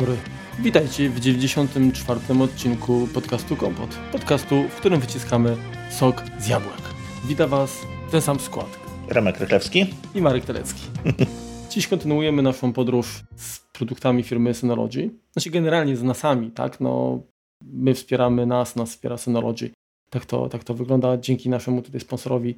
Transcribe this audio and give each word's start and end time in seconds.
dobry. 0.00 0.16
Witajcie 0.58 1.10
w 1.10 1.20
94. 1.20 2.20
odcinku 2.42 3.08
podcastu 3.14 3.56
Kompot. 3.56 3.98
Podcastu, 4.12 4.68
w 4.68 4.76
którym 4.76 5.00
wyciskamy 5.00 5.56
sok 5.90 6.22
z 6.38 6.48
jabłek. 6.48 6.80
Witam 7.24 7.50
Was 7.50 7.86
ten 8.10 8.20
sam 8.20 8.40
skład. 8.40 8.78
Remek 9.08 9.40
Rychlewski 9.40 9.86
i 10.14 10.22
Marek 10.22 10.44
Telecki. 10.44 10.82
Dziś 11.70 11.88
kontynuujemy 11.88 12.42
naszą 12.42 12.72
podróż 12.72 13.24
z 13.36 13.60
produktami 13.72 14.22
firmy 14.22 14.54
Synology. 14.54 15.10
Znaczy 15.32 15.50
generalnie 15.50 15.96
z 15.96 16.02
nasami, 16.02 16.50
tak? 16.50 16.80
No, 16.80 17.20
my 17.64 17.94
wspieramy 17.94 18.46
nas, 18.46 18.76
nas 18.76 18.90
wspiera 18.90 19.18
Synology. 19.18 19.70
Tak 20.10 20.26
to, 20.26 20.48
tak 20.48 20.64
to 20.64 20.74
wygląda. 20.74 21.18
Dzięki 21.18 21.48
naszemu 21.48 21.82
tutaj 21.82 22.00
sponsorowi 22.00 22.56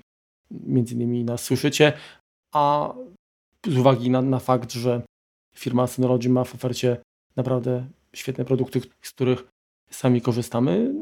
między 0.51 0.95
innymi 0.95 1.25
nas 1.25 1.45
słyszycie. 1.45 1.93
A 2.55 2.95
z 3.67 3.79
uwagi 3.79 4.11
na, 4.11 4.23
na 4.23 4.39
fakt, 4.39 4.73
że 4.73 5.03
firma 5.55 5.87
Synology 5.87 6.29
ma 6.29 6.45
w 6.45 6.55
ofercie 6.55 6.97
naprawdę 7.39 7.87
świetne 8.13 8.45
produkty, 8.45 8.81
z 9.03 9.11
których 9.11 9.45
sami 9.91 10.21
korzystamy, 10.21 10.95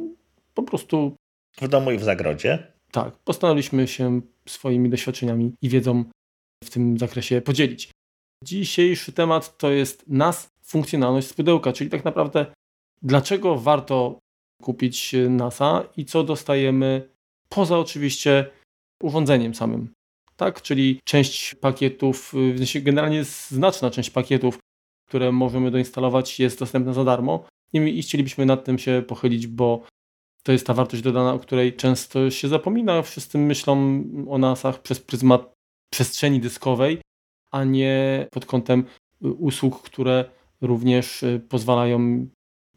po 0.55 0.63
prostu... 0.63 1.17
W 1.61 1.69
domu 1.69 1.91
i 1.91 1.99
w 1.99 2.05
zagrodzie. 2.05 2.73
Tak, 2.91 3.17
postanowiliśmy 3.17 3.89
się 3.89 4.21
swoimi 4.49 4.91
doświadczeniami 4.91 5.53
i 5.63 5.69
wiedzą 5.69 6.05
w 6.65 6.71
tym 6.71 6.99
zakresie 6.99 7.41
podzielić. 7.41 7.91
Dzisiejszy 8.45 9.13
temat 9.13 9.59
to 9.59 9.71
jest 9.71 10.05
NAS, 10.09 10.49
funkcjonalność 10.63 11.29
z 11.29 11.33
pudełka, 11.33 11.73
czyli 11.73 11.91
tak 11.91 12.05
naprawdę 12.05 12.47
dlaczego 13.03 13.59
warto 13.59 14.19
kupić 14.63 15.15
NASa 15.31 15.89
i 15.97 16.05
co 16.05 16.25
dostajemy 16.25 17.09
poza 17.49 17.79
oczywiście 17.79 18.51
urządzeniem 19.03 19.55
samym. 19.55 19.93
Tak, 20.37 20.63
czyli 20.63 21.01
część 21.05 21.55
pakietów, 21.55 22.33
generalnie 22.83 23.25
znaczna 23.25 23.91
część 23.91 24.11
pakietów, 24.11 24.59
które 25.09 25.33
możemy 25.33 25.71
doinstalować 25.71 26.41
jest 26.41 26.59
dostępna 26.59 26.93
za 26.93 27.05
darmo 27.05 27.45
i 27.73 28.03
chcielibyśmy 28.03 28.47
nad 28.47 28.65
tym 28.65 28.79
się 28.79 29.03
pochylić, 29.09 29.47
bo 29.47 29.83
to 30.43 30.53
jest 30.53 30.67
ta 30.67 30.75
wartość 30.75 31.03
dodana, 31.03 31.35
o 31.35 31.39
której 31.39 31.77
często 31.77 32.31
się 32.31 32.49
zapomina. 32.49 33.03
Wszyscy 33.03 33.39
myślą 33.39 34.05
o 34.29 34.39
NASach 34.39 34.83
przez 34.83 35.01
pryzmat 35.01 35.53
przestrzeni 35.91 36.41
dyskowej, 36.41 37.01
a 37.51 37.65
nie 37.65 38.27
pod 38.31 38.47
kątem 38.47 38.85
y, 39.25 39.29
usług, 39.29 39.83
które 39.83 40.25
również 40.61 41.23
y, 41.23 41.41
pozwalają 41.49 42.27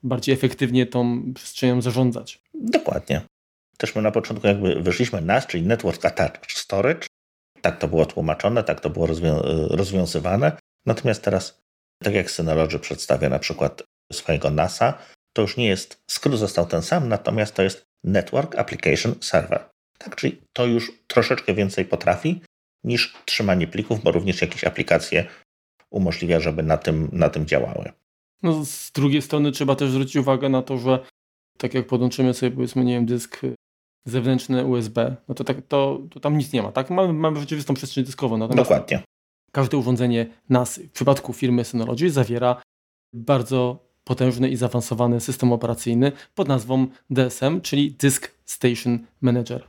bardziej 0.04 0.36
efektywnie 0.36 0.86
tą 0.86 1.34
przestrzenią 1.34 1.82
zarządzać. 1.82 2.42
Dokładnie. 2.54 3.22
Też 3.78 3.96
my 3.96 4.02
na 4.02 4.12
początku 4.12 4.48
jakby 4.48 4.82
wyszliśmy 4.82 5.22
NAS, 5.22 5.48
czyli 5.48 5.64
Network 5.64 6.06
Attached 6.06 6.52
Storage. 6.52 7.08
Tak 7.62 7.80
to 7.80 7.88
było 7.88 8.06
tłumaczone, 8.06 8.64
tak 8.64 8.80
to 8.80 8.90
było 8.90 9.08
rozwią 9.08 9.40
y, 9.40 9.68
rozwiązywane. 9.70 10.52
Natomiast 10.86 11.24
teraz, 11.24 11.62
tak 12.04 12.14
jak 12.14 12.32
Synology 12.32 12.80
przedstawia 12.80 13.30
na 13.30 13.40
przykład 13.40 13.84
swojego 14.14 14.50
NASa, 14.50 14.98
to 15.34 15.42
już 15.42 15.58
nie 15.58 15.68
jest, 15.68 16.02
skrót 16.12 16.40
został 16.40 16.66
ten 16.66 16.82
sam, 16.82 17.10
natomiast 17.10 17.56
to 17.56 17.64
jest 17.64 17.86
Network 18.04 18.56
Application 18.56 19.16
Server. 19.22 19.70
Tak, 19.98 20.16
czyli 20.16 20.42
to 20.54 20.66
już 20.66 20.92
troszeczkę 21.08 21.54
więcej 21.54 21.86
potrafi 21.86 22.42
niż 22.84 23.16
trzymanie 23.26 23.68
plików, 23.68 24.04
bo 24.04 24.12
również 24.12 24.42
jakieś 24.42 24.64
aplikacje 24.64 25.26
umożliwia, 25.92 26.40
żeby 26.40 26.64
na 26.64 26.78
tym, 26.78 27.10
na 27.12 27.30
tym 27.30 27.46
działały. 27.46 27.92
No, 28.44 28.66
z 28.66 28.92
drugiej 28.92 29.22
strony 29.22 29.52
trzeba 29.52 29.76
też 29.76 29.90
zwrócić 29.90 30.16
uwagę 30.16 30.50
na 30.50 30.62
to, 30.62 30.78
że 30.78 31.00
tak 31.58 31.74
jak 31.74 31.88
podłączymy 31.88 32.34
sobie 32.34 32.52
powiedzmy, 32.52 32.84
nie 32.84 32.94
wiem, 32.94 33.06
dysk 33.06 33.42
zewnętrzny 34.06 34.66
USB, 34.66 35.16
no 35.28 35.36
to, 35.36 35.44
tak, 35.44 35.58
to, 35.68 36.00
to 36.12 36.20
tam 36.20 36.38
nic 36.38 36.54
nie 36.54 36.64
ma, 36.64 36.72
tak? 36.72 36.90
Mamy, 36.90 37.14
mamy 37.14 37.40
rzeczywistą 37.40 37.74
przestrzeń 37.74 38.04
dyskową. 38.04 38.38
Natomiast 38.38 38.70
Dokładnie. 38.70 39.02
Każde 39.52 39.78
urządzenie 39.78 40.28
NAS 40.50 40.78
w 40.78 40.92
przypadku 40.92 41.34
firmy 41.34 41.64
Synology 41.64 42.10
zawiera 42.12 42.62
bardzo 43.14 43.90
potężny 44.04 44.50
i 44.50 44.56
zaawansowany 44.56 45.20
system 45.20 45.54
operacyjny 45.54 46.12
pod 46.36 46.48
nazwą 46.48 46.88
DSM, 47.10 47.62
czyli 47.62 47.92
Disk 47.92 48.32
Station 48.46 49.00
Manager. 49.22 49.68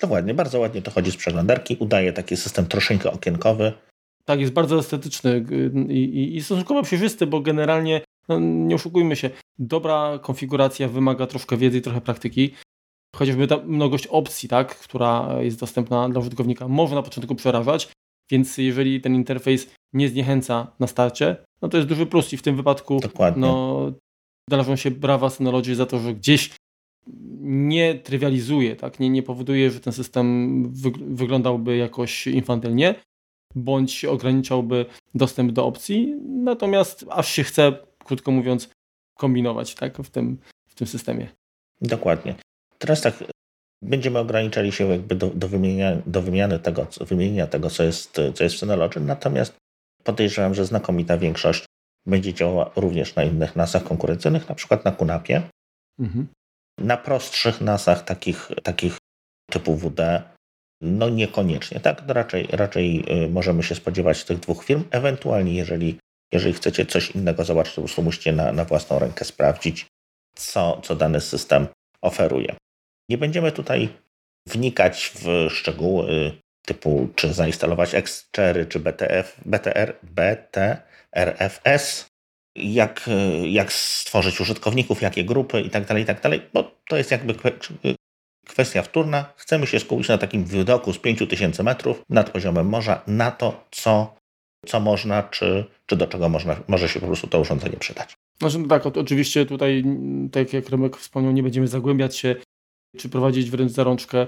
Dokładnie, 0.00 0.34
bardzo 0.34 0.60
ładnie 0.60 0.82
to 0.82 0.90
chodzi 0.90 1.10
z 1.10 1.16
przeglądarki, 1.16 1.76
udaje 1.80 2.12
taki 2.12 2.36
system 2.36 2.66
troszeczkę 2.66 3.12
okienkowy. 3.12 3.72
Tak, 4.24 4.40
jest 4.40 4.52
bardzo 4.52 4.78
estetyczny 4.78 5.44
i, 5.88 5.94
i, 5.94 6.36
i 6.36 6.42
stosunkowo 6.42 6.82
przejrzysty, 6.82 7.26
bo 7.26 7.40
generalnie, 7.40 8.00
no, 8.28 8.38
nie 8.40 8.74
oszukujmy 8.74 9.16
się, 9.16 9.30
dobra 9.58 10.18
konfiguracja 10.22 10.88
wymaga 10.88 11.26
troszkę 11.26 11.56
wiedzy 11.56 11.78
i 11.78 11.82
trochę 11.82 12.00
praktyki. 12.00 12.54
Chociażby 13.16 13.46
ta 13.46 13.56
mnogość 13.56 14.06
opcji, 14.06 14.48
tak, 14.48 14.76
która 14.76 15.36
jest 15.40 15.60
dostępna 15.60 16.08
dla 16.08 16.20
użytkownika, 16.20 16.68
może 16.68 16.94
na 16.94 17.02
początku 17.02 17.34
przerażać, 17.34 17.88
więc 18.30 18.58
jeżeli 18.58 19.00
ten 19.00 19.14
interfejs 19.14 19.70
nie 19.92 20.08
zniechęca 20.08 20.72
na 20.78 20.86
starcie, 20.86 21.36
no 21.62 21.68
to 21.68 21.76
jest 21.76 21.88
duży 21.88 22.06
plus 22.06 22.32
i 22.32 22.36
w 22.36 22.42
tym 22.42 22.56
wypadku 22.56 23.00
Dokładnie. 23.00 23.40
no, 23.40 23.92
należą 24.50 24.76
się 24.76 24.90
brawa 24.90 25.30
Synology 25.30 25.74
za 25.74 25.86
to, 25.86 25.98
że 25.98 26.14
gdzieś 26.14 26.50
nie 27.40 27.94
trywializuje, 27.94 28.76
tak? 28.76 29.00
nie, 29.00 29.10
nie 29.10 29.22
powoduje, 29.22 29.70
że 29.70 29.80
ten 29.80 29.92
system 29.92 30.62
wyglądałby 31.00 31.76
jakoś 31.76 32.26
infantylnie, 32.26 32.94
bądź 33.54 34.04
ograniczałby 34.04 34.86
dostęp 35.14 35.52
do 35.52 35.66
opcji, 35.66 36.14
natomiast 36.28 37.04
aż 37.10 37.32
się 37.32 37.42
chce, 37.42 37.72
krótko 38.04 38.30
mówiąc, 38.30 38.68
kombinować 39.14 39.74
tak? 39.74 39.98
w, 39.98 40.10
tym, 40.10 40.38
w 40.68 40.74
tym 40.74 40.86
systemie. 40.86 41.28
Dokładnie. 41.80 42.34
Teraz 42.78 43.02
tak, 43.02 43.24
będziemy 43.82 44.18
ograniczali 44.18 44.72
się 44.72 44.88
jakby 44.88 45.14
do, 45.14 45.30
do, 45.30 45.48
wymienia, 45.48 45.96
do 46.06 46.22
wymiany 46.22 46.58
tego, 46.58 46.86
wymienienia 47.00 47.46
tego, 47.46 47.70
co 47.70 47.82
jest, 47.82 48.20
co 48.34 48.44
jest 48.44 48.56
w 48.56 48.58
Synology, 48.58 49.00
natomiast 49.00 49.56
podejrzewam, 50.04 50.54
że 50.54 50.64
znakomita 50.64 51.18
większość 51.18 51.64
będzie 52.06 52.34
działała 52.34 52.70
również 52.76 53.14
na 53.14 53.24
innych 53.24 53.56
nasach 53.56 53.84
konkurencyjnych, 53.84 54.48
na 54.48 54.54
przykład 54.54 54.84
na 54.84 54.92
Kunapie. 54.92 55.42
Mhm. 56.00 56.26
Na 56.80 56.96
prostszych 56.96 57.60
nasach 57.60 58.04
takich, 58.04 58.50
takich 58.62 58.96
typu 59.50 59.74
WD, 59.74 60.22
no 60.82 61.08
niekoniecznie. 61.08 61.80
Tak, 61.80 62.02
raczej, 62.06 62.48
raczej 62.52 63.04
y, 63.24 63.28
możemy 63.28 63.62
się 63.62 63.74
spodziewać 63.74 64.24
tych 64.24 64.40
dwóch 64.40 64.64
firm. 64.64 64.84
Ewentualnie, 64.90 65.54
jeżeli, 65.54 65.98
jeżeli 66.32 66.54
chcecie 66.54 66.86
coś 66.86 67.10
innego 67.10 67.44
zobaczyć, 67.44 67.74
to 67.74 67.80
po 67.80 67.86
prostu 67.86 68.02
musicie 68.02 68.32
na, 68.32 68.52
na 68.52 68.64
własną 68.64 68.98
rękę 68.98 69.24
sprawdzić, 69.24 69.86
co, 70.36 70.80
co 70.84 70.96
dany 70.96 71.20
system 71.20 71.66
oferuje. 72.02 72.56
Nie 73.08 73.18
będziemy 73.18 73.52
tutaj 73.52 73.88
wnikać 74.46 75.12
w 75.14 75.50
szczegóły 75.50 76.32
typu 76.66 77.08
czy 77.14 77.32
zainstalować 77.32 77.90
X4 77.90 78.68
czy 78.68 78.80
BTF, 78.80 79.40
BTR, 79.46 79.96
BTRFS, 80.02 82.06
jak, 82.56 83.10
jak 83.44 83.72
stworzyć 83.72 84.40
użytkowników, 84.40 85.02
jakie 85.02 85.24
grupy 85.24 85.60
i 85.60 85.70
tak 85.70 85.84
dalej, 85.84 86.02
i 86.02 86.06
tak 86.06 86.20
bo 86.54 86.70
to 86.88 86.96
jest 86.96 87.10
jakby 87.10 87.34
kwestia 88.48 88.82
wtórna. 88.82 89.32
Chcemy 89.36 89.66
się 89.66 89.80
skupić 89.80 90.08
na 90.08 90.18
takim 90.18 90.44
widoku 90.44 90.92
z 90.92 90.98
5000 90.98 91.62
metrów 91.62 92.02
nad 92.08 92.30
poziomem 92.30 92.68
morza, 92.68 93.02
na 93.06 93.30
to, 93.30 93.64
co, 93.70 94.14
co 94.66 94.80
można, 94.80 95.22
czy, 95.22 95.64
czy 95.86 95.96
do 95.96 96.06
czego 96.06 96.28
można, 96.28 96.56
może 96.68 96.88
się 96.88 97.00
po 97.00 97.06
prostu 97.06 97.26
to 97.26 97.40
urządzenie 97.40 97.76
przydać. 97.76 98.16
Znaczy, 98.40 98.58
no 98.58 98.68
tak, 98.68 98.86
oczywiście 98.86 99.46
tutaj, 99.46 99.84
tak 100.32 100.52
jak 100.52 100.68
Remek 100.68 100.96
wspomniał, 100.96 101.32
nie 101.32 101.42
będziemy 101.42 101.68
zagłębiać 101.68 102.16
się, 102.16 102.36
czy 102.96 103.08
prowadzić 103.08 103.50
wręcz 103.50 103.72
za 103.72 103.84
rączkę 103.84 104.26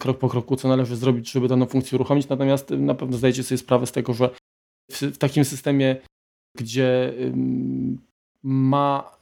krok 0.00 0.18
po 0.18 0.28
kroku, 0.28 0.56
co 0.56 0.68
należy 0.68 0.96
zrobić, 0.96 1.30
żeby 1.30 1.48
daną 1.48 1.66
funkcję 1.66 1.96
uruchomić. 1.96 2.28
Natomiast 2.28 2.70
na 2.70 2.94
pewno 2.94 3.16
zdajecie 3.16 3.42
sobie 3.42 3.58
sprawę 3.58 3.86
z 3.86 3.92
tego, 3.92 4.14
że 4.14 4.30
w, 4.90 5.02
w 5.02 5.18
takim 5.18 5.44
systemie, 5.44 5.96
gdzie 6.56 7.14
ma 8.42 9.16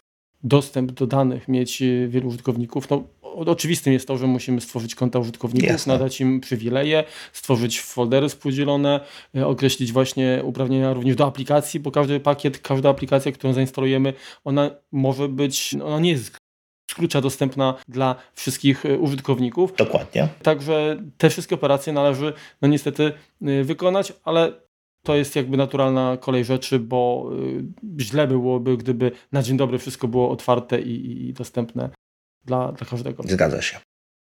dostęp 0.45 0.93
do 0.93 1.07
danych 1.07 1.49
mieć 1.49 1.83
y, 1.83 2.09
wielu 2.09 2.29
użytkowników, 2.29 2.91
no 2.91 3.05
oczywistym 3.23 3.93
jest 3.93 4.09
to, 4.09 4.19
że 4.19 4.27
musimy 4.27 4.61
stworzyć 4.61 4.95
konta 4.95 5.19
użytkowników, 5.19 5.69
Jasne. 5.69 5.93
nadać 5.93 6.21
im 6.21 6.41
przywileje, 6.41 7.05
stworzyć 7.33 7.81
foldery 7.81 8.29
współdzielone, 8.29 9.01
y, 9.37 9.47
określić 9.47 9.93
właśnie 9.93 10.41
uprawnienia 10.45 10.93
również 10.93 11.17
do 11.17 11.27
aplikacji, 11.27 11.81
bo 11.81 11.91
każdy 11.91 12.21
pakiet, 12.21 12.59
każda 12.59 12.91
aplikacja, 12.91 13.33
którą 13.33 13.53
zainstalujemy, 13.53 14.15
ona 14.45 14.71
może 14.93 15.29
być, 15.29 15.75
ona 15.85 16.01
nie 16.01 16.11
jest 16.11 16.37
z 16.95 16.97
klucza 16.97 17.21
dostępna 17.21 17.75
dla 17.89 18.17
wszystkich 18.35 18.85
y, 18.85 18.99
użytkowników. 18.99 19.77
Dokładnie. 19.77 20.29
Także 20.43 21.03
te 21.19 21.31
wszystkie 21.31 21.55
operacje 21.55 21.93
należy 21.93 22.33
no 22.63 22.69
niestety 22.69 23.13
wykonać, 23.65 24.13
ale 24.25 24.53
to 25.05 25.17
jest 25.17 25.37
jakby 25.37 25.57
naturalna 25.57 26.17
kolej 26.17 26.45
rzeczy, 26.45 26.79
bo 26.79 27.31
y, 27.99 28.03
źle 28.03 28.27
byłoby, 28.27 28.77
gdyby 28.77 29.13
na 29.33 29.43
dzień 29.43 29.57
dobry 29.57 29.79
wszystko 29.79 30.09
było 30.09 30.31
otwarte 30.31 30.81
i, 30.81 31.29
i 31.29 31.33
dostępne 31.33 31.91
dla, 32.45 32.73
dla 32.73 32.87
każdego. 32.87 33.23
Zgadza 33.27 33.63
się. 33.63 33.81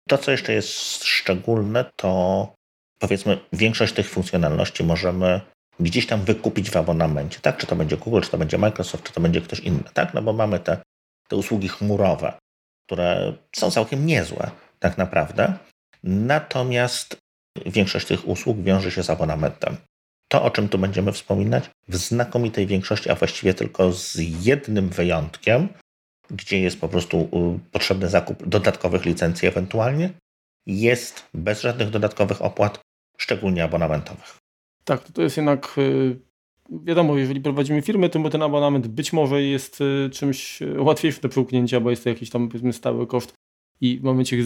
To, 0.09 0.19
co 0.19 0.31
jeszcze 0.31 0.53
jest 0.53 1.05
szczególne, 1.05 1.85
to 1.97 2.53
powiedzmy, 2.99 3.39
większość 3.53 3.93
tych 3.93 4.09
funkcjonalności 4.09 4.85
możemy 4.85 5.41
gdzieś 5.81 6.07
tam 6.07 6.21
wykupić 6.21 6.71
w 6.71 6.77
abonamencie, 6.77 7.41
tak? 7.41 7.57
Czy 7.57 7.67
to 7.67 7.77
będzie 7.77 7.97
Google, 7.97 8.21
czy 8.21 8.31
to 8.31 8.39
będzie 8.39 8.59
Microsoft, 8.59 9.05
czy 9.05 9.13
to 9.13 9.21
będzie 9.21 9.41
ktoś 9.41 9.61
inny, 9.61 9.85
tak? 9.95 10.15
No 10.15 10.23
bo 10.23 10.33
mamy 10.33 10.59
te, 10.59 10.83
te 11.29 11.37
usługi 11.37 11.69
chmurowe, 11.69 12.39
które 12.87 13.33
są 13.57 13.71
całkiem 13.71 14.07
niezłe, 14.07 14.51
tak 14.79 14.99
naprawdę. 14.99 15.55
Natomiast 16.05 17.17
większość 17.67 18.07
tych 18.07 18.29
usług 18.29 18.63
wiąże 18.63 18.91
się 18.91 19.03
z 19.03 19.11
abonamentem. 19.11 19.77
to, 20.29 20.43
o 20.43 20.51
czym 20.51 20.69
tu 20.69 20.79
będziemy 20.79 21.13
wspominać, 21.13 21.71
w 21.89 21.97
znakomitej 21.97 22.67
większości, 22.67 23.11
a 23.11 23.15
właściwie 23.15 23.55
tylko 23.55 23.93
z 23.93 24.17
jednym 24.45 24.89
wyjątkiem, 24.89 25.69
gdzie 26.31 26.61
jest 26.61 26.81
po 26.81 26.89
prostu 26.89 27.29
potrzebny 27.73 28.09
zakup 28.09 28.49
dodatkowych 28.49 29.05
licencji 29.05 29.49
ewentualnie, 29.49 30.11
jest 30.67 31.29
bez 31.35 31.61
żadnych 31.61 31.91
dodatkowych 31.91 32.43
opłat, 32.43 32.81
szczególnie 33.19 33.65
abonamentowych. 33.65 34.39
Tak, 34.85 35.05
to 35.05 35.23
jest 35.23 35.37
jednak 35.37 35.75
y, 35.79 36.19
wiadomo, 36.85 37.19
jeżeli 37.19 37.41
prowadzimy 37.41 37.83
firmę, 37.83 38.09
to 38.09 38.31
ten 38.31 38.43
abonament 38.43 38.87
być 38.87 39.13
może 39.13 39.43
jest 39.43 39.81
y, 39.81 40.11
czymś 40.13 40.59
łatwiejszym 40.79 41.23
do 41.23 41.29
przełknięcia, 41.29 41.81
bo 41.81 41.91
jest 41.91 42.05
to 42.05 42.09
jakiś 42.09 42.31
tam 42.31 42.49
powiedzmy 42.49 42.73
stały 42.73 43.07
koszt 43.07 43.35
i 43.81 43.99
w 43.99 44.03
momencie 44.03 44.37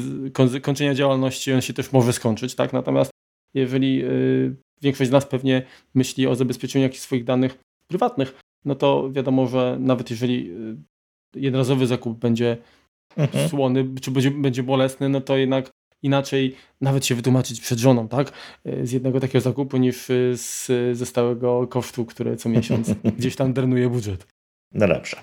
kończenia 0.63 0.95
działalności 0.95 1.53
on 1.53 1.61
się 1.61 1.73
też 1.73 1.93
może 1.93 2.13
skończyć, 2.13 2.55
tak? 2.55 2.73
Natomiast 2.73 3.11
jeżeli 3.55 4.05
y, 4.05 4.57
większość 4.83 5.11
z 5.11 5.13
nas 5.13 5.27
pewnie 5.27 5.63
myśli 5.95 6.27
o 6.27 6.35
zabezpieczeniu 6.35 6.83
jakichś 6.83 7.03
swoich 7.03 7.25
danych 7.25 7.59
prywatnych, 7.91 8.41
no 8.65 8.75
to 8.75 9.11
wiadomo, 9.13 9.47
że 9.47 9.77
nawet 9.81 10.11
jeżeli 10.11 10.51
jednorazowy 11.35 11.87
zakup 11.87 12.19
będzie 12.19 12.57
mhm. 13.17 13.49
słony, 13.49 13.87
czy 14.01 14.11
będzie, 14.11 14.31
będzie 14.31 14.63
bolesny, 14.63 15.09
no 15.09 15.21
to 15.21 15.37
jednak 15.37 15.71
inaczej 16.07 16.57
nawet 16.81 17.07
się 17.07 17.15
wytłumaczyć 17.15 17.61
przed 17.61 17.79
żoną, 17.79 18.09
tak? 18.09 18.33
Z 18.83 18.93
jednego 18.93 19.21
takiego 19.21 19.41
zakupu 19.41 19.77
niż 19.77 20.07
z, 20.35 20.67
ze 20.99 21.07
stałego 21.07 21.67
kosztu, 21.67 22.05
który 22.05 22.37
co 22.37 22.49
miesiąc 22.49 22.91
gdzieś 23.19 23.37
tam 23.37 23.53
drenuje 23.53 23.89
budżet. 23.89 24.27
No 24.75 24.89
dobrze. 24.89 25.17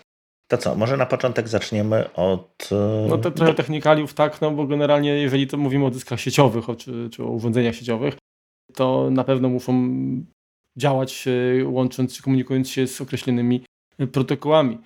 To 0.51 0.57
co, 0.57 0.75
może 0.75 0.97
na 0.97 1.05
początek 1.05 1.47
zaczniemy 1.47 2.13
od... 2.13 2.69
E, 2.71 3.05
no 3.09 3.17
to 3.17 3.31
trochę 3.31 3.53
technikaliów, 3.53 4.13
tak, 4.13 4.41
no 4.41 4.51
bo 4.51 4.67
generalnie 4.67 5.09
jeżeli 5.09 5.47
to 5.47 5.57
mówimy 5.57 5.85
o 5.85 5.91
dyskach 5.91 6.19
sieciowych 6.19 6.65
czy, 6.77 7.09
czy 7.09 7.23
o 7.23 7.27
urządzeniach 7.27 7.75
sieciowych, 7.75 8.17
to 8.73 9.09
na 9.11 9.23
pewno 9.23 9.49
muszą 9.49 9.91
działać 10.77 11.25
e, 11.27 11.67
łącząc 11.67 12.15
czy 12.17 12.23
komunikując 12.23 12.69
się 12.69 12.87
z 12.87 13.01
określonymi 13.01 13.65
protokołami. 14.11 14.77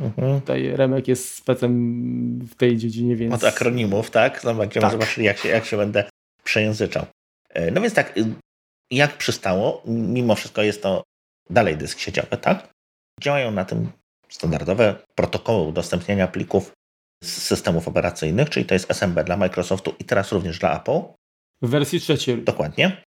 Mhm. 0.00 0.40
Tutaj 0.40 0.76
Remek 0.76 1.08
jest 1.08 1.34
specem 1.34 2.38
w 2.38 2.54
tej 2.54 2.76
dziedzinie, 2.76 3.16
więc... 3.16 3.34
Od 3.34 3.44
akronimów, 3.44 4.10
tak? 4.10 4.44
No 4.44 4.54
będziemy 4.54 4.82
tak. 4.82 4.92
zobaczyli, 4.92 5.26
jak 5.26 5.38
się, 5.38 5.48
jak 5.48 5.64
się 5.64 5.76
będę 5.76 6.04
przejęzyczał. 6.44 7.06
E, 7.48 7.70
no 7.70 7.80
więc 7.80 7.94
tak, 7.94 8.18
y, 8.18 8.34
jak 8.90 9.16
przystało, 9.16 9.82
mimo 9.86 10.34
wszystko 10.34 10.62
jest 10.62 10.82
to 10.82 11.02
dalej 11.50 11.76
dysk 11.76 11.98
sieciowy, 11.98 12.36
tak? 12.36 12.68
Działają 13.20 13.50
na 13.50 13.64
tym 13.64 13.90
standardowe 14.28 14.94
protokoły 15.14 15.68
udostępniania 15.68 16.28
plików 16.28 16.72
z 17.24 17.42
systemów 17.42 17.88
operacyjnych, 17.88 18.50
czyli 18.50 18.66
to 18.66 18.74
jest 18.74 18.90
SMB 18.90 19.24
dla 19.24 19.36
Microsoftu 19.36 19.94
i 19.98 20.04
teraz 20.04 20.32
również 20.32 20.58
dla 20.58 20.80
Apple. 20.80 21.00
W 21.62 21.68
wersji 21.68 22.00
trzeciej. 22.00 22.42
Dokładnie. 22.42 23.02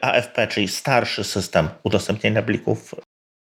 AFP, 0.00 0.46
czyli 0.46 0.68
starszy 0.68 1.24
system 1.24 1.68
udostępniania 1.84 2.42
plików 2.42 2.94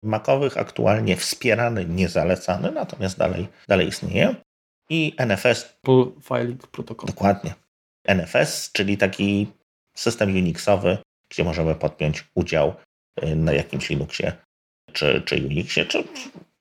makowych, 0.03 0.57
aktualnie 0.57 1.17
wspierany, 1.17 1.85
nie 1.85 2.09
zalecany, 2.09 2.71
natomiast 2.71 3.17
dalej, 3.17 3.47
dalej 3.67 3.87
istnieje. 3.87 4.35
I 4.89 5.15
NFS. 5.17 5.77
Pull 5.81 6.13
Filing 6.23 6.67
Protocol. 6.67 7.07
Dokładnie. 7.07 7.53
NFS, 8.07 8.71
czyli 8.71 8.97
taki 8.97 9.47
system 9.95 10.29
Unixowy, 10.29 10.97
gdzie 11.31 11.43
możemy 11.43 11.75
podpiąć 11.75 12.25
udział 12.35 12.73
y, 13.23 13.35
na 13.35 13.53
jakimś 13.53 13.89
Linuxie 13.89 14.31
czy, 14.93 15.21
czy 15.25 15.35
Unixie, 15.35 15.85
czy 15.85 16.03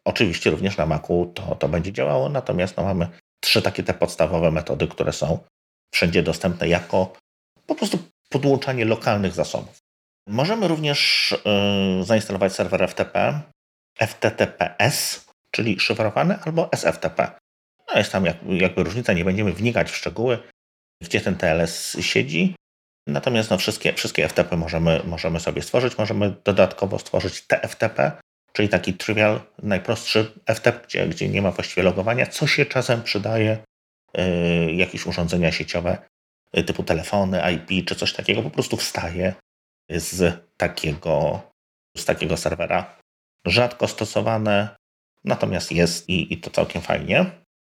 oczywiście 0.04 0.50
również 0.50 0.76
na 0.76 0.86
Macu 0.86 1.32
to, 1.34 1.54
to 1.54 1.68
będzie 1.68 1.92
działało, 1.92 2.28
natomiast 2.28 2.76
no, 2.76 2.82
mamy 2.82 3.08
trzy 3.40 3.62
takie 3.62 3.82
te 3.82 3.94
podstawowe 3.94 4.50
metody, 4.50 4.88
które 4.88 5.12
są 5.12 5.38
wszędzie 5.94 6.22
dostępne 6.22 6.68
jako 6.68 7.12
po 7.66 7.74
prostu 7.74 7.98
podłączanie 8.28 8.84
lokalnych 8.84 9.32
zasobów. 9.32 9.78
Możemy 10.26 10.68
również 10.68 11.32
y, 12.00 12.04
zainstalować 12.04 12.52
serwer 12.52 12.88
FTP, 12.88 13.40
FTTPS, 13.98 15.26
czyli 15.50 15.80
szyfrowany, 15.80 16.38
albo 16.44 16.72
SFTP. 16.72 17.30
No 17.88 17.98
jest 17.98 18.12
tam 18.12 18.24
jakby 18.48 18.84
różnica, 18.84 19.12
nie 19.12 19.24
będziemy 19.24 19.52
wnikać 19.52 19.90
w 19.90 19.96
szczegóły, 19.96 20.38
gdzie 21.02 21.20
ten 21.20 21.36
TLS 21.36 21.96
siedzi. 22.00 22.54
Natomiast 23.06 23.50
no, 23.50 23.58
wszystkie, 23.58 23.92
wszystkie 23.92 24.28
FTP 24.28 24.56
możemy, 24.56 25.02
możemy 25.04 25.40
sobie 25.40 25.62
stworzyć. 25.62 25.98
Możemy 25.98 26.34
dodatkowo 26.44 26.98
stworzyć 26.98 27.42
TFTP, 27.46 28.12
czyli 28.52 28.68
taki 28.68 28.94
trivial, 28.94 29.40
najprostszy 29.62 30.32
FTP, 30.46 30.86
gdzie, 30.86 31.08
gdzie 31.08 31.28
nie 31.28 31.42
ma 31.42 31.50
właściwie 31.50 31.82
logowania, 31.82 32.26
co 32.26 32.46
się 32.46 32.66
czasem 32.66 33.02
przydaje, 33.02 33.58
yy, 34.16 34.72
jakieś 34.72 35.06
urządzenia 35.06 35.52
sieciowe 35.52 35.98
yy, 36.52 36.64
typu 36.64 36.82
telefony, 36.82 37.42
IP 37.52 37.86
czy 37.88 37.94
coś 37.94 38.12
takiego 38.12 38.42
po 38.42 38.50
prostu 38.50 38.76
wstaje 38.76 39.34
z 39.90 40.40
takiego, 40.56 41.40
z 41.96 42.04
takiego 42.04 42.36
serwera. 42.36 42.96
Rzadko 43.46 43.88
stosowane, 43.88 44.76
natomiast 45.24 45.72
jest 45.72 46.08
i, 46.08 46.32
i 46.32 46.36
to 46.36 46.50
całkiem 46.50 46.82
fajnie. 46.82 47.30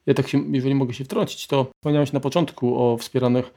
Ja 0.07 0.15
tak 0.15 0.29
się, 0.29 0.43
jeżeli 0.53 0.75
mogę 0.75 0.95
się 0.95 1.05
wtrącić, 1.05 1.47
to 1.47 1.71
wspomniałeś 1.75 2.13
na 2.13 2.21
początku 2.21 2.83
o 2.83 2.97
wspieranych 2.97 3.55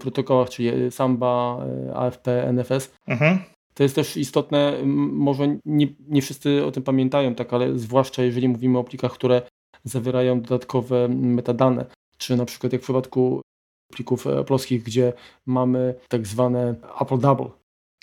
protokołach, 0.00 0.50
czyli 0.50 0.90
Samba, 0.90 1.66
AFP, 1.94 2.52
NFS. 2.52 2.94
Mhm. 3.06 3.38
To 3.74 3.82
jest 3.82 3.94
też 3.94 4.16
istotne, 4.16 4.82
może 5.12 5.58
nie, 5.64 5.88
nie 6.08 6.22
wszyscy 6.22 6.64
o 6.64 6.72
tym 6.72 6.82
pamiętają, 6.82 7.34
tak, 7.34 7.52
ale 7.52 7.78
zwłaszcza 7.78 8.22
jeżeli 8.22 8.48
mówimy 8.48 8.78
o 8.78 8.84
plikach, 8.84 9.12
które 9.12 9.42
zawierają 9.84 10.40
dodatkowe 10.40 11.08
metadane, 11.08 11.84
czy 12.18 12.36
na 12.36 12.44
przykład 12.44 12.72
jak 12.72 12.82
w 12.82 12.84
przypadku 12.84 13.40
plików 13.92 14.24
polskich, 14.46 14.82
gdzie 14.82 15.12
mamy 15.46 15.94
tak 16.08 16.26
zwane 16.26 16.74
Apple 17.00 17.18
Double, 17.18 17.50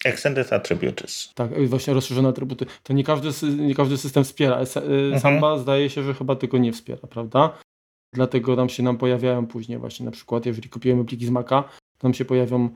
Extended 0.05 0.53
Attributes. 0.53 1.33
Tak, 1.35 1.67
właśnie 1.67 1.93
rozszerzone 1.93 2.29
atrybuty. 2.29 2.65
To 2.83 2.93
nie 2.93 3.03
każdy, 3.03 3.47
nie 3.47 3.75
każdy 3.75 3.97
system 3.97 4.23
wspiera. 4.23 4.61
Y, 4.61 4.61
mhm. 4.61 5.19
Samba 5.19 5.57
zdaje 5.57 5.89
się, 5.89 6.03
że 6.03 6.13
chyba 6.13 6.35
tego 6.35 6.57
nie 6.57 6.73
wspiera, 6.73 7.07
prawda? 7.07 7.57
Dlatego 8.13 8.55
tam 8.55 8.69
się 8.69 8.83
nam 8.83 8.97
pojawiają 8.97 9.47
później 9.47 9.77
właśnie 9.77 10.05
na 10.05 10.11
przykład, 10.11 10.45
jeżeli 10.45 10.69
kupujemy 10.69 11.05
pliki 11.05 11.25
z 11.25 11.29
Maca, 11.29 11.63
nam 12.03 12.13
się 12.13 12.25
pojawią 12.25 12.69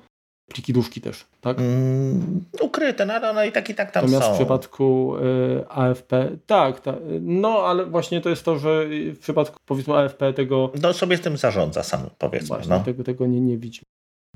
pliki 0.54 0.74
duszki 0.74 1.02
też, 1.02 1.26
tak? 1.42 1.60
Mm, 1.60 2.46
ukryte, 2.62 3.06
no, 3.06 3.20
no, 3.20 3.34
no 3.34 3.44
i 3.44 3.52
tak 3.52 3.70
i 3.70 3.76
tak 3.76 3.92
tam 3.92 4.04
Natomiast 4.06 4.28
są. 4.28 4.34
w 4.34 4.38
przypadku 4.38 5.16
y, 5.18 5.70
AFP, 5.70 6.38
tak, 6.46 6.80
tak, 6.82 6.96
no 7.22 7.50
ale 7.50 7.86
właśnie 7.86 8.22
to 8.22 8.30
jest 8.30 8.46
to, 8.46 8.60
że 8.60 8.86
w 8.90 9.20
przypadku 9.20 9.58
powiedzmy 9.66 9.94
AFP 9.94 10.34
tego... 10.34 10.72
No 10.82 10.94
sobie 10.94 11.18
z 11.18 11.22
tym 11.22 11.38
zarządza 11.38 11.84
sam, 11.84 12.10
powiedzmy. 12.18 12.48
Właśnie, 12.48 12.70
no. 12.70 12.80
tego, 12.80 13.04
tego 13.04 13.26
nie, 13.28 13.42
nie 13.42 13.58
widzimy. 13.58 13.84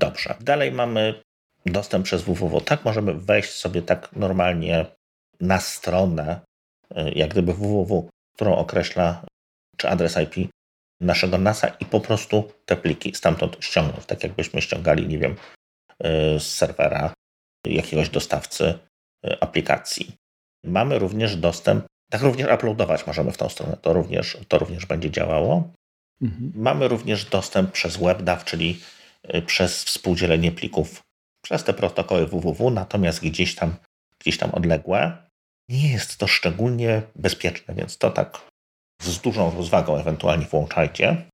Dobrze. 0.00 0.34
Dalej 0.40 0.72
mamy 0.72 1.22
dostęp 1.66 2.04
przez 2.04 2.22
www. 2.22 2.60
Tak 2.60 2.84
możemy 2.84 3.14
wejść 3.14 3.50
sobie 3.50 3.82
tak 3.82 4.16
normalnie 4.16 4.86
na 5.40 5.60
stronę, 5.60 6.40
y, 6.96 7.10
jak 7.14 7.30
gdyby 7.30 7.54
www, 7.54 8.08
którą 8.34 8.56
określa, 8.56 9.24
czy 9.76 9.88
adres 9.88 10.16
IP 10.16 10.50
naszego 11.00 11.38
NASA 11.38 11.68
i 11.68 11.84
po 11.84 12.00
prostu 12.00 12.52
te 12.66 12.76
pliki 12.76 13.14
stamtąd 13.14 13.56
ściągnąć, 13.60 14.06
tak 14.06 14.22
jakbyśmy 14.22 14.62
ściągali, 14.62 15.08
nie 15.08 15.18
wiem, 15.18 15.32
y, 15.32 16.40
z 16.40 16.54
serwera 16.54 17.14
jakiegoś 17.66 18.08
dostawcy 18.08 18.64
y, 19.26 19.40
aplikacji. 19.40 20.12
Mamy 20.64 20.98
również 20.98 21.36
dostęp, 21.36 21.84
tak 22.10 22.22
również 22.22 22.54
uploadować 22.54 23.06
możemy 23.06 23.32
w 23.32 23.36
tą 23.36 23.48
stronę, 23.48 23.76
to 23.82 23.92
również, 23.92 24.38
to 24.48 24.58
również 24.58 24.86
będzie 24.86 25.10
działało. 25.10 25.72
Mhm. 26.22 26.52
Mamy 26.54 26.88
również 26.88 27.24
dostęp 27.24 27.70
przez 27.70 27.96
WebDAV, 27.96 28.44
czyli 28.44 28.80
przez 29.46 29.84
współdzielenie 29.84 30.52
plików 30.52 31.02
przez 31.42 31.64
te 31.64 31.72
protokoły 31.72 32.26
www, 32.26 32.70
natomiast 32.70 33.22
gdzieś 33.22 33.54
tam, 33.54 33.74
gdzieś 34.20 34.38
tam 34.38 34.50
odległe. 34.50 35.16
Nie 35.68 35.92
jest 35.92 36.16
to 36.16 36.26
szczególnie 36.26 37.02
bezpieczne, 37.16 37.74
więc 37.74 37.98
to 37.98 38.10
tak 38.10 38.40
z 39.02 39.20
dużą 39.20 39.50
rozwagą 39.50 39.96
ewentualnie 39.96 40.46
włączajcie. 40.46 41.24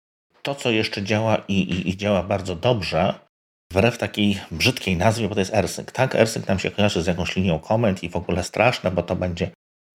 To, 0.43 0.55
co 0.55 0.71
jeszcze 0.71 1.03
działa 1.03 1.37
i, 1.49 1.55
i, 1.55 1.89
i 1.89 1.97
działa 1.97 2.23
bardzo 2.23 2.57
dobrze, 2.57 3.15
wbrew 3.73 3.99
takiej 3.99 4.41
brzydkiej 4.51 4.97
nazwie, 4.97 5.29
bo 5.29 5.35
to 5.35 5.41
jest 5.41 5.55
AirSync. 5.55 5.93
Tak, 5.93 6.15
AirSync 6.15 6.47
nam 6.47 6.59
się 6.59 6.71
kojarzy 6.71 7.03
z 7.03 7.07
jakąś 7.07 7.37
linią 7.37 7.59
komend 7.59 8.03
i 8.03 8.09
w 8.09 8.17
ogóle 8.17 8.45
straszne, 8.45 8.91
bo 8.91 9.03
to 9.03 9.17
będzie, 9.17 9.51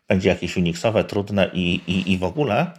będzie 0.10 0.30
jakieś 0.30 0.58
Unixowe, 0.58 1.04
trudne 1.04 1.50
i, 1.54 1.76
i, 1.88 2.12
i 2.12 2.18
w 2.18 2.24
ogóle. 2.24 2.72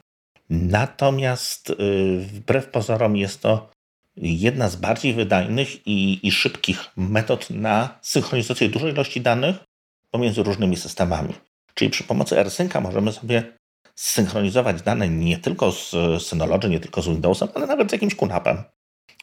Natomiast 0.50 1.68
yy, 1.68 2.20
wbrew 2.20 2.66
pozorom 2.66 3.16
jest 3.16 3.42
to 3.42 3.70
jedna 4.16 4.68
z 4.68 4.76
bardziej 4.76 5.14
wydajnych 5.14 5.86
i, 5.86 6.26
i 6.26 6.32
szybkich 6.32 6.90
metod 6.96 7.50
na 7.50 7.98
synchronizację 8.02 8.68
dużej 8.68 8.92
ilości 8.92 9.20
danych 9.20 9.56
pomiędzy 10.10 10.42
różnymi 10.42 10.76
systemami. 10.76 11.34
Czyli 11.74 11.90
przy 11.90 12.04
pomocy 12.04 12.38
AirSynca 12.38 12.80
możemy 12.80 13.12
sobie 13.12 13.42
zsynchronizować 13.94 14.82
dane 14.82 15.08
nie 15.08 15.38
tylko 15.38 15.72
z 15.72 15.92
Synology, 16.22 16.68
nie 16.68 16.80
tylko 16.80 17.02
z 17.02 17.08
Windowsem, 17.08 17.48
ale 17.54 17.66
nawet 17.66 17.90
z 17.90 17.92
jakimś 17.92 18.14
QNAPem. 18.14 18.62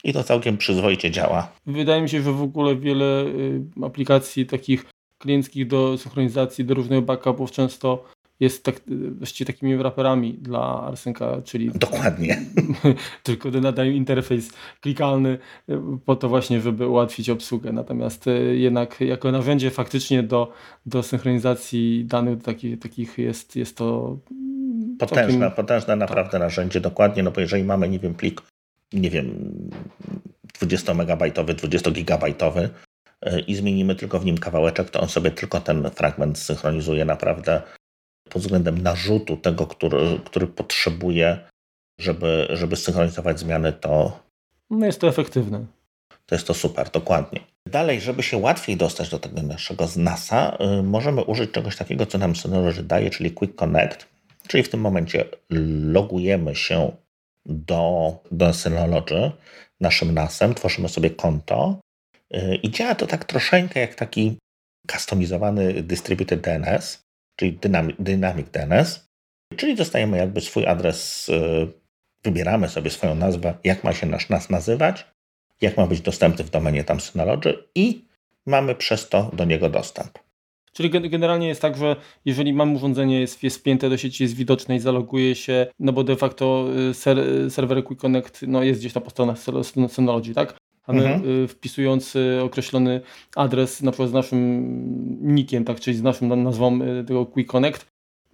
I 0.04 0.14
to 0.14 0.24
całkiem 0.24 0.58
przyzwoicie 0.58 1.12
działa. 1.12 1.52
Wydaje 1.66 2.02
mi 2.02 2.10
się, 2.10 2.22
że 2.22 2.32
w 2.32 2.42
ogóle 2.42 2.76
wiele 2.76 3.24
y, 3.24 3.62
aplikacji 3.86 4.46
takich 4.46 4.86
klienckich 5.18 5.68
do 5.68 5.98
synchronizacji, 5.98 6.66
do 6.66 6.74
różnych 6.74 7.02
backupów 7.02 7.52
często 7.52 8.04
jest 8.42 8.64
tak, 8.64 8.76
właściwie 9.12 9.54
takimi 9.54 9.78
wraperami 9.78 10.34
dla 10.34 10.82
Arsenka, 10.82 11.42
czyli 11.44 11.72
Dokładnie. 11.76 12.42
tylko 13.24 13.52
nadają 13.52 13.92
interfejs 13.92 14.52
klikalny 14.82 15.38
po 16.06 16.16
to 16.16 16.30
właśnie, 16.30 16.62
żeby 16.62 16.88
ułatwić 16.88 17.30
obsługę. 17.30 17.72
Natomiast 17.72 18.26
jednak 18.54 19.02
jako 19.02 19.32
narzędzie 19.32 19.72
faktycznie 19.72 20.24
do, 20.24 20.54
do 20.86 21.04
synchronizacji 21.04 22.06
danych 22.06 22.44
takich, 22.44 22.80
takich 22.80 23.18
jest, 23.18 23.56
jest 23.56 23.78
to 23.78 24.18
potężne, 25.00 25.40
całkiem... 25.40 25.52
potężne 25.52 25.96
naprawdę 25.96 26.32
tak. 26.32 26.42
narzędzie, 26.42 26.82
dokładnie, 26.82 27.24
no 27.24 27.32
bo 27.32 27.42
jeżeli 27.42 27.64
mamy, 27.64 27.90
nie 27.90 28.00
wiem, 28.00 28.14
plik, 28.14 28.42
nie 28.94 29.10
wiem, 29.10 29.52
20 30.60 30.94
megabajtowy, 30.94 31.54
20 31.54 31.92
gigabajtowy 31.92 32.70
i 33.48 33.56
zmienimy 33.56 33.96
tylko 33.96 34.20
w 34.20 34.26
nim 34.26 34.38
kawałeczek, 34.38 34.90
to 34.90 35.02
on 35.02 35.10
sobie 35.10 35.32
tylko 35.32 35.62
ten 35.62 35.90
fragment 35.90 36.40
synchronizuje 36.40 37.06
naprawdę 37.06 37.62
pod 38.34 38.42
względem 38.42 38.82
narzutu 38.82 39.38
tego, 39.38 39.68
który, 39.68 40.20
który 40.26 40.48
potrzebuje, 40.48 41.40
żeby, 42.00 42.48
żeby 42.50 42.76
synchronizować 42.76 43.40
zmiany, 43.40 43.74
to. 43.74 44.20
No 44.70 44.86
jest 44.86 45.02
to 45.02 45.08
efektywne. 45.08 45.66
To 46.26 46.36
jest 46.36 46.48
to 46.48 46.54
super, 46.54 46.90
dokładnie. 46.90 47.40
Dalej, 47.68 48.02
żeby 48.02 48.24
się 48.24 48.38
łatwiej 48.38 48.78
dostać 48.78 49.10
do 49.10 49.20
tego 49.20 49.42
naszego 49.42 49.88
z 49.88 49.98
NASA, 49.98 50.58
y, 50.80 50.84
możemy 50.84 51.24
użyć 51.24 51.52
czegoś 51.52 51.76
takiego, 51.76 52.06
co 52.06 52.18
nam 52.18 52.36
Synology 52.36 52.84
daje, 52.84 53.10
czyli 53.10 53.32
Quick 53.32 53.56
Connect. 53.56 54.08
Czyli 54.48 54.64
w 54.64 54.70
tym 54.70 54.80
momencie 54.80 55.26
logujemy 55.94 56.56
się 56.56 56.92
do, 57.46 58.14
do 58.32 58.54
Synology 58.54 59.32
naszym 59.80 60.14
NASem, 60.14 60.54
tworzymy 60.56 60.90
sobie 60.90 61.10
konto 61.10 61.80
y, 62.36 62.56
i 62.56 62.72
działa 62.72 62.96
to 62.96 63.08
tak 63.08 63.26
troszeczkę 63.26 63.80
jak 63.80 63.96
taki 63.96 64.38
customizowany 64.92 65.84
distributed 65.84 66.42
DNS, 66.42 67.04
czyli 67.36 67.60
dynamic 68.00 68.48
DNS, 68.52 69.12
czyli 69.56 69.76
dostajemy 69.76 70.18
jakby 70.18 70.42
swój 70.42 70.66
adres, 70.68 71.30
y, 71.30 71.68
wybieramy 72.24 72.70
sobie 72.70 72.90
swoją 72.90 73.16
nazwę, 73.16 73.54
jak 73.64 73.84
ma 73.84 73.94
się 73.94 74.08
nasz 74.08 74.30
NAS 74.30 74.50
nazywać, 74.50 75.06
jak 75.62 75.78
ma 75.78 75.88
być 75.88 76.02
dostępny 76.02 76.44
w 76.44 76.50
domenie 76.50 76.84
tam 76.84 77.00
Synology 77.00 77.54
i 77.76 78.06
mamy 78.46 78.76
przez 78.76 79.10
to 79.10 79.32
do 79.34 79.46
niego 79.46 79.70
dostęp. 79.70 80.20
Czyli 80.74 81.10
generalnie 81.10 81.48
jest 81.48 81.62
tak, 81.62 81.78
że 81.78 81.96
jeżeli 82.26 82.54
mam 82.54 82.76
urządzenie, 82.76 83.20
jest, 83.20 83.44
jest 83.44 83.58
wpięte 83.58 83.90
do 83.90 83.98
sieci, 83.98 84.24
jest 84.24 84.36
widoczne 84.36 84.76
i 84.76 84.80
zaloguje 84.80 85.36
się, 85.36 85.68
no 85.80 85.94
bo 85.94 86.04
de 86.04 86.16
facto 86.16 86.68
y, 86.90 86.94
ser, 86.94 87.18
serwer 87.50 87.84
Quick 87.84 88.02
Connect 88.02 88.42
no 88.48 88.64
jest 88.64 88.80
gdzieś 88.80 88.94
tam 88.94 89.04
po 89.04 89.10
stronach 89.10 89.38
Synology, 89.88 90.34
tak? 90.34 90.61
A 90.88 90.94
my 90.94 91.06
mhm. 91.06 91.44
Y, 91.44 91.48
wpisując 91.48 92.18
określony 92.44 93.02
adres, 93.36 93.82
na 93.82 93.92
przykład 93.92 94.10
z 94.10 94.14
naszym 94.14 95.34
nickiem, 95.36 95.66
tak, 95.66 95.80
czyli 95.80 95.98
z 95.98 96.04
naszą 96.04 96.36
nazwą 96.36 96.82
y, 96.82 97.04
tego 97.04 97.26
Quick 97.26 97.52
Connect, 97.52 97.86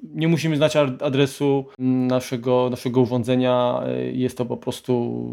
nie 0.04 0.28
musimy 0.28 0.58
znać 0.58 0.76
adresu 0.76 1.66
naszego, 1.80 2.70
naszego 2.70 3.02
urządzenia, 3.02 3.82
jest 4.14 4.38
to 4.38 4.46
po 4.46 4.58
prostu 4.58 5.24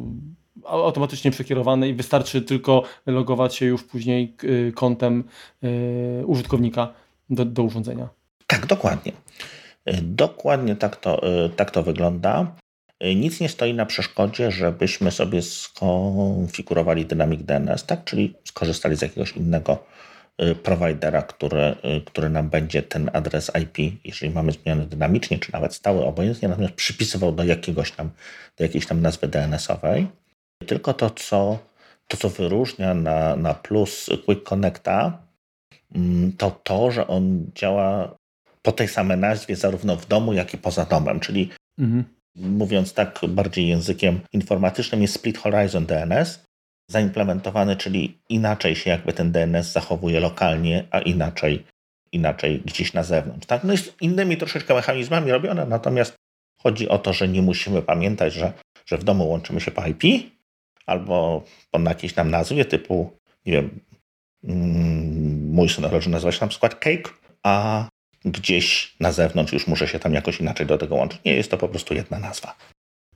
automatycznie 0.66 1.30
przekierowane 1.30 1.88
i 1.88 1.94
wystarczy 1.94 2.42
tylko 2.42 2.83
logować 3.06 3.54
się 3.54 3.66
już 3.66 3.85
później 3.85 4.35
y, 4.44 4.73
kontem 4.75 5.25
y, 5.64 6.26
użytkownika 6.26 6.92
do, 7.30 7.44
do 7.44 7.62
urządzenia. 7.62 8.09
Tak, 8.47 8.66
dokładnie. 8.66 9.12
Y, 9.88 9.99
dokładnie 10.02 10.76
tak 10.76 10.97
to, 10.97 11.21
tak 11.56 11.71
to 11.71 11.83
wygląda. 11.83 12.54
Nic 13.16 13.40
nie 13.40 13.49
stoi 13.49 13.75
na 13.75 13.87
przeszkodzie, 13.87 14.50
żebyśmy 14.50 15.11
sobie 15.11 15.42
skonfigurowali 15.42 17.06
Dynamic 17.06 17.42
DNS, 17.42 17.84
tak? 17.87 18.04
czyli 18.04 18.34
skorzystali 18.44 18.96
z 18.96 19.02
jakiegoś 19.02 19.32
innego 19.32 19.84
providera, 20.62 21.23
który, 21.23 21.76
który 22.06 22.30
nam 22.30 22.50
będzie 22.50 22.82
ten 22.82 23.11
adres 23.12 23.50
IP, 23.62 24.00
jeżeli 24.04 24.32
mamy 24.32 24.52
zmiany 24.52 24.87
dynamicznie, 24.87 25.38
czy 25.38 25.52
nawet 25.52 25.75
stały, 25.75 26.04
obojętnie, 26.04 26.49
natomiast 26.49 26.75
przypisywał 26.75 27.32
do 27.32 27.44
jakiegoś 27.44 27.92
tam, 27.92 28.11
do 28.58 28.64
jakiejś 28.64 28.87
tam 28.87 29.02
nazwy 29.02 29.28
DNS-owej. 29.28 30.06
Tylko 30.66 30.94
to, 30.94 31.11
co, 31.11 31.58
to, 32.08 32.16
co 32.16 32.28
wyróżnia 32.28 32.94
na, 32.94 33.37
na 33.37 33.54
plus 33.54 34.11
Quick 34.25 34.42
Connecta, 34.42 35.18
mm, 35.94 36.32
to 36.32 36.50
to, 36.50 36.90
że 36.90 37.06
on 37.06 37.50
działa 37.54 38.16
po 38.62 38.73
tej 38.73 38.88
samej 38.88 39.18
nazwie 39.18 39.56
zarówno 39.56 39.96
w 39.96 40.06
domu, 40.06 40.32
jak 40.32 40.54
i 40.54 40.58
poza 40.58 40.84
domem, 40.84 41.20
czyli 41.20 41.50
mhm. 41.78 42.04
Mówiąc 42.36 42.94
tak 42.94 43.20
bardziej 43.28 43.68
językiem 43.68 44.20
informatycznym, 44.32 45.02
jest 45.02 45.14
Split 45.14 45.38
Horizon 45.38 45.86
DNS 45.86 46.44
zaimplementowany, 46.90 47.76
czyli 47.76 48.18
inaczej 48.28 48.76
się 48.76 48.90
jakby 48.90 49.12
ten 49.12 49.32
DNS 49.32 49.72
zachowuje 49.72 50.20
lokalnie, 50.20 50.84
a 50.90 50.98
inaczej, 50.98 51.64
inaczej 52.12 52.60
gdzieś 52.60 52.92
na 52.92 53.02
zewnątrz. 53.02 53.46
Tak? 53.46 53.64
No 53.64 53.72
jest 53.72 54.02
innymi 54.02 54.36
troszeczkę 54.36 54.74
mechanizmami 54.74 55.30
robione, 55.30 55.66
natomiast 55.66 56.14
chodzi 56.62 56.88
o 56.88 56.98
to, 56.98 57.12
że 57.12 57.28
nie 57.28 57.42
musimy 57.42 57.82
pamiętać, 57.82 58.32
że, 58.32 58.52
że 58.86 58.98
w 58.98 59.04
domu 59.04 59.28
łączymy 59.28 59.60
się 59.60 59.70
po 59.70 59.86
IP, 59.86 60.32
albo 60.86 61.44
on 61.72 61.84
jakiejś 61.84 62.12
tam 62.12 62.30
nazwie 62.30 62.64
typu, 62.64 63.18
nie 63.46 63.52
wiem, 63.52 63.80
mm, 64.44 65.50
mój 65.50 65.68
synology 65.68 66.10
nazywa 66.10 66.32
się 66.32 66.40
na 66.40 66.48
przykład 66.48 66.74
Cake, 66.74 67.10
a 67.42 67.88
gdzieś 68.25 68.97
na 69.00 69.12
zewnątrz 69.12 69.52
już 69.52 69.66
muszę 69.66 69.88
się 69.88 69.99
tam 69.99 70.14
jakoś 70.14 70.40
inaczej 70.40 70.66
do 70.66 70.78
tego 70.78 70.95
łączyć. 70.95 71.21
Nie 71.25 71.35
jest 71.35 71.50
to 71.50 71.59
po 71.59 71.69
prostu 71.69 71.95
jedna 71.95 72.19
nazwa. 72.19 72.57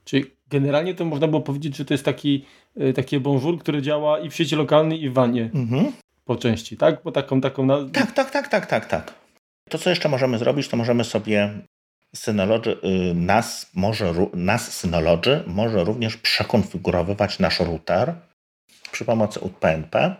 Czyli 0.03 0.25
generalnie 0.49 0.95
to 0.95 1.05
można 1.05 1.27
było 1.27 1.41
powiedzieć, 1.41 1.75
że 1.75 1.85
to 1.85 1.93
jest 1.93 2.05
taki, 2.05 2.45
y, 2.81 2.93
takie 2.93 3.19
bonjour, 3.19 3.59
które 3.59 3.81
działa 3.81 4.19
i 4.19 4.29
w 4.29 4.35
sieci 4.35 4.55
lokalnej 4.55 5.03
i 5.03 5.09
w 5.09 5.13
wanie 5.13 5.49
mhm. 5.53 5.91
po 6.25 6.35
części, 6.35 6.77
tak? 6.77 7.03
Bo 7.03 7.11
taką, 7.11 7.41
taką 7.41 7.65
nazwę... 7.65 7.91
Tak, 7.91 8.11
tak, 8.11 8.31
tak, 8.31 8.47
tak, 8.47 8.65
tak, 8.65 8.85
tak. 8.85 9.13
To, 9.69 9.77
co 9.77 9.89
jeszcze 9.89 10.09
możemy 10.09 10.37
zrobić, 10.37 10.67
to 10.67 10.77
możemy 10.77 11.03
sobie 11.03 11.59
Synology, 12.15 12.71
y, 12.71 13.13
NAS, 13.15 13.71
może, 13.73 14.13
NAS 14.33 14.71
Synology 14.71 15.43
może 15.47 15.83
również 15.83 16.17
przekonfigurowywać 16.17 17.39
nasz 17.39 17.59
router 17.59 18.15
przy 18.91 19.05
pomocy 19.05 19.39
UPnP. 19.39 20.15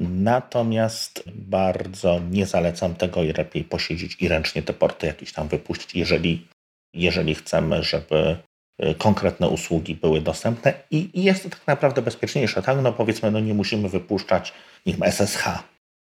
Natomiast 0.00 1.22
bardzo 1.34 2.20
nie 2.30 2.46
zalecam 2.46 2.94
tego 2.94 3.22
i 3.22 3.32
lepiej 3.32 3.64
posiedzieć 3.64 4.16
i 4.20 4.28
ręcznie 4.28 4.62
te 4.62 4.72
porty 4.72 5.06
jakieś 5.06 5.32
tam 5.32 5.48
wypuścić, 5.48 5.94
jeżeli, 5.94 6.46
jeżeli 6.94 7.34
chcemy, 7.34 7.82
żeby 7.82 8.36
y, 8.82 8.94
konkretne 8.94 9.48
usługi 9.48 9.94
były 9.94 10.20
dostępne 10.20 10.74
i, 10.90 11.10
i 11.14 11.24
jest 11.24 11.42
to 11.42 11.50
tak 11.50 11.66
naprawdę 11.66 12.02
bezpieczniejsze, 12.02 12.62
tak? 12.62 12.78
No 12.82 12.92
powiedzmy, 12.92 13.30
no 13.30 13.40
nie 13.40 13.54
musimy 13.54 13.88
wypuszczać 13.88 14.52
nie 14.86 14.94
wiem, 14.94 15.12
SSH, 15.12 15.46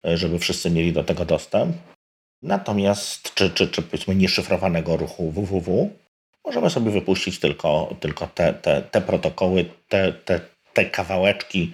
y, 0.07 0.17
żeby 0.17 0.39
wszyscy 0.39 0.71
mieli 0.71 0.93
do 0.93 1.05
tego 1.05 1.25
dostęp. 1.25 1.77
Natomiast, 2.43 3.35
czy, 3.35 3.51
czy, 3.51 3.69
czy 3.69 3.83
powiedzmy 3.83 4.15
nieszyfrowanego 4.15 4.97
ruchu 4.97 5.31
www, 5.31 5.91
możemy 6.45 6.71
sobie 6.71 6.91
wypuścić 6.91 7.41
tylko, 7.41 7.97
tylko 8.01 8.27
te, 8.27 8.55
te, 8.55 8.83
te 8.83 9.01
protokoły, 9.01 9.65
te, 9.89 10.13
te, 10.13 10.41
te 10.73 10.85
kawałeczki 10.85 11.73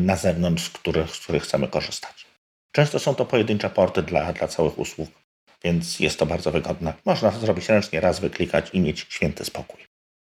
na 0.00 0.16
zewnątrz, 0.16 0.64
z 0.64 0.70
których, 0.70 1.10
z 1.10 1.20
których 1.20 1.42
chcemy 1.42 1.68
korzystać. 1.68 2.26
Często 2.72 2.98
są 2.98 3.14
to 3.14 3.24
pojedyncze 3.24 3.70
porty 3.70 4.02
dla, 4.02 4.32
dla 4.32 4.48
całych 4.48 4.78
usług, 4.78 5.10
więc 5.64 6.00
jest 6.00 6.18
to 6.18 6.26
bardzo 6.26 6.50
wygodne. 6.50 6.94
Można 7.04 7.30
to 7.30 7.38
zrobić 7.38 7.68
ręcznie, 7.68 8.00
raz 8.00 8.20
wyklikać 8.20 8.70
i 8.72 8.80
mieć 8.80 9.06
święty 9.08 9.44
spokój. 9.44 9.80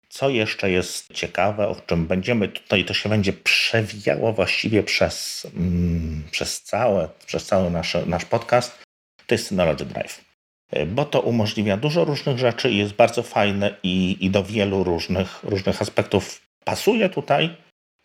Co 0.09 0.29
jeszcze 0.29 0.71
jest 0.71 1.13
ciekawe, 1.15 1.69
o 1.69 1.77
czym 1.87 2.07
będziemy 2.07 2.49
tutaj, 2.49 2.85
to 2.85 2.95
się 2.95 3.09
będzie 3.09 3.33
przewijało 3.33 4.33
właściwie 4.33 4.83
przez, 4.83 5.47
mm, 5.57 6.25
przez, 6.31 6.63
całe, 6.63 7.09
przez 7.27 7.47
cały 7.47 7.71
nasz, 7.71 7.97
nasz 8.07 8.25
podcast, 8.25 8.79
to 9.27 9.35
jest 9.35 9.47
Synology 9.47 9.85
Drive. 9.85 10.25
E, 10.71 10.87
bo 10.87 11.05
to 11.05 11.21
umożliwia 11.21 11.77
dużo 11.77 12.05
różnych 12.05 12.39
rzeczy 12.39 12.71
i 12.71 12.77
jest 12.77 12.93
bardzo 12.93 13.23
fajne 13.23 13.75
i, 13.83 14.17
i 14.21 14.31
do 14.31 14.45
wielu 14.45 14.85
różnych, 14.85 15.43
różnych 15.43 15.83
aspektów 15.83 16.41
pasuje 16.65 17.09
tutaj. 17.09 17.57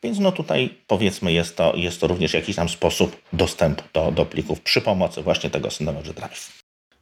Więc 0.04 0.20
no 0.20 0.32
tutaj 0.32 0.70
powiedzmy 0.88 1.32
jest 1.32 1.58
to, 1.58 1.76
jest 1.76 2.02
to 2.02 2.08
również 2.08 2.34
jakiś 2.34 2.56
tam 2.56 2.70
sposób 2.70 3.22
dostępu 3.34 3.84
do, 3.94 4.12
do 4.12 4.26
plików 4.26 4.62
przy 4.62 4.82
pomocy 4.82 5.22
właśnie 5.22 5.50
tego 5.50 5.70
Synology 5.70 6.14
Drive. 6.14 6.62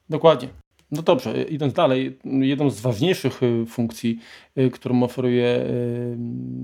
Dokładnie. 0.10 0.50
No 0.92 1.02
dobrze, 1.02 1.44
idąc 1.44 1.74
dalej, 1.74 2.18
jedną 2.26 2.70
z 2.70 2.82
ważniejszych 2.82 3.44
y, 3.44 3.66
funkcji, 3.66 4.20
y, 4.58 4.70
którą 4.70 5.04
oferuje 5.04 5.46
y, 5.46 6.16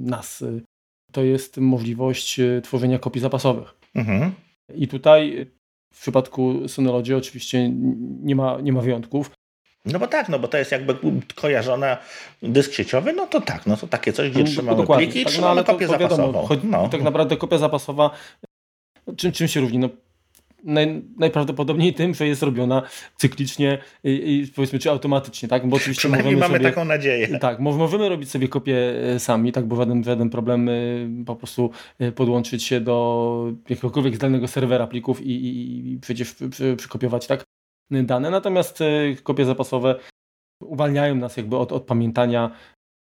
NAS, 0.03 0.43
to 1.11 1.23
jest 1.23 1.57
możliwość 1.57 2.39
tworzenia 2.63 2.99
kopii 2.99 3.21
zapasowych. 3.21 3.75
Mhm. 3.95 4.31
I 4.75 4.87
tutaj 4.87 5.47
w 5.93 6.01
przypadku 6.01 6.67
Synology 6.67 7.15
oczywiście 7.15 7.69
nie 8.23 8.35
ma, 8.35 8.61
nie 8.61 8.73
ma 8.73 8.81
wyjątków. 8.81 9.31
No 9.85 9.99
bo 9.99 10.07
tak, 10.07 10.29
no 10.29 10.39
bo 10.39 10.47
to 10.47 10.57
jest 10.57 10.71
jakby 10.71 10.95
kojarzona 11.35 11.97
dysk 12.43 12.73
sieciowy, 12.73 13.13
no 13.13 13.27
to 13.27 13.41
tak, 13.41 13.65
no 13.65 13.77
to 13.77 13.87
takie 13.87 14.13
coś, 14.13 14.29
gdzie 14.29 14.39
no, 14.39 14.45
trzymamy 14.45 14.77
Dokładnie, 14.77 15.05
pliki 15.05 15.21
i 15.21 15.23
tak, 15.23 15.33
trzymamy 15.33 15.61
no, 15.61 15.63
kopię 15.63 15.85
to, 15.85 15.91
zapasową. 15.91 16.27
Wiadomo, 16.27 16.47
chodzi, 16.47 16.67
no. 16.67 16.89
Tak 16.89 17.01
naprawdę 17.01 17.37
kopia 17.37 17.57
zapasowa, 17.57 18.09
czym, 19.17 19.31
czym 19.31 19.47
się 19.47 19.59
różni? 19.59 19.79
No, 19.79 19.89
naj, 20.63 21.01
najprawdopodobniej 21.17 21.93
tym, 21.93 22.13
że 22.13 22.27
jest 22.27 22.43
robiona 22.43 22.81
cyklicznie 23.15 23.77
i, 24.03 24.09
i 24.09 24.51
powiedzmy, 24.55 24.79
czy 24.79 24.89
automatycznie, 24.89 25.49
tak? 25.49 25.67
Bo 25.69 25.77
oczywiście 25.77 26.09
możemy 26.09 26.31
mamy 26.31 26.57
sobie, 26.57 26.69
taką 26.69 26.85
nadzieję. 26.85 27.39
Tak, 27.39 27.59
możemy 27.59 28.09
robić 28.09 28.31
sobie 28.31 28.47
kopię 28.47 28.77
e, 29.15 29.19
sami, 29.19 29.51
tak, 29.51 29.65
bo 29.65 29.75
żaden, 29.75 30.03
żaden 30.03 30.29
problem 30.29 30.69
e, 30.69 30.73
po 31.25 31.35
prostu 31.35 31.71
e, 31.99 32.11
podłączyć 32.11 32.63
się 32.63 32.81
do 32.81 33.53
jakiegokolwiek 33.69 34.15
zdalnego 34.15 34.47
serwera 34.47 34.87
plików 34.87 35.21
i, 35.21 35.31
i, 35.31 35.91
i 35.93 35.99
przecież 35.99 36.35
przykopiować, 36.77 37.27
tak? 37.27 37.43
Dane, 37.91 38.29
natomiast 38.29 38.83
kopie 39.23 39.45
zapasowe 39.45 39.99
uwalniają 40.63 41.15
nas 41.15 41.37
jakby 41.37 41.57
od, 41.57 41.71
od 41.71 41.83
pamiętania 41.83 42.51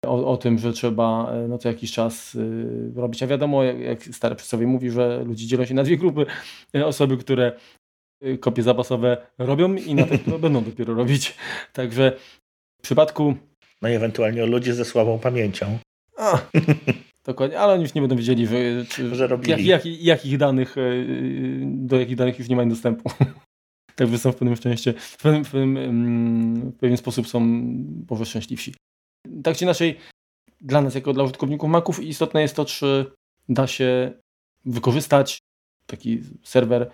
o, 0.06 0.32
o, 0.32 0.36
tym, 0.36 0.58
że 0.58 0.72
trzeba 0.72 1.32
no 1.48 1.58
co 1.58 1.68
jakiś 1.68 1.92
czas 1.92 2.34
y, 2.34 2.92
robić. 2.96 3.22
A 3.22 3.26
wiadomo, 3.26 3.64
jak, 3.64 3.80
jak 3.80 4.02
stare 4.04 4.36
przysłowie 4.36 4.66
mówi, 4.66 4.90
że 4.90 5.24
ludzie 5.24 5.46
dzielą 5.46 5.64
się 5.64 5.74
na 5.74 5.82
dwie 5.82 5.96
grupy. 5.96 6.26
Osoby, 6.84 7.16
które 7.16 7.52
y, 8.24 8.38
kopie 8.38 8.62
zapasowe 8.62 9.26
robią 9.38 9.74
i 9.74 9.94
na 9.94 10.06
te, 10.06 10.18
które 10.18 10.38
będą 10.38 10.64
dopiero 10.64 10.94
robić. 10.94 11.34
Także 11.72 12.16
w 12.80 12.82
przypadku... 12.82 13.34
No 13.82 13.88
i 13.88 13.92
ewentualnie 13.92 14.44
o 14.44 14.46
ludzi 14.46 14.72
ze 14.72 14.84
słabą 14.84 15.18
pamięcią. 15.18 15.78
A, 16.18 16.38
dokładnie, 17.26 17.60
ale 17.60 17.72
oni 17.72 17.82
już 17.82 17.94
nie 17.94 18.00
będą 18.00 18.16
wiedzieli, 18.16 18.46
że, 18.46 18.56
czy, 18.88 19.14
że 19.14 19.26
robili. 19.26 19.50
Jak, 19.50 19.84
jak, 19.84 20.02
jakich 20.02 20.38
danych, 20.38 20.76
do 21.62 22.00
jakich 22.00 22.16
danych 22.16 22.38
już 22.38 22.48
nie 22.48 22.56
mają 22.56 22.68
dostępu. 22.68 23.10
Także 23.96 24.18
są 24.18 24.32
w 24.32 24.36
pewnym 24.36 24.56
szczęście, 24.56 24.92
w 24.92 25.16
pewnym, 25.22 25.44
w 25.44 25.52
w 26.74 26.78
pewien 26.78 26.96
sposób 26.96 27.28
są 27.28 27.40
może 28.10 28.26
szczęśliwsi. 28.26 28.74
Tak 29.42 29.56
czy 29.56 29.64
inaczej, 29.64 29.98
dla 30.60 30.82
nas, 30.82 30.94
jako 30.94 31.12
dla 31.12 31.24
użytkowników 31.24 31.70
Maców, 31.70 32.02
istotne 32.02 32.42
jest 32.42 32.56
to, 32.56 32.64
czy 32.64 33.12
da 33.48 33.66
się 33.66 34.12
wykorzystać 34.64 35.38
taki 35.86 36.20
serwer 36.42 36.90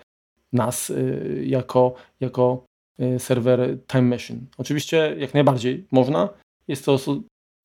NAS 0.53 0.89
y, 0.89 1.43
jako, 1.45 1.93
jako 2.19 2.65
y, 2.99 3.19
serwer 3.19 3.77
Time 3.87 4.01
Machine. 4.01 4.39
Oczywiście 4.57 5.15
jak 5.17 5.33
najbardziej 5.33 5.87
można. 5.91 6.29
Jest 6.67 6.85
to 6.85 6.97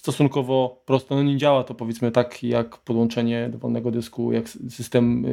stosunkowo 0.03 0.83
prosto. 0.87 1.15
No 1.15 1.23
nie 1.23 1.37
działa 1.37 1.65
to 1.65 1.75
powiedzmy 1.75 2.11
tak 2.11 2.43
jak 2.43 2.79
podłączenie 2.79 3.49
do 3.49 3.59
wolnego 3.59 3.91
dysku, 3.91 4.33
jak 4.33 4.49
system 4.49 5.25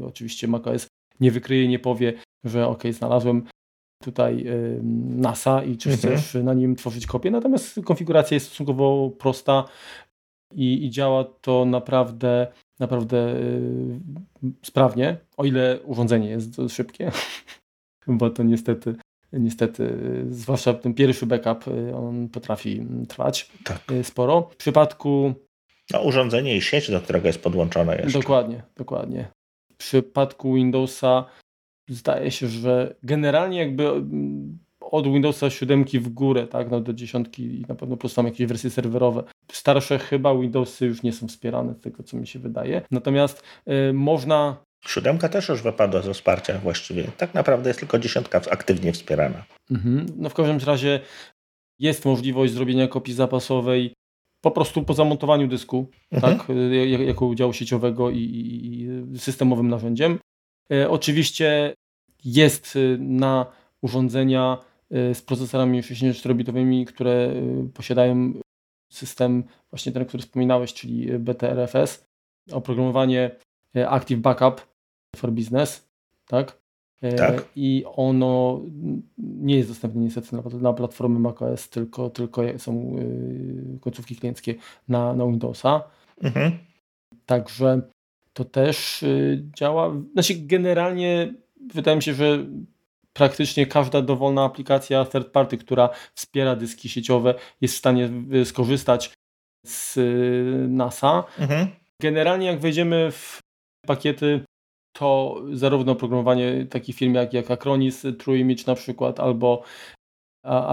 yy, 0.00 0.06
oczywiście 0.06 0.48
macOS 0.48 0.86
nie 1.20 1.30
wykryje 1.30 1.68
nie 1.68 1.78
powie, 1.78 2.12
że 2.44 2.66
ok, 2.66 2.82
znalazłem 2.90 3.44
tutaj 4.02 4.46
NASA 5.16 5.64
i 5.64 5.76
czy 5.76 5.90
mhm. 5.90 6.18
chcesz 6.18 6.44
na 6.44 6.54
nim 6.54 6.76
tworzyć 6.76 7.06
kopię. 7.06 7.30
Natomiast 7.30 7.80
konfiguracja 7.84 8.34
jest 8.34 8.46
stosunkowo 8.46 9.10
prosta 9.10 9.64
i, 10.54 10.86
i 10.86 10.90
działa 10.90 11.24
to 11.24 11.64
naprawdę, 11.64 12.46
naprawdę 12.78 13.16
yy, 14.42 14.50
sprawnie, 14.62 15.16
o 15.36 15.44
ile 15.44 15.80
urządzenie 15.82 16.28
jest 16.28 16.60
szybkie, 16.68 17.10
bo 18.06 18.30
to 18.30 18.42
niestety 18.42 18.94
niestety, 19.32 19.98
zwłaszcza 20.30 20.74
ten 20.74 20.94
pierwszy 20.94 21.26
backup, 21.26 21.64
on 21.94 22.28
potrafi 22.28 22.86
trwać 23.08 23.50
tak. 23.64 23.82
sporo. 24.02 24.42
W 24.52 24.56
przypadku... 24.56 25.34
No, 25.92 26.00
urządzenie 26.00 26.56
i 26.56 26.62
sieć, 26.62 26.90
do 26.90 27.00
którego 27.00 27.26
jest 27.26 27.42
podłączone 27.42 27.96
jeszcze. 27.96 28.18
Dokładnie, 28.18 28.62
dokładnie. 28.76 29.28
W 29.72 29.76
przypadku 29.76 30.54
Windowsa 30.54 31.24
zdaje 31.88 32.30
się, 32.30 32.48
że 32.48 32.94
generalnie 33.02 33.58
jakby 33.58 33.88
mm, 33.88 34.58
od 34.80 35.06
Windowsa 35.06 35.50
7 35.50 35.84
w 35.84 36.08
górę, 36.08 36.46
tak, 36.46 36.70
no 36.70 36.80
do 36.80 36.92
dziesiątki 36.92 37.60
i 37.60 37.64
na 37.68 37.74
pewno 37.74 37.96
plus 37.96 38.14
tam 38.14 38.26
jakieś 38.26 38.46
wersje 38.46 38.70
serwerowe. 38.70 39.22
Starsze 39.52 39.98
chyba 39.98 40.38
Windowsy 40.38 40.86
już 40.86 41.02
nie 41.02 41.12
są 41.12 41.28
wspierane 41.28 41.74
z 41.74 41.80
tego, 41.80 42.02
co 42.02 42.16
mi 42.16 42.26
się 42.26 42.38
wydaje. 42.38 42.82
Natomiast 42.90 43.42
y, 43.68 43.92
można 43.92 44.66
Siódemka 44.86 45.28
też 45.28 45.48
już 45.48 45.62
wypadła 45.62 46.02
ze 46.02 46.14
wsparcia 46.14 46.58
właściwie. 46.58 47.04
Tak 47.16 47.34
naprawdę 47.34 47.70
jest 47.70 47.80
tylko 47.80 47.98
dziesiątka 47.98 48.40
aktywnie 48.50 48.92
wspierana. 48.92 49.44
Mhm. 49.70 50.06
No 50.16 50.28
w 50.28 50.34
każdym 50.34 50.58
razie 50.66 51.00
jest 51.78 52.04
możliwość 52.04 52.52
zrobienia 52.52 52.88
kopii 52.88 53.14
zapasowej 53.14 53.94
po 54.40 54.50
prostu 54.50 54.82
po 54.82 54.94
zamontowaniu 54.94 55.48
dysku, 55.48 55.90
mhm. 56.12 56.38
tak, 56.38 56.50
y, 56.50 56.88
jako 56.88 57.34
działu 57.34 57.52
sieciowego 57.52 58.10
i, 58.10 58.18
i, 58.18 58.82
i 59.14 59.18
systemowym 59.18 59.68
narzędziem. 59.68 60.18
E, 60.72 60.90
oczywiście 60.90 61.74
jest 62.24 62.76
y, 62.76 62.98
na 63.00 63.46
urządzenia 63.82 64.58
y, 65.10 65.14
z 65.14 65.22
procesorami 65.22 65.82
64-bitowymi, 65.82 66.84
które 66.84 67.32
posiadają 67.74 68.32
system 68.92 69.44
właśnie 69.70 69.92
ten, 69.92 70.04
który 70.04 70.22
wspominałeś, 70.22 70.74
czyli 70.74 71.18
BTRFS, 71.18 72.04
oprogramowanie 72.52 73.30
Active 73.88 74.20
Backup 74.20 74.66
for 75.16 75.32
Business, 75.32 75.88
tak? 76.26 76.58
E, 77.02 77.12
tak. 77.12 77.48
I 77.56 77.84
ono 77.86 78.60
nie 79.18 79.56
jest 79.56 79.68
dostępne 79.68 80.00
niestety 80.00 80.36
na, 80.36 80.42
na 80.60 80.72
platformy 80.72 81.18
macOS, 81.18 81.68
tylko, 81.68 82.10
tylko 82.10 82.42
są 82.58 82.96
końcówki 83.80 84.16
klienckie 84.16 84.54
na, 84.88 85.14
na 85.14 85.26
Windowsa. 85.26 85.82
Mhm. 86.22 86.58
Także 87.26 87.82
to 88.36 88.44
też 88.44 89.02
y, 89.02 89.42
działa. 89.56 89.92
Znaczy, 90.12 90.34
generalnie 90.34 91.34
wydaje 91.74 91.96
mi 91.96 92.02
się, 92.02 92.14
że 92.14 92.46
praktycznie 93.12 93.66
każda 93.66 94.02
dowolna 94.02 94.44
aplikacja 94.44 95.04
third 95.04 95.28
party, 95.28 95.58
która 95.58 95.90
wspiera 96.14 96.56
dyski 96.56 96.88
sieciowe, 96.88 97.34
jest 97.60 97.74
w 97.74 97.78
stanie 97.78 98.10
y, 98.34 98.44
skorzystać 98.44 99.14
z 99.66 99.96
y, 99.96 100.68
NASA. 100.68 101.24
Mhm. 101.38 101.68
Generalnie, 102.02 102.46
jak 102.46 102.60
wejdziemy 102.60 103.10
w 103.10 103.40
pakiety, 103.86 104.44
to 104.92 105.40
zarówno 105.52 105.92
oprogramowanie 105.92 106.66
takich 106.66 106.96
firm 106.96 107.14
jak, 107.14 107.32
jak 107.32 107.50
Acronis, 107.50 108.06
TrueImage 108.18 108.64
na 108.66 108.74
przykład, 108.74 109.20
albo 109.20 109.62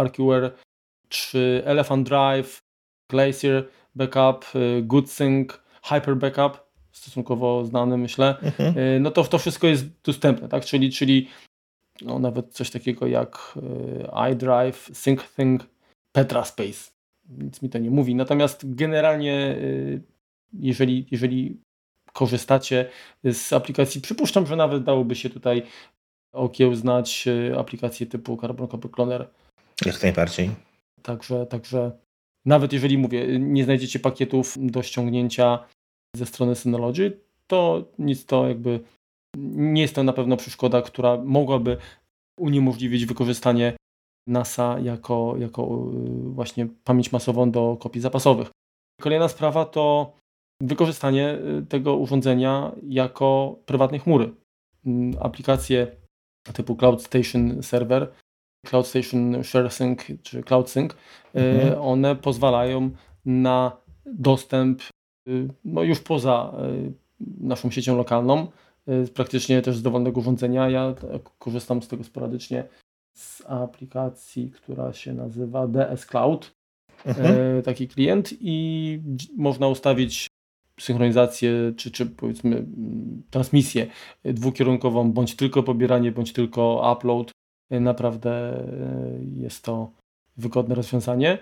RQR, 0.03 0.51
czy 1.09 1.61
Elephant 1.65 2.09
Drive, 2.09 2.59
Glacier 3.11 3.69
Backup, 3.95 4.45
GoodSync, 4.81 5.53
Hyper 5.83 6.15
Backup, 6.15 6.62
stosunkowo 7.03 7.65
znany, 7.65 7.97
myślę, 7.97 8.37
mhm. 8.41 8.77
Y, 8.77 8.99
no 8.99 9.11
to 9.11 9.23
to 9.23 9.37
wszystko 9.37 9.67
jest 9.67 9.85
dostępne, 10.03 10.49
tak? 10.49 10.65
Czyli, 10.65 10.91
czyli 10.91 11.27
no, 12.01 12.19
nawet 12.19 12.53
coś 12.53 12.69
takiego 12.69 13.07
jak 13.07 13.53
y, 13.57 14.31
iDrive, 14.31 14.89
SyncThing, 14.93 15.65
Petraspace. 16.11 16.91
Nic 17.29 17.61
mi 17.61 17.69
to 17.69 17.77
nie 17.77 17.89
mówi. 17.89 18.15
Natomiast 18.15 18.75
generalnie, 18.75 19.55
y, 19.57 20.01
jeżeli, 20.53 21.07
jeżeli 21.11 21.57
korzystacie 22.13 22.89
z 23.23 23.53
aplikacji, 23.53 24.01
przypuszczam, 24.01 24.47
że 24.47 24.55
nawet 24.55 24.83
dałoby 24.83 25.15
się 25.15 25.29
tutaj 25.29 25.63
okiełznać 26.33 27.25
aplikacje 27.57 28.05
typu 28.05 28.37
Carbon 28.37 28.67
Copy 28.67 28.89
Cloner. 28.89 29.29
Jak 29.85 30.03
najbardziej. 30.03 30.49
Także, 31.01 31.45
także 31.45 31.91
nawet 32.45 32.73
jeżeli 32.73 32.97
mówię, 32.97 33.39
nie 33.39 33.63
znajdziecie 33.63 33.99
pakietów 33.99 34.57
do 34.59 34.83
ściągnięcia 34.83 35.65
ze 36.15 36.25
strony 36.25 36.55
Synology, 36.55 37.19
to 37.47 37.85
nic 37.99 38.25
to 38.25 38.47
jakby 38.47 38.79
nie 39.37 39.81
jest 39.81 39.95
to 39.95 40.03
na 40.03 40.13
pewno 40.13 40.37
przeszkoda, 40.37 40.81
która 40.81 41.17
mogłaby 41.17 41.77
uniemożliwić 42.39 43.05
wykorzystanie 43.05 43.73
NASA 44.27 44.79
jako, 44.79 45.35
jako 45.37 45.63
y, 45.63 46.29
właśnie 46.29 46.67
pamięć 46.83 47.11
masową 47.11 47.51
do 47.51 47.77
kopii 47.79 48.01
zapasowych. 48.01 48.51
Kolejna 49.01 49.27
sprawa 49.27 49.65
to 49.65 50.13
wykorzystanie 50.61 51.37
y, 51.61 51.65
tego 51.65 51.95
urządzenia 51.95 52.71
jako 52.83 53.59
prywatnej 53.65 53.99
chmury. 53.99 54.33
Mm, 54.85 55.17
aplikacje 55.19 55.95
typu 56.53 56.75
Cloud 56.75 57.03
Station 57.03 57.63
Server, 57.63 58.11
Cloud 58.67 58.87
Station 58.87 59.43
ShareSync 59.43 59.99
czy 60.23 60.43
CloudSync, 60.43 60.93
y, 60.93 60.95
mhm. 61.39 61.81
one 61.81 62.15
pozwalają 62.15 62.91
na 63.25 63.77
dostęp 64.05 64.81
no 65.65 65.83
już 65.83 65.99
poza 65.99 66.53
y, 66.75 66.91
naszą 67.39 67.71
siecią 67.71 67.97
lokalną, 67.97 68.47
y, 68.87 69.07
praktycznie 69.07 69.61
też 69.61 69.77
z 69.77 69.81
dowolnego 69.81 70.19
urządzenia. 70.19 70.69
Ja 70.69 70.95
korzystam 71.39 71.81
z 71.81 71.87
tego 71.87 72.03
sporadycznie 72.03 72.63
z 73.13 73.43
aplikacji, 73.47 74.51
która 74.51 74.93
się 74.93 75.13
nazywa 75.13 75.67
DS 75.67 76.05
Cloud, 76.05 76.51
mhm. 77.05 77.61
taki 77.63 77.87
klient 77.87 78.29
i 78.41 78.99
można 79.37 79.67
ustawić 79.67 80.27
synchronizację, 80.79 81.73
czy, 81.77 81.91
czy 81.91 82.05
powiedzmy 82.05 82.65
transmisję 83.29 83.87
dwukierunkową, 84.23 85.11
bądź 85.11 85.35
tylko 85.35 85.63
pobieranie, 85.63 86.11
bądź 86.11 86.33
tylko 86.33 86.93
upload. 86.97 87.31
Naprawdę 87.69 88.63
jest 89.37 89.63
to 89.63 89.91
wygodne 90.37 90.75
rozwiązanie. 90.75 91.37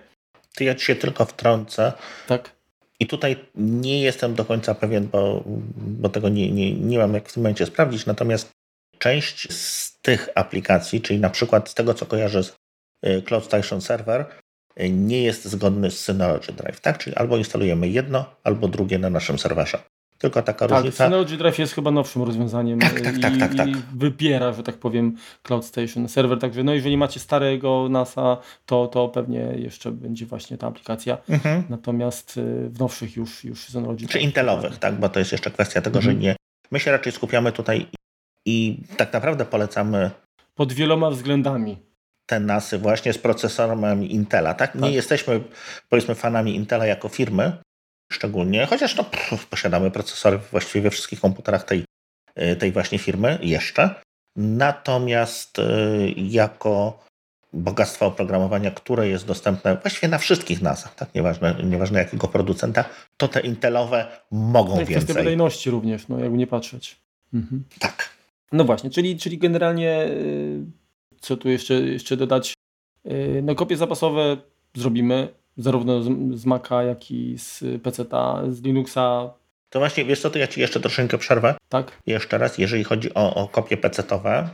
Ty 0.56 0.64
ja 0.64 0.76
ci 0.76 0.86
się 0.86 0.96
tylko 0.96 1.26
wtrącę. 1.26 1.94
Tak. 2.28 2.61
I 3.02 3.08
tutaj 3.08 3.36
nie 3.56 4.02
jestem 4.02 4.36
do 4.36 4.46
końca 4.46 4.76
pewien, 4.76 5.08
bo, 5.08 5.44
bo 5.76 6.10
tego 6.10 6.30
nie, 6.30 6.52
nie, 6.52 6.74
nie 6.74 6.98
mam 6.98 7.14
jak 7.14 7.30
w 7.30 7.34
tym 7.34 7.44
momencie 7.44 7.66
sprawdzić, 7.66 8.06
natomiast 8.06 8.52
część 8.98 9.54
z 9.54 9.98
tych 10.02 10.30
aplikacji, 10.36 11.02
czyli 11.02 11.20
na 11.20 11.30
przykład 11.30 11.70
z 11.70 11.74
tego, 11.74 11.94
co 11.94 12.06
kojarzę 12.06 12.44
z 12.44 12.56
y, 13.06 13.22
Cloud 13.22 13.46
Station 13.46 13.82
Server, 13.82 14.26
y, 14.80 14.90
nie 14.90 15.24
jest 15.24 15.46
zgodny 15.46 15.92
z 15.92 16.00
Synology 16.00 16.54
Drive, 16.54 16.80
tak? 16.80 16.98
Czyli 16.98 17.16
albo 17.16 17.38
instalujemy 17.38 17.90
jedno, 17.90 18.36
albo 18.44 18.68
drugie 18.68 19.00
na 19.00 19.10
naszym 19.10 19.40
serwerze. 19.40 19.80
Tylko 20.22 20.42
taka 20.42 20.68
tak, 20.68 20.78
różnica. 20.78 21.06
Synology 21.06 21.38
Drive 21.38 21.60
jest 21.60 21.74
chyba 21.74 21.92
nowszym 21.92 22.24
rozwiązaniem 22.24 22.80
tak, 22.80 23.02
tak, 23.02 23.20
tak, 23.20 23.38
tak, 23.38 23.56
tak. 23.56 23.68
i 23.68 23.76
wybiera, 23.96 24.54
że 24.54 24.64
tak 24.64 24.78
powiem, 24.78 25.16
Cloud 25.44 25.66
Station 25.66 26.08
serwer. 26.08 26.40
Także 26.40 26.64
no, 26.64 26.74
jeżeli 26.74 26.98
macie 26.98 27.20
starego 27.20 27.88
NASA, 27.90 28.38
to, 28.66 28.88
to 28.88 29.08
pewnie 29.08 29.40
jeszcze 29.40 29.92
będzie 29.92 30.26
właśnie 30.26 30.58
ta 30.58 30.68
aplikacja. 30.68 31.18
Mhm. 31.30 31.64
Natomiast 31.70 32.38
y, 32.38 32.70
w 32.70 32.80
nowszych 32.80 33.16
już, 33.16 33.44
już 33.44 33.60
Synology 33.60 34.08
Czy 34.08 34.20
intelowych, 34.20 34.78
tak? 34.78 35.00
Bo 35.00 35.10
to 35.10 35.20
jest 35.20 35.32
jeszcze 35.32 35.52
kwestia 35.52 35.82
tego, 35.82 36.00
mhm. 36.00 36.16
że 36.16 36.22
nie. 36.22 36.36
My 36.72 36.80
się 36.80 36.92
raczej 36.92 37.12
skupiamy 37.12 37.52
tutaj 37.52 37.88
i 38.46 38.78
tak 38.98 39.14
naprawdę 39.14 39.46
polecamy. 39.46 40.12
Pod 40.56 40.74
wieloma 40.74 41.10
względami. 41.12 41.78
te 42.26 42.40
NASy 42.40 42.78
właśnie 42.78 43.14
z 43.14 43.18
procesorami 43.18 44.16
Intela, 44.16 44.54
tak? 44.54 44.76
Nie 44.76 44.82
Tak. 44.82 44.94
jesteśmy, 44.94 45.42
powiedzmy, 45.90 46.16
fanami 46.16 46.56
Intela 46.56 46.86
jako 46.86 47.10
firmy, 47.10 47.58
szczególnie, 48.12 48.66
chociaż 48.66 48.96
no, 48.96 49.04
pff, 49.04 49.46
posiadamy 49.46 49.92
procesory 49.92 50.38
właściwie 50.52 50.82
we 50.82 50.90
wszystkich 50.90 51.20
komputerach 51.20 51.64
tej, 51.64 51.84
y, 52.40 52.56
tej 52.56 52.72
właśnie 52.72 53.00
firmy 53.00 53.40
jeszcze. 53.42 53.96
Natomiast 54.36 55.60
y, 55.60 56.14
jako 56.18 57.04
bogactwo 57.54 58.06
oprogramowania, 58.06 58.72
które 58.72 59.08
jest 59.08 59.26
dostępne 59.26 59.78
właściwie 59.78 60.08
na 60.08 60.18
wszystkich 60.18 60.62
NASach, 60.62 60.96
tak? 60.96 61.16
nieważne, 61.16 61.56
nieważne 61.64 62.00
jakiego 62.00 62.28
producenta, 62.28 62.86
to 63.18 63.28
te 63.28 63.40
Intelowe 63.40 64.08
mogą 64.32 64.76
No 64.76 64.82
i 64.82 64.86
kwestia 64.86 65.00
więcej. 65.00 65.16
wydajności 65.16 65.70
również, 65.70 66.08
no 66.08 66.20
jakby 66.20 66.38
nie 66.38 66.48
patrzeć. 66.48 67.02
Mhm. 67.34 67.64
Tak. 67.80 68.10
No 68.52 68.64
właśnie, 68.64 68.90
czyli, 68.90 69.18
czyli 69.18 69.38
generalnie 69.38 70.06
y, 70.06 70.66
co 71.22 71.38
tu 71.38 71.50
jeszcze, 71.50 71.74
jeszcze 71.74 72.18
dodać? 72.18 72.54
No 73.44 73.56
kopie 73.56 73.78
zapasowe 73.78 74.38
zrobimy 74.76 75.34
zarówno 75.58 76.04
z, 76.04 76.10
z 76.40 76.46
Maca, 76.46 76.84
jak 76.84 77.12
i 77.12 77.38
z 77.38 77.64
PC-ta, 77.84 78.44
z 78.50 78.62
Linuxa, 78.62 79.34
To 79.70 79.80
właśnie, 79.80 80.06
wiesz 80.06 80.22
co, 80.22 80.30
to 80.30 80.40
ja 80.40 80.48
Ci 80.48 80.62
jeszcze 80.62 80.80
troszeczkę 80.80 81.18
przerwę. 81.18 81.56
tak? 81.70 82.02
Jeszcze 82.08 82.38
raz, 82.38 82.58
jeżeli 82.58 82.84
chodzi 82.84 83.14
o, 83.14 83.36
o 83.36 83.48
kopie 83.48 83.78
PC-towe, 83.78 84.48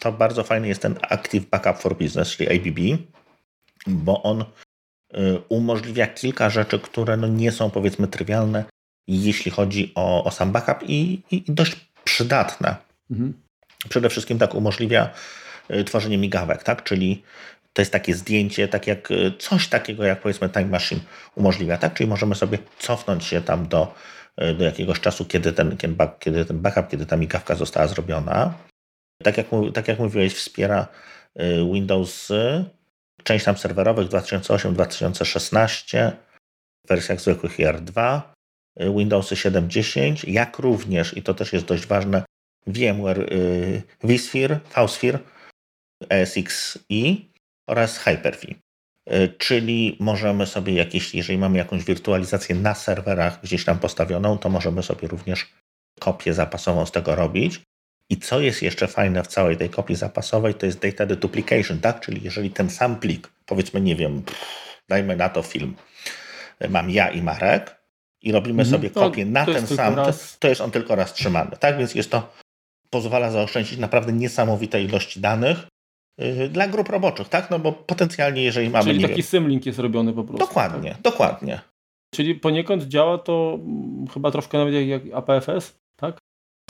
to 0.00 0.12
bardzo 0.12 0.44
fajny 0.44 0.68
jest 0.68 0.82
ten 0.82 0.98
Active 1.02 1.46
Backup 1.46 1.76
for 1.76 1.96
Business, 1.96 2.36
czyli 2.36 2.48
ABB, 2.58 3.02
bo 3.86 4.22
on 4.22 4.40
y, 4.40 4.46
umożliwia 5.48 6.06
kilka 6.06 6.50
rzeczy, 6.50 6.78
które 6.78 7.16
no 7.16 7.26
nie 7.28 7.52
są 7.52 7.70
powiedzmy 7.70 8.08
trywialne, 8.08 8.64
jeśli 9.08 9.50
chodzi 9.50 9.92
o, 9.94 10.24
o 10.24 10.30
sam 10.30 10.52
backup 10.52 10.88
i, 10.88 11.22
i 11.30 11.44
dość 11.48 11.76
przydatne. 12.04 12.76
Mhm. 13.10 13.32
Przede 13.88 14.08
wszystkim 14.08 14.38
tak 14.38 14.54
umożliwia 14.54 15.10
y, 15.70 15.84
tworzenie 15.84 16.18
migawek, 16.18 16.62
tak? 16.62 16.84
Czyli 16.84 17.22
to 17.72 17.82
jest 17.82 17.92
takie 17.92 18.14
zdjęcie, 18.14 18.68
tak 18.68 18.86
jak 18.86 19.10
y, 19.10 19.32
coś 19.38 19.68
takiego 19.68 20.04
jak 20.04 20.20
powiedzmy 20.20 20.48
Time 20.48 20.66
Machine 20.66 21.00
umożliwia, 21.34 21.76
tak? 21.76 21.94
Czyli 21.94 22.08
możemy 22.08 22.34
sobie 22.34 22.58
cofnąć 22.78 23.24
się 23.24 23.40
tam 23.40 23.68
do, 23.68 23.94
y, 24.42 24.54
do 24.54 24.64
jakiegoś 24.64 25.00
czasu, 25.00 25.24
kiedy 25.24 25.52
ten, 25.52 25.76
kiedy 26.20 26.44
ten 26.44 26.58
backup, 26.58 26.88
kiedy 26.88 27.06
ta 27.06 27.16
migawka 27.16 27.54
została 27.54 27.86
zrobiona. 27.86 28.54
Tak 29.22 29.36
jak, 29.36 29.46
tak 29.74 29.88
jak 29.88 29.98
mówiłeś, 29.98 30.34
wspiera 30.34 30.88
y, 31.40 31.64
Windows, 31.72 32.32
część 33.24 33.44
tam 33.44 33.56
serwerowych 33.56 34.08
2008-2016, 34.08 36.12
w 36.86 36.88
wersjach 36.88 37.20
zwykłych 37.20 37.58
IR2, 37.58 38.20
y, 38.80 38.92
Windowsy 38.96 39.34
7.10, 39.34 40.28
jak 40.28 40.58
również, 40.58 41.16
i 41.16 41.22
to 41.22 41.34
też 41.34 41.52
jest 41.52 41.66
dość 41.66 41.86
ważne, 41.86 42.24
VMware 42.66 43.26
vSphere, 44.02 44.60
vSphere, 44.70 45.18
ESXi 46.08 47.29
oraz 47.70 47.98
Hyper-V. 47.98 48.46
Y, 49.12 49.34
Czyli 49.38 49.96
możemy 50.00 50.46
sobie 50.46 50.74
jakieś, 50.74 51.14
jeżeli 51.14 51.38
mamy 51.38 51.58
jakąś 51.58 51.84
wirtualizację 51.84 52.54
na 52.54 52.74
serwerach 52.74 53.40
gdzieś 53.42 53.64
tam 53.64 53.78
postawioną, 53.78 54.38
to 54.38 54.48
możemy 54.48 54.82
sobie 54.82 55.08
również 55.08 55.46
kopię 56.00 56.34
zapasową 56.34 56.86
z 56.86 56.92
tego 56.92 57.14
robić. 57.14 57.60
I 58.10 58.16
co 58.16 58.40
jest 58.40 58.62
jeszcze 58.62 58.86
fajne 58.88 59.22
w 59.22 59.26
całej 59.26 59.56
tej 59.56 59.70
kopii 59.70 59.96
zapasowej, 59.96 60.54
to 60.54 60.66
jest 60.66 60.78
data 60.78 61.06
deduplication, 61.06 61.80
tak? 61.80 62.00
Czyli 62.00 62.20
jeżeli 62.24 62.50
ten 62.50 62.70
sam 62.70 62.96
plik, 63.00 63.28
powiedzmy, 63.46 63.80
nie 63.80 63.96
wiem, 63.96 64.22
dajmy 64.88 65.16
na 65.16 65.28
to 65.28 65.42
film, 65.42 65.74
y, 66.64 66.68
mam 66.68 66.90
ja 66.90 67.10
i 67.10 67.22
Marek 67.22 67.76
i 68.22 68.32
robimy 68.32 68.62
Mhm. 68.62 68.78
sobie 68.80 68.90
kopię 68.90 69.26
na 69.26 69.46
ten 69.46 69.66
sam, 69.66 69.94
to, 69.94 70.04
raz. 70.06 70.38
to 70.38 70.48
jest 70.48 70.60
on 70.60 70.70
tylko 70.70 70.94
raz 70.94 71.14
trzymany, 71.14 71.56
tak? 71.60 71.78
Więc 71.78 71.94
jest 71.94 72.10
to, 72.10 72.32
pozwala 72.90 73.30
zaoszczędzić 73.30 73.78
naprawdę 73.78 74.12
niesamowite 74.12 74.82
ilości 74.82 75.20
danych 75.20 75.58
dla 76.50 76.68
grup 76.68 76.88
roboczych, 76.88 77.28
tak? 77.28 77.50
No 77.50 77.58
bo 77.58 77.72
potencjalnie, 77.72 78.42
jeżeli 78.42 78.70
mamy, 78.70 78.84
Czyli 78.84 79.02
taki 79.02 79.14
wiem, 79.14 79.22
symlink 79.22 79.66
jest 79.66 79.78
robiony 79.78 80.12
po 80.12 80.24
prostu. 80.24 80.46
dokładnie, 80.46 80.96
dokładnie. 81.02 81.60
Czyli 82.14 82.34
poniekąd 82.34 82.82
działa 82.82 83.18
to 83.18 83.58
mm, 83.60 84.06
chyba 84.06 84.30
troszkę 84.30 84.58
nawet 84.58 84.74
jak, 84.74 84.86
jak 84.86 85.02
APFS, 85.14 85.80
tak? 85.96 86.18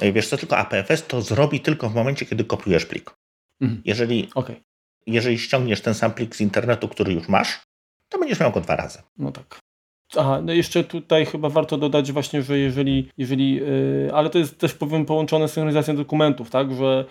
Yy, 0.02 0.12
Wiesz 0.12 0.28
co, 0.28 0.36
tylko 0.36 0.56
APFS 0.58 1.06
to 1.06 1.22
zrobi 1.22 1.60
tylko 1.60 1.88
w 1.88 1.94
momencie, 1.94 2.26
kiedy 2.26 2.44
kopiujesz 2.44 2.86
plik. 2.86 3.10
Mhm. 3.60 3.82
Jeżeli, 3.84 4.28
Okej, 4.34 4.56
jeżeli 5.06 5.38
ściągniesz 5.38 5.80
ten 5.80 5.94
sam 5.94 6.12
plik 6.12 6.36
z 6.36 6.40
internetu, 6.40 6.88
który 6.88 7.12
już 7.12 7.28
masz, 7.28 7.60
to 8.08 8.18
będziesz 8.18 8.40
miał 8.40 8.52
go 8.52 8.60
dwa 8.60 8.76
razy. 8.76 8.98
no 9.18 9.32
tak. 9.32 9.60
Aha, 10.16 10.40
no 10.42 10.52
jeszcze 10.52 10.84
tutaj 10.84 11.26
chyba 11.26 11.48
warto 11.48 11.78
dodać 11.78 12.12
właśnie, 12.12 12.42
że 12.42 12.58
jeżeli, 12.58 13.10
jeżeli 13.18 13.54
yy, 13.54 14.10
ale 14.14 14.30
to 14.30 14.38
jest 14.38 14.58
też 14.58 14.74
powiem 14.74 15.06
połączone 15.06 15.48
z 15.48 15.52
synchronizacją 15.52 15.96
dokumentów, 15.96 16.50
tak, 16.50 16.74
że 16.74 17.04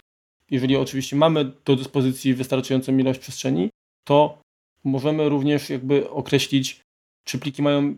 jeżeli 0.51 0.75
oczywiście 0.75 1.15
mamy 1.15 1.51
do 1.65 1.75
dyspozycji 1.75 2.33
wystarczającą 2.33 2.97
ilość 2.97 3.19
przestrzeni, 3.19 3.69
to 4.07 4.41
możemy 4.83 5.29
również 5.29 5.69
jakby 5.69 6.09
określić, 6.09 6.81
czy 7.23 7.39
pliki 7.39 7.61
mają 7.61 7.95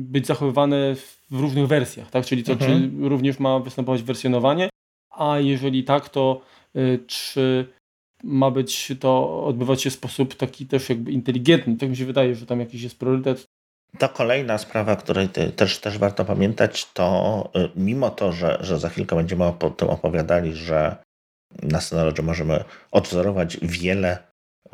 być 0.00 0.26
zachowywane 0.26 0.94
w 1.30 1.40
różnych 1.40 1.66
wersjach, 1.66 2.10
tak, 2.10 2.26
czyli 2.26 2.44
to, 2.44 2.52
Mhm. 2.52 3.00
czy 3.00 3.08
również 3.08 3.38
ma 3.38 3.58
występować 3.58 4.02
wersjonowanie, 4.02 4.68
a 5.10 5.38
jeżeli 5.38 5.84
tak, 5.84 6.08
to 6.08 6.40
y, 6.76 6.98
czy 7.06 7.66
ma 8.24 8.50
być 8.50 8.92
to 9.00 9.44
odbywać 9.44 9.82
się 9.82 9.90
w 9.90 9.92
sposób 9.92 10.34
taki 10.34 10.66
też 10.66 10.88
jakby 10.88 11.12
inteligentny. 11.12 11.76
Tak 11.76 11.88
mi 11.90 11.96
się 11.96 12.04
wydaje, 12.04 12.34
że 12.34 12.46
tam 12.46 12.60
jakiś 12.60 12.82
jest 12.82 12.98
priorytet. 12.98 13.44
To 13.98 14.08
kolejna 14.08 14.58
sprawa, 14.58 14.96
której 14.96 15.28
też, 15.56 15.78
też 15.78 15.98
warto 15.98 16.24
pamiętać, 16.24 16.92
to 16.92 17.50
y, 17.56 17.70
mimo 17.76 18.10
to, 18.10 18.32
że, 18.32 18.58
że 18.60 18.78
za 18.78 18.88
chwilkę 18.88 19.16
będziemy 19.16 19.44
o 19.44 19.52
tym 19.52 19.88
opowiadali, 19.88 20.54
że 20.54 20.96
na 21.62 21.80
Synology 21.80 22.22
możemy 22.22 22.64
odwzorować 22.90 23.58
wiele 23.62 24.18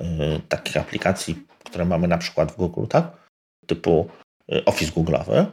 y, 0.01 0.05
takich 0.49 0.77
aplikacji, 0.77 1.47
które 1.65 1.85
mamy 1.85 2.09
na 2.09 2.19
przykład 2.19 2.53
w 2.53 2.57
Google, 2.57 2.87
tak? 2.87 3.25
typu 3.67 4.09
y, 4.53 4.65
Office 4.65 4.93
Google'owy, 4.93 5.47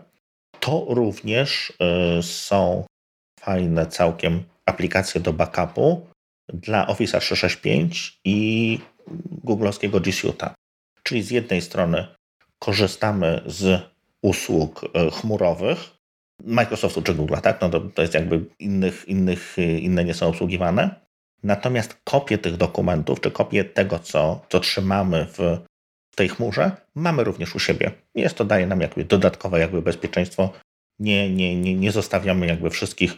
to 0.60 0.86
również 0.90 1.74
y, 2.20 2.24
są 2.24 2.86
fajne 3.40 3.86
całkiem 3.88 4.44
aplikacje 4.66 5.22
do 5.22 5.34
backupu 5.34 6.08
dla 6.54 6.88
Office 6.88 7.20
365 7.20 8.20
i 8.26 8.80
googlowskiego 9.44 10.00
G 10.00 10.12
Suite'a. 10.12 10.50
Czyli 11.04 11.24
z 11.24 11.32
jednej 11.32 11.62
strony 11.62 12.08
korzystamy 12.60 13.42
z 13.46 13.82
usług 14.22 14.82
chmurowych 15.12 15.80
Microsoftu 16.44 17.02
czy 17.02 17.16
Google'a, 17.16 17.42
tak? 17.42 17.62
No 17.62 17.70
to, 17.70 17.80
to 17.82 18.02
jest 18.02 18.14
jakby 18.14 18.46
innych, 18.60 19.08
innych, 19.08 19.56
inne 19.80 20.06
nie 20.06 20.14
są 20.14 20.28
obsługiwane. 20.28 21.02
Natomiast 21.44 22.02
kopie 22.04 22.38
tych 22.38 22.58
dokumentów, 22.58 23.22
czy 23.22 23.32
kopie 23.32 23.64
tego, 23.64 24.00
co, 24.00 24.42
co 24.50 24.60
trzymamy 24.60 25.26
w 25.26 25.60
tej 26.16 26.30
chmurze, 26.30 26.72
mamy 26.96 27.24
również 27.24 27.56
u 27.56 27.60
siebie. 27.60 27.92
Jest 28.16 28.36
to 28.36 28.46
daje 28.46 28.68
nam 28.68 28.82
jakby 28.82 29.06
dodatkowe 29.06 29.60
jakby 29.60 29.82
bezpieczeństwo. 29.82 30.50
Nie, 31.00 31.30
nie, 31.30 31.56
nie, 31.56 31.76
nie 31.76 31.92
zostawiamy 31.92 32.48
jakby 32.48 32.70
wszystkich 32.70 33.18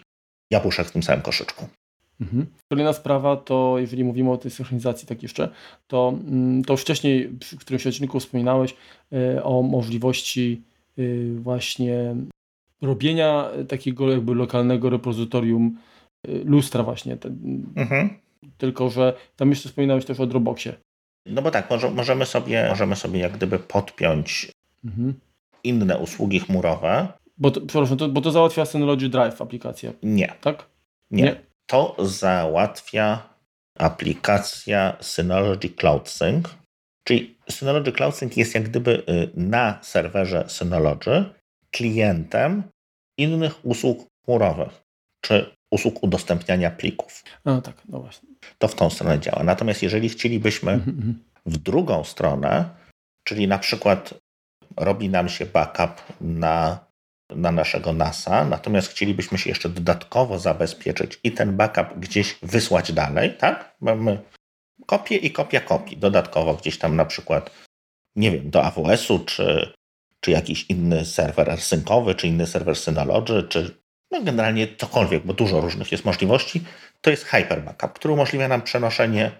jabłuszek 0.52 0.88
w 0.88 0.92
tym 0.92 1.04
samym 1.04 1.22
koszyczku. 1.22 1.68
Mhm. 2.22 2.46
Kolejna 2.70 2.94
sprawa 2.94 3.38
to, 3.38 3.76
jeżeli 3.80 4.04
mówimy 4.04 4.32
o 4.32 4.38
tej 4.38 4.52
synchronizacji 4.52 5.08
tak 5.08 5.24
jeszcze, 5.24 5.50
to, 5.88 6.14
mm, 6.28 6.64
to 6.64 6.78
wcześniej 6.78 7.30
w 7.44 7.60
którymś 7.60 7.88
odcinku 7.88 8.20
wspominałeś 8.20 8.76
y, 9.14 9.44
o 9.44 9.62
możliwości 9.62 10.62
y, 11.00 11.36
właśnie 11.40 12.16
robienia 12.82 13.50
takiego 13.68 14.12
jakby 14.12 14.36
lokalnego 14.36 14.90
repozytorium 14.90 15.78
lustra 16.28 16.84
właśnie. 16.84 17.18
Mhm. 17.76 18.10
Tylko, 18.58 18.90
że 18.90 19.14
tam 19.36 19.50
jeszcze 19.50 19.70
wspominałeś 19.70 20.06
też 20.06 20.20
o 20.20 20.26
Dropboxie. 20.26 20.74
No 21.26 21.42
bo 21.42 21.52
tak, 21.52 21.70
może, 21.70 21.92
możemy, 21.92 22.26
sobie, 22.26 22.66
możemy 22.70 22.96
sobie 22.96 23.20
jak 23.20 23.32
gdyby 23.32 23.60
podpiąć 23.60 24.52
Mhm. 24.86 25.14
inne 25.64 25.98
usługi 25.98 26.40
chmurowe. 26.40 27.08
Bo 27.38 27.52
to, 27.52 27.62
przepraszam, 27.62 27.98
to, 27.98 28.10
bo 28.10 28.22
to 28.22 28.32
załatwia 28.32 28.66
Synology 28.66 29.10
Drive 29.10 29.42
aplikacja, 29.42 29.92
Nie, 30.04 30.34
tak? 30.42 30.66
nie. 31.12 31.24
Nie. 31.24 31.36
To 31.66 31.96
załatwia 32.00 33.30
aplikacja 33.80 34.98
Synology 35.02 35.70
Cloud 35.70 36.10
Sync. 36.10 36.56
Czyli 37.08 37.38
Synology 37.50 37.92
Cloud 37.92 38.16
Sync 38.16 38.38
jest 38.38 38.56
jak 38.56 38.64
gdyby 38.64 39.04
y, 39.10 39.30
na 39.36 39.80
serwerze 39.82 40.46
Synology 40.48 41.26
klientem 41.72 42.64
innych 43.18 43.66
usług 43.66 44.08
chmurowych, 44.26 44.84
czy 45.22 45.56
usług 45.74 46.04
udostępniania 46.04 46.72
plików. 46.72 47.24
No 47.46 47.62
tak, 47.62 47.76
no 47.90 48.00
właśnie. 48.00 48.30
To 48.58 48.68
w 48.68 48.76
tą 48.76 48.90
stronę 48.90 49.20
działa. 49.20 49.44
Natomiast 49.44 49.84
jeżeli 49.84 50.10
chcielibyśmy 50.10 50.72
Mhm, 50.72 50.98
mhm. 50.98 51.24
w 51.46 51.58
drugą 51.58 52.04
stronę, 52.04 52.70
czyli 53.24 53.48
na 53.48 53.60
przykład 53.60 54.14
robi 54.78 55.10
nam 55.10 55.30
się 55.30 55.46
backup 55.46 56.04
na, 56.22 56.86
na 57.30 57.52
naszego 57.52 57.94
NASA, 57.94 58.46
natomiast 58.46 58.88
chcielibyśmy 58.88 59.38
się 59.38 59.50
jeszcze 59.50 59.70
dodatkowo 59.70 60.40
zabezpieczyć 60.40 61.20
i 61.24 61.32
ten 61.32 61.58
backup 61.58 62.00
gdzieś 62.00 62.40
wysłać 62.42 62.94
dalej, 62.94 63.38
tak? 63.38 63.76
Mamy 63.82 64.22
kopię 64.86 65.16
i 65.16 65.32
kopia 65.32 65.60
kopii, 65.60 65.98
dodatkowo 65.98 66.54
gdzieś 66.54 66.78
tam 66.78 66.96
na 66.96 67.06
przykład, 67.06 67.52
nie 68.16 68.32
wiem, 68.32 68.50
do 68.50 68.64
AWS-u, 68.64 69.20
czy, 69.20 69.74
czy 70.20 70.32
jakiś 70.32 70.66
inny 70.70 71.06
serwer 71.06 71.50
rsynkowy, 71.50 72.16
czy 72.16 72.28
inny 72.28 72.48
serwer 72.48 72.76
Synology, 72.76 73.44
czy 73.44 73.83
no 74.13 74.21
generalnie 74.21 74.67
cokolwiek, 74.78 75.26
bo 75.26 75.34
dużo 75.34 75.62
różnych 75.62 75.91
jest 75.91 76.06
możliwości, 76.06 76.63
to 77.02 77.10
jest 77.10 77.26
Hyper 77.26 77.63
Backup, 77.63 77.93
który 77.93 78.13
umożliwia 78.13 78.47
nam 78.47 78.62
przenoszenie 78.62 79.32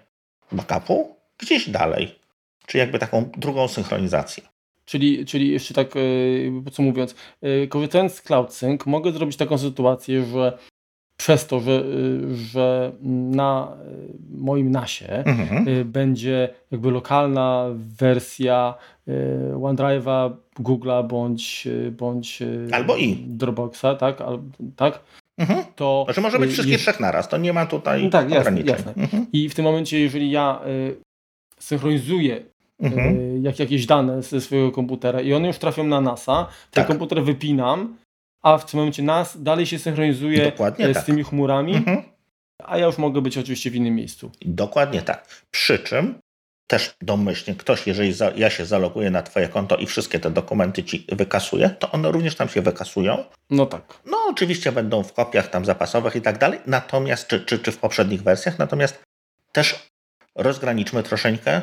backupu 0.52 1.16
gdzieś 1.38 1.70
dalej. 1.70 2.18
Czy 2.66 2.78
jakby 2.78 2.98
taką 2.98 3.30
drugą 3.36 3.68
synchronizację. 3.68 4.42
Czyli, 4.84 5.26
czyli 5.26 5.50
jeszcze 5.50 5.74
tak 5.74 5.88
podsumowując, 6.64 7.14
korzystając 7.68 8.14
z 8.14 8.22
CloudSync 8.22 8.86
mogę 8.86 9.12
zrobić 9.12 9.36
taką 9.36 9.58
sytuację, 9.58 10.24
że 10.24 10.58
przez 11.16 11.46
to, 11.46 11.60
że, 11.60 11.84
że 12.34 12.92
na 13.02 13.76
moim 14.30 14.70
nasie 14.70 15.08
mhm. 15.08 15.84
będzie 15.84 16.48
jakby 16.70 16.90
lokalna 16.90 17.66
wersja 17.76 18.74
OneDrive'a, 19.62 20.30
Google'a 20.60 21.06
bądź, 21.06 21.68
bądź 21.90 22.42
albo 22.72 22.96
i 22.96 23.16
Dropboxa, 23.16 23.94
tak? 23.98 24.20
Al, 24.20 24.38
tak? 24.76 25.00
Mhm. 25.38 25.64
To 25.76 26.02
znaczy 26.04 26.20
może 26.20 26.38
być 26.38 26.52
wszystkie 26.52 26.78
trzech 26.78 27.00
naraz, 27.00 27.28
to 27.28 27.36
nie 27.36 27.52
ma 27.52 27.66
tutaj 27.66 28.10
tak, 28.10 28.26
ograniczeń. 28.26 28.66
Jasne, 28.66 28.86
jasne. 28.86 29.02
Mhm. 29.02 29.26
I 29.32 29.48
w 29.48 29.54
tym 29.54 29.64
momencie, 29.64 30.00
jeżeli 30.00 30.30
ja 30.30 30.60
y, 30.66 30.96
synchronizuję 31.58 32.42
mhm. 32.80 33.16
y, 33.16 33.38
jak, 33.42 33.58
jakieś 33.58 33.86
dane 33.86 34.22
ze 34.22 34.40
swojego 34.40 34.72
komputera 34.72 35.20
i 35.20 35.32
one 35.32 35.46
już 35.46 35.58
trafią 35.58 35.84
na 35.84 36.00
NASA, 36.00 36.46
ten 36.70 36.84
tak. 36.84 36.86
komputer 36.86 37.24
wypinam, 37.24 37.96
a 38.44 38.58
w 38.58 38.64
tym 38.64 38.78
momencie 38.78 39.02
NAS 39.02 39.42
dalej 39.42 39.66
się 39.66 39.78
synchronizuje 39.78 40.44
Dokładnie 40.44 40.90
z 40.90 40.94
tak. 40.94 41.04
tymi 41.04 41.24
chmurami, 41.24 41.74
mhm. 41.74 42.02
a 42.64 42.78
ja 42.78 42.86
już 42.86 42.98
mogę 42.98 43.20
być 43.20 43.38
oczywiście 43.38 43.70
w 43.70 43.74
innym 43.74 43.94
miejscu. 43.94 44.30
Dokładnie 44.42 45.02
tak. 45.02 45.44
Przy 45.50 45.78
czym 45.78 46.18
też 46.66 46.94
domyślnie 47.02 47.56
ktoś, 47.56 47.86
jeżeli 47.86 48.12
za, 48.12 48.30
ja 48.36 48.50
się 48.50 48.66
zaloguję 48.66 49.10
na 49.10 49.22
Twoje 49.22 49.48
konto 49.48 49.76
i 49.76 49.86
wszystkie 49.86 50.20
te 50.20 50.30
dokumenty 50.30 50.84
Ci 50.84 51.06
wykasuję, 51.12 51.70
to 51.70 51.90
one 51.90 52.12
również 52.12 52.34
tam 52.34 52.48
się 52.48 52.62
wykasują. 52.62 53.24
No 53.50 53.66
tak. 53.66 54.00
No 54.06 54.18
oczywiście 54.30 54.72
będą 54.72 55.02
w 55.02 55.12
kopiach 55.12 55.50
tam 55.50 55.64
zapasowych 55.64 56.16
i 56.16 56.22
tak 56.22 56.38
dalej, 56.38 56.60
natomiast, 56.66 57.26
czy, 57.26 57.40
czy, 57.40 57.58
czy 57.58 57.72
w 57.72 57.78
poprzednich 57.78 58.22
wersjach, 58.22 58.58
natomiast 58.58 59.02
też 59.52 59.88
rozgraniczmy 60.34 61.02
troszeczkę 61.02 61.62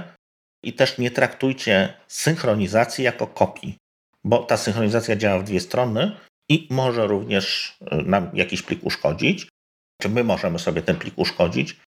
i 0.63 0.74
też 0.74 0.98
nie 0.98 1.12
traktujcie 1.12 1.94
synchronizacji 2.08 3.04
jako 3.04 3.28
kopii, 3.28 3.78
bo 4.24 4.38
ta 4.38 4.58
synchronizacja 4.58 5.15
działa 5.15 5.39
w 5.39 5.44
dwie 5.44 5.60
strony 5.60 6.12
i 6.52 6.68
może 6.70 7.08
również 7.08 7.78
y, 7.82 8.04
nam 8.04 8.30
jakiś 8.34 8.62
plik 8.62 8.84
uszkodzić, 8.84 9.48
czy 10.02 10.10
my 10.10 10.24
możemy 10.24 10.60
sobie 10.60 10.82
ten 10.82 10.96
plik 10.96 11.14
uszkodzić 11.18 11.78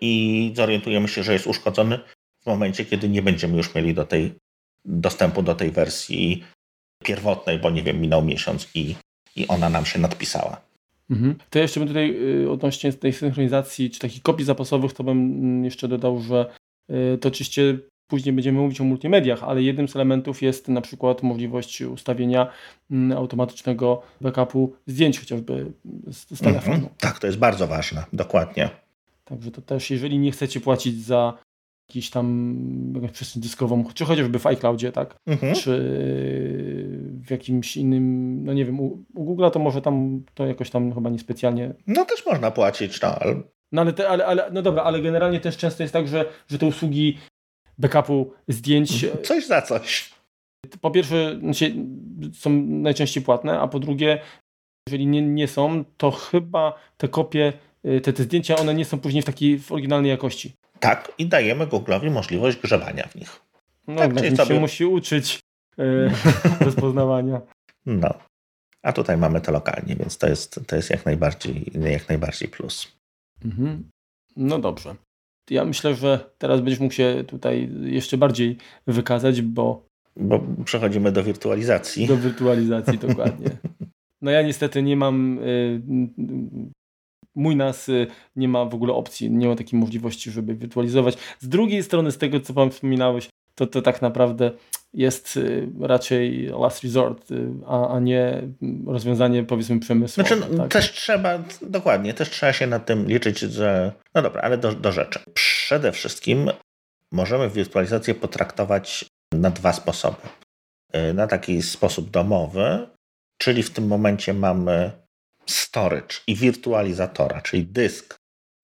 i 0.00 0.52
zorientujemy 0.56 1.08
się, 1.08 1.22
że 1.22 1.32
jest 1.32 1.46
uszkodzony 1.46 1.98
w 2.42 2.46
momencie, 2.46 2.84
kiedy 2.84 3.08
nie 3.08 3.22
będziemy 3.22 3.56
już 3.56 3.74
mieli 3.74 3.94
do 3.94 4.04
tej, 4.06 4.34
dostępu 4.84 5.42
do 5.42 5.54
tej 5.54 5.70
wersji 5.70 6.44
pierwotnej, 7.04 7.58
bo 7.58 7.70
nie 7.70 7.82
wiem, 7.82 8.00
minął 8.00 8.24
miesiąc 8.24 8.68
i, 8.74 8.94
i 9.36 9.48
ona 9.48 9.68
nam 9.68 9.86
się 9.86 9.98
nadpisała. 9.98 10.60
Mhm. 11.10 11.34
To 11.50 11.58
jeszcze 11.58 11.80
bym 11.80 11.88
tutaj 11.88 12.16
y, 12.42 12.50
odnośnie 12.50 12.92
tej 12.92 13.12
synchronizacji, 13.12 13.90
czy 13.90 14.00
takich 14.00 14.22
kopii 14.22 14.44
zapasowych, 14.44 14.92
to 14.92 15.04
bym 15.04 15.18
mm, 15.18 15.64
jeszcze 15.64 15.88
dodał, 15.88 16.20
że 16.20 16.52
y, 16.90 17.18
to 17.18 17.28
oczywiście 17.28 17.78
później 18.10 18.32
będziemy 18.32 18.58
mówić 18.58 18.80
o 18.80 18.84
multimediach, 18.84 19.44
ale 19.44 19.62
jednym 19.62 19.88
z 19.88 19.96
elementów 19.96 20.42
jest 20.42 20.68
na 20.68 20.80
przykład 20.80 21.22
możliwość 21.22 21.82
ustawienia 21.82 22.46
mm, 22.90 23.18
automatycznego 23.18 24.02
backupu 24.20 24.72
zdjęć 24.86 25.20
chociażby 25.20 25.72
z, 26.12 26.38
z 26.38 26.40
telefonu. 26.40 26.74
Mhm. 26.74 26.94
Tak, 26.98 27.18
to 27.18 27.26
jest 27.26 27.38
bardzo 27.38 27.66
ważne, 27.66 28.04
dokładnie. 28.12 28.70
Także 29.24 29.50
to 29.50 29.62
też, 29.62 29.90
jeżeli 29.90 30.18
nie 30.18 30.32
chcecie 30.32 30.60
płacić 30.60 31.04
za 31.04 31.38
jakiś 31.88 32.10
tam 32.10 32.56
jakąś 32.94 33.10
przestrzeń 33.10 33.42
dyskową, 33.42 33.84
czy 33.94 34.04
chociażby 34.04 34.38
w 34.38 34.46
iCloudzie, 34.46 34.92
tak? 34.92 35.16
Mhm. 35.26 35.54
Czy 35.54 35.70
w 37.26 37.30
jakimś 37.30 37.76
innym, 37.76 38.44
no 38.44 38.52
nie 38.52 38.64
wiem, 38.64 38.80
u, 38.80 39.04
u 39.14 39.24
Google'a 39.24 39.50
to 39.50 39.58
może 39.58 39.82
tam 39.82 40.22
to 40.34 40.46
jakoś 40.46 40.70
tam 40.70 40.94
chyba 40.94 41.10
niespecjalnie. 41.10 41.74
No 41.86 42.04
też 42.04 42.26
można 42.26 42.50
płacić, 42.50 43.00
no 43.00 43.08
ale. 43.08 43.42
No 43.72 43.82
ale, 43.82 43.92
te, 43.92 44.08
ale, 44.08 44.26
ale 44.26 44.50
no 44.52 44.62
dobra, 44.62 44.82
ale 44.82 45.00
generalnie 45.00 45.40
też 45.40 45.56
często 45.56 45.82
jest 45.82 45.92
tak, 45.92 46.08
że, 46.08 46.24
że 46.48 46.58
te 46.58 46.66
usługi 46.66 47.18
backupu 47.80 48.32
zdjęć. 48.48 49.06
Coś 49.22 49.46
za 49.46 49.62
coś. 49.62 50.10
Po 50.80 50.90
pierwsze, 50.90 51.38
znaczy, 51.40 51.74
są 52.32 52.50
najczęściej 52.66 53.22
płatne, 53.22 53.60
a 53.60 53.68
po 53.68 53.78
drugie, 53.78 54.20
jeżeli 54.88 55.06
nie, 55.06 55.22
nie 55.22 55.48
są, 55.48 55.84
to 55.96 56.10
chyba 56.10 56.78
te 56.96 57.08
kopie, 57.08 57.52
y, 57.86 58.00
te, 58.00 58.12
te 58.12 58.22
zdjęcia, 58.22 58.56
one 58.56 58.74
nie 58.74 58.84
są 58.84 58.98
później 58.98 59.22
w 59.22 59.26
takiej 59.26 59.58
w 59.58 59.72
oryginalnej 59.72 60.10
jakości. 60.10 60.52
Tak, 60.80 61.12
i 61.18 61.26
dajemy 61.26 61.66
Google'owi 61.66 62.10
możliwość 62.10 62.56
grzebania 62.56 63.08
w 63.08 63.14
nich. 63.14 63.40
No, 63.86 63.96
tak, 63.96 64.16
czyli 64.16 64.36
sobie... 64.36 64.54
się 64.54 64.60
musi 64.60 64.84
uczyć 64.84 65.40
yy, 65.78 66.10
rozpoznawania. 66.66 67.40
No. 67.86 68.14
A 68.82 68.92
tutaj 68.92 69.16
mamy 69.16 69.40
to 69.40 69.52
lokalnie, 69.52 69.96
więc 69.96 70.18
to 70.18 70.28
jest, 70.28 70.60
to 70.66 70.76
jest 70.76 70.90
jak, 70.90 71.06
najbardziej, 71.06 71.72
jak 71.74 72.08
najbardziej 72.08 72.48
plus. 72.48 72.92
Mhm. 73.44 73.90
No 74.36 74.58
dobrze. 74.58 74.94
Ja 75.50 75.64
myślę, 75.64 75.94
że 75.94 76.30
teraz 76.38 76.60
będziesz 76.60 76.80
mógł 76.80 76.94
się 76.94 77.24
tutaj 77.26 77.70
jeszcze 77.82 78.18
bardziej 78.18 78.56
wykazać, 78.86 79.42
bo. 79.42 79.86
Bo 80.16 80.40
przechodzimy 80.64 81.12
do 81.12 81.22
wirtualizacji. 81.22 82.06
Do 82.06 82.16
wirtualizacji, 82.16 82.98
dokładnie. 83.08 83.50
No 84.22 84.30
ja 84.30 84.42
niestety 84.42 84.82
nie 84.82 84.96
mam 84.96 85.38
y, 85.38 85.82
mój 87.34 87.56
NAS 87.56 87.88
y, 87.88 88.06
nie 88.36 88.48
ma 88.48 88.64
w 88.64 88.74
ogóle 88.74 88.92
opcji, 88.92 89.30
nie 89.30 89.48
ma 89.48 89.56
takiej 89.56 89.78
możliwości, 89.78 90.30
żeby 90.30 90.54
wirtualizować. 90.54 91.18
Z 91.38 91.48
drugiej 91.48 91.82
strony, 91.82 92.12
z 92.12 92.18
tego 92.18 92.40
co 92.40 92.54
Pan 92.54 92.70
wspominałeś, 92.70 93.28
to, 93.60 93.66
to 93.66 93.82
tak 93.82 94.02
naprawdę 94.02 94.50
jest 94.94 95.36
y, 95.36 95.68
raczej 95.80 96.46
last 96.46 96.84
resort, 96.84 97.30
y, 97.30 97.48
a, 97.66 97.94
a 97.94 98.00
nie 98.00 98.42
rozwiązanie 98.86 99.44
powiedzmy 99.44 99.80
przemysłowe. 99.80 100.28
Znaczy, 100.28 100.56
tak? 100.56 100.70
też 100.70 100.92
trzeba, 100.92 101.38
dokładnie, 101.62 102.14
też 102.14 102.30
trzeba 102.30 102.52
się 102.52 102.66
nad 102.66 102.86
tym 102.86 103.06
liczyć, 103.06 103.38
że 103.38 103.92
no 104.14 104.22
dobra, 104.22 104.42
ale 104.42 104.58
do, 104.58 104.72
do 104.72 104.92
rzeczy. 104.92 105.20
Przede 105.34 105.92
wszystkim 105.92 106.50
możemy 107.12 107.50
wirtualizację 107.50 108.14
potraktować 108.14 109.04
na 109.32 109.50
dwa 109.50 109.72
sposoby. 109.72 110.28
Na 111.14 111.26
taki 111.26 111.62
sposób 111.62 112.10
domowy, 112.10 112.86
czyli 113.38 113.62
w 113.62 113.70
tym 113.70 113.86
momencie 113.86 114.34
mamy 114.34 114.90
storage 115.46 116.16
i 116.26 116.34
wirtualizatora, 116.34 117.40
czyli 117.40 117.64
dysk 117.64 118.16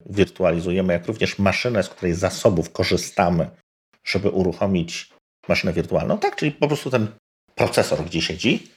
wirtualizujemy, 0.06 0.92
jak 0.92 1.06
również 1.06 1.38
maszynę, 1.38 1.82
z 1.82 1.88
której 1.88 2.14
zasobów 2.14 2.72
korzystamy, 2.72 3.50
żeby 4.06 4.30
uruchomić 4.30 5.10
maszynę 5.48 5.72
wirtualną, 5.72 6.18
tak, 6.18 6.36
czyli 6.36 6.52
po 6.52 6.68
prostu 6.68 6.90
ten 6.90 7.06
procesor, 7.54 8.04
gdzie 8.04 8.22
siedzi, 8.22 8.68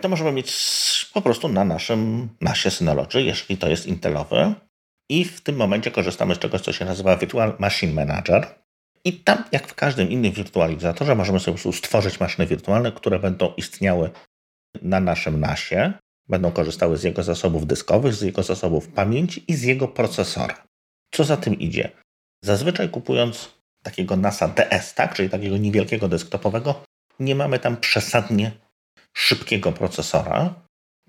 to 0.00 0.08
możemy 0.08 0.32
mieć 0.32 1.10
po 1.14 1.22
prostu 1.22 1.48
na 1.48 1.64
naszym 1.64 2.28
nasie 2.40 2.70
Synology, 2.70 3.22
jeżeli 3.22 3.56
to 3.56 3.68
jest 3.68 3.86
Intelowy. 3.86 4.54
I 5.10 5.24
w 5.24 5.40
tym 5.40 5.56
momencie 5.56 5.90
korzystamy 5.90 6.34
z 6.34 6.38
czegoś, 6.38 6.60
co 6.60 6.72
się 6.72 6.84
nazywa 6.84 7.16
Virtual 7.16 7.56
Machine 7.58 7.92
Manager. 7.92 8.46
I 9.04 9.12
tam, 9.12 9.44
jak 9.52 9.68
w 9.68 9.74
każdym 9.74 10.10
innym 10.10 10.32
wirtualizatorze, 10.32 11.14
możemy 11.14 11.40
sobie 11.40 11.56
po 11.56 11.62
prostu 11.62 11.72
stworzyć 11.72 12.20
maszyny 12.20 12.46
wirtualne, 12.46 12.92
które 12.92 13.18
będą 13.18 13.52
istniały 13.56 14.10
na 14.82 15.00
naszym 15.00 15.40
nasie 15.40 15.92
będą 16.28 16.52
korzystały 16.52 16.96
z 16.96 17.02
jego 17.02 17.22
zasobów 17.22 17.66
dyskowych, 17.66 18.14
z 18.14 18.22
jego 18.22 18.42
zasobów 18.42 18.88
pamięci 18.88 19.44
i 19.48 19.54
z 19.54 19.62
jego 19.62 19.88
procesora. 19.88 20.66
Co 21.14 21.24
za 21.24 21.36
tym 21.36 21.58
idzie? 21.58 21.90
Zazwyczaj 22.44 22.88
kupując 22.88 23.54
takiego 23.84 24.16
NASA 24.16 24.48
DS, 24.48 24.94
tak, 24.94 25.14
czyli 25.14 25.30
takiego 25.30 25.56
niewielkiego 25.56 26.08
desktopowego, 26.08 26.82
nie 27.20 27.34
mamy 27.34 27.58
tam 27.58 27.76
przesadnie 27.76 28.52
szybkiego 29.12 29.72
procesora. 29.72 30.54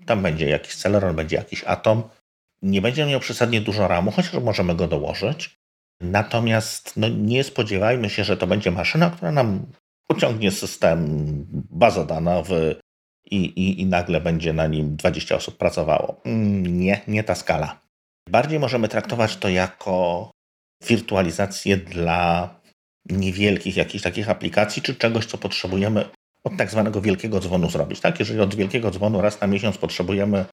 Tam 0.06 0.22
będzie 0.22 0.48
jakiś 0.48 0.76
Celeron, 0.76 1.16
będzie 1.16 1.36
jakiś 1.36 1.64
Atom. 1.64 2.02
Nie 2.62 2.82
będzie 2.82 3.06
miał 3.06 3.20
przesadnie 3.20 3.60
dużo 3.60 3.88
RAMu, 3.88 4.10
chociaż 4.10 4.32
możemy 4.32 4.74
go 4.74 4.88
dołożyć. 4.88 5.56
Natomiast 6.00 6.96
no, 6.96 7.08
nie 7.08 7.44
spodziewajmy 7.44 8.10
się, 8.10 8.24
że 8.24 8.36
to 8.36 8.46
będzie 8.46 8.70
maszyna, 8.70 9.10
która 9.10 9.32
nam 9.32 9.66
pociągnie 10.06 10.50
system 10.50 11.06
bazodana 11.70 12.42
w 12.42 12.50
i, 13.30 13.36
i, 13.36 13.80
i 13.80 13.86
nagle 13.86 14.20
będzie 14.20 14.52
na 14.52 14.66
nim 14.66 14.96
20 14.96 15.36
osób 15.36 15.56
pracowało. 15.56 16.20
Mm, 16.24 16.80
nie, 16.80 17.00
nie 17.08 17.24
ta 17.24 17.34
skala. 17.34 17.80
Bardziej 18.28 18.58
możemy 18.58 18.88
traktować 18.88 19.36
to 19.36 19.48
jako 19.48 20.30
wirtualizację 20.86 21.76
dla 21.76 22.55
niewielkich 23.10 23.76
jakichś 23.76 24.04
takich 24.04 24.30
aplikacji, 24.30 24.82
czy 24.82 24.94
czegoś, 24.94 25.26
co 25.26 25.38
potrzebujemy 25.38 26.04
od 26.44 26.56
tak 26.56 26.70
zwanego 26.70 27.00
wielkiego 27.00 27.40
dzwonu 27.40 27.70
zrobić. 27.70 28.00
Tak? 28.00 28.18
Jeżeli 28.18 28.40
od 28.40 28.54
wielkiego 28.54 28.90
dzwonu 28.90 29.20
raz 29.20 29.40
na 29.40 29.46
miesiąc 29.46 29.78
potrzebujemy 29.78 30.44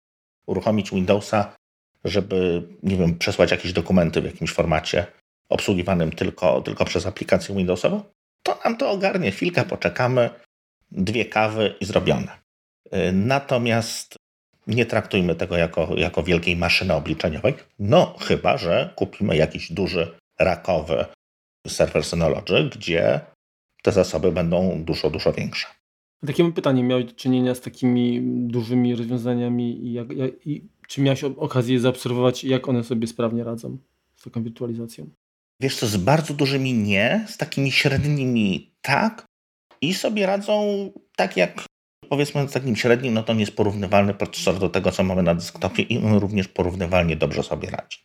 uruchomić 0.45 0.91
Windowsa, 0.91 1.55
żeby, 2.03 2.63
nie 2.83 2.95
wiem, 2.95 3.17
przesłać 3.17 3.51
jakieś 3.51 3.73
dokumenty 3.73 4.21
w 4.21 4.25
jakimś 4.25 4.51
formacie 4.51 5.05
obsługiwanym 5.49 6.11
tylko, 6.11 6.61
tylko 6.61 6.85
przez 6.85 7.05
aplikację 7.05 7.55
Windowsową, 7.55 8.03
to 8.43 8.59
nam 8.65 8.77
to 8.77 8.91
ogarnie. 8.91 9.31
Chwilkę 9.31 9.63
poczekamy, 9.65 10.29
dwie 10.91 11.25
kawy 11.25 11.75
i 11.79 11.85
zrobione. 11.85 12.43
Natomiast 13.13 14.15
nie 14.67 14.85
traktujmy 14.85 15.35
tego 15.35 15.57
jako, 15.57 15.95
jako 15.97 16.23
wielkiej 16.23 16.55
maszyny 16.55 16.93
obliczeniowej, 16.93 17.53
no 17.79 18.15
chyba, 18.19 18.57
że 18.57 18.93
kupimy 18.95 19.37
jakiś 19.37 19.71
duży 19.71 20.17
rakowy 20.39 21.05
serwer 21.67 22.03
Synology, 22.03 22.69
gdzie 22.69 23.21
te 23.83 23.91
zasoby 23.91 24.31
będą 24.31 24.83
dużo, 24.83 25.09
dużo 25.09 25.33
większe. 25.33 25.67
Takie 26.27 26.43
mam 26.43 26.53
pytanie, 26.53 26.83
miałeś 26.83 27.05
do 27.05 27.13
czynienia 27.13 27.55
z 27.55 27.61
takimi 27.61 28.21
dużymi 28.23 28.95
rozwiązaniami 28.95 29.87
i, 29.87 29.93
jak, 29.93 30.07
i 30.45 30.67
czy 30.87 31.01
miałeś 31.01 31.23
okazję 31.23 31.79
zaobserwować, 31.79 32.43
jak 32.43 32.69
one 32.69 32.83
sobie 32.83 33.07
sprawnie 33.07 33.43
radzą 33.43 33.77
z 34.15 34.23
taką 34.23 34.43
wirtualizacją? 34.43 35.09
Wiesz 35.59 35.75
co, 35.75 35.87
z 35.87 35.97
bardzo 35.97 36.33
dużymi 36.33 36.73
nie, 36.73 37.25
z 37.29 37.37
takimi 37.37 37.71
średnimi 37.71 38.71
tak 38.81 39.25
i 39.81 39.93
sobie 39.93 40.25
radzą 40.25 40.89
tak 41.15 41.37
jak 41.37 41.65
powiedzmy 42.09 42.47
z 42.47 42.51
takim 42.51 42.75
średnim, 42.75 43.13
no 43.13 43.23
to 43.23 43.33
jest 43.33 43.55
porównywalny 43.55 44.13
procesor 44.13 44.59
do 44.59 44.69
tego, 44.69 44.91
co 44.91 45.03
mamy 45.03 45.23
na 45.23 45.35
desktopie 45.35 45.83
i 45.83 45.97
on 45.97 46.13
również 46.13 46.47
porównywalnie 46.47 47.15
dobrze 47.15 47.43
sobie 47.43 47.69
radzi. 47.69 47.97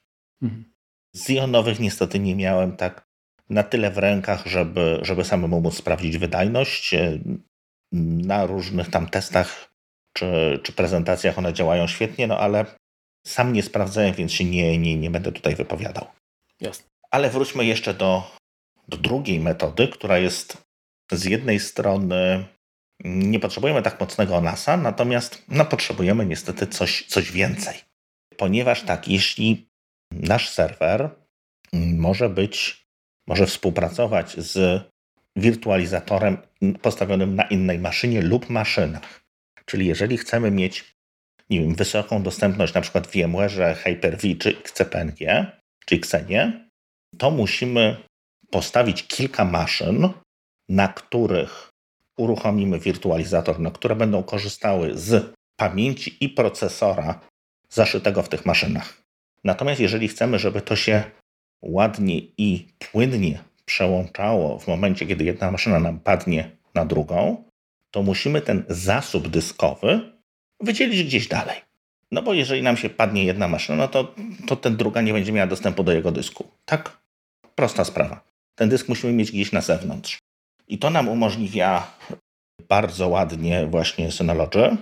Mhm. 0.42 0.64
Z 1.12 1.28
jonowych 1.28 1.80
niestety 1.80 2.18
nie 2.18 2.36
miałem 2.36 2.76
tak 2.76 3.07
na 3.50 3.62
tyle 3.62 3.90
w 3.90 3.98
rękach, 3.98 4.46
żeby, 4.46 4.98
żeby 5.02 5.24
samemu 5.24 5.60
móc 5.60 5.76
sprawdzić 5.76 6.18
wydajność. 6.18 6.94
Na 7.92 8.46
różnych 8.46 8.90
tam 8.90 9.08
testach 9.08 9.72
czy, 10.16 10.60
czy 10.62 10.72
prezentacjach 10.72 11.38
one 11.38 11.52
działają 11.52 11.86
świetnie, 11.86 12.26
no 12.26 12.38
ale 12.38 12.66
sam 13.26 13.52
nie 13.52 13.62
sprawdzałem, 13.62 14.14
więc 14.14 14.32
się 14.32 14.44
nie, 14.44 14.78
nie, 14.78 14.96
nie 14.96 15.10
będę 15.10 15.32
tutaj 15.32 15.54
wypowiadał. 15.54 16.06
Jasne. 16.60 16.86
Ale 17.10 17.30
wróćmy 17.30 17.64
jeszcze 17.64 17.94
do, 17.94 18.30
do 18.88 18.96
drugiej 18.96 19.40
metody, 19.40 19.88
która 19.88 20.18
jest 20.18 20.58
z 21.12 21.24
jednej 21.24 21.60
strony 21.60 22.44
nie 23.04 23.40
potrzebujemy 23.40 23.82
tak 23.82 24.00
mocnego 24.00 24.40
NASA, 24.40 24.76
natomiast 24.76 25.44
no, 25.48 25.64
potrzebujemy 25.64 26.26
niestety 26.26 26.66
coś, 26.66 27.06
coś 27.06 27.32
więcej. 27.32 27.74
Ponieważ 28.36 28.82
tak, 28.82 29.08
jeśli 29.08 29.68
nasz 30.12 30.50
serwer 30.50 31.10
może 31.72 32.28
być, 32.28 32.87
może 33.28 33.46
współpracować 33.46 34.36
z 34.36 34.82
wirtualizatorem 35.36 36.38
postawionym 36.82 37.34
na 37.34 37.42
innej 37.42 37.78
maszynie 37.78 38.22
lub 38.22 38.50
maszynach. 38.50 39.20
Czyli 39.64 39.86
jeżeli 39.86 40.16
chcemy 40.16 40.50
mieć 40.50 40.98
nie 41.50 41.60
wiem, 41.60 41.74
wysoką 41.74 42.22
dostępność 42.22 42.74
na 42.74 42.80
przykład 42.80 43.06
VMware, 43.06 43.76
Hyper-V 43.76 44.34
czy 44.38 44.58
XCPNG, 44.58 45.46
czy 45.86 45.96
Xenie, 45.96 46.68
to 47.18 47.30
musimy 47.30 47.96
postawić 48.50 49.06
kilka 49.06 49.44
maszyn, 49.44 50.08
na 50.68 50.88
których 50.88 51.70
uruchomimy 52.18 52.78
wirtualizator, 52.78 53.60
na 53.60 53.70
które 53.70 53.96
będą 53.96 54.22
korzystały 54.22 54.98
z 54.98 55.32
pamięci 55.56 56.24
i 56.24 56.28
procesora 56.28 57.20
zaszytego 57.68 58.22
w 58.22 58.28
tych 58.28 58.46
maszynach. 58.46 59.02
Natomiast 59.44 59.80
jeżeli 59.80 60.08
chcemy, 60.08 60.38
żeby 60.38 60.60
to 60.60 60.76
się 60.76 61.04
ładnie 61.62 62.18
i 62.18 62.68
płynnie 62.78 63.38
przełączało 63.64 64.58
w 64.58 64.66
momencie, 64.68 65.06
kiedy 65.06 65.24
jedna 65.24 65.50
maszyna 65.50 65.80
nam 65.80 66.00
padnie 66.00 66.50
na 66.74 66.84
drugą, 66.84 67.44
to 67.90 68.02
musimy 68.02 68.40
ten 68.40 68.64
zasób 68.68 69.28
dyskowy 69.28 70.12
wydzielić 70.60 71.04
gdzieś 71.04 71.28
dalej. 71.28 71.60
No 72.10 72.22
bo 72.22 72.34
jeżeli 72.34 72.62
nam 72.62 72.76
się 72.76 72.90
padnie 72.90 73.24
jedna 73.24 73.48
maszyna, 73.48 73.78
no 73.78 73.88
to, 73.88 74.14
to 74.46 74.56
ten 74.56 74.76
druga 74.76 75.00
nie 75.00 75.12
będzie 75.12 75.32
miała 75.32 75.46
dostępu 75.46 75.84
do 75.84 75.92
jego 75.92 76.12
dysku. 76.12 76.48
Tak? 76.64 76.98
Prosta 77.54 77.84
sprawa. 77.84 78.20
Ten 78.54 78.68
dysk 78.68 78.88
musimy 78.88 79.12
mieć 79.12 79.32
gdzieś 79.32 79.52
na 79.52 79.60
zewnątrz. 79.60 80.18
I 80.68 80.78
to 80.78 80.90
nam 80.90 81.08
umożliwia 81.08 81.92
bardzo 82.68 83.08
ładnie 83.08 83.66
właśnie 83.66 84.12
Synology 84.12 84.76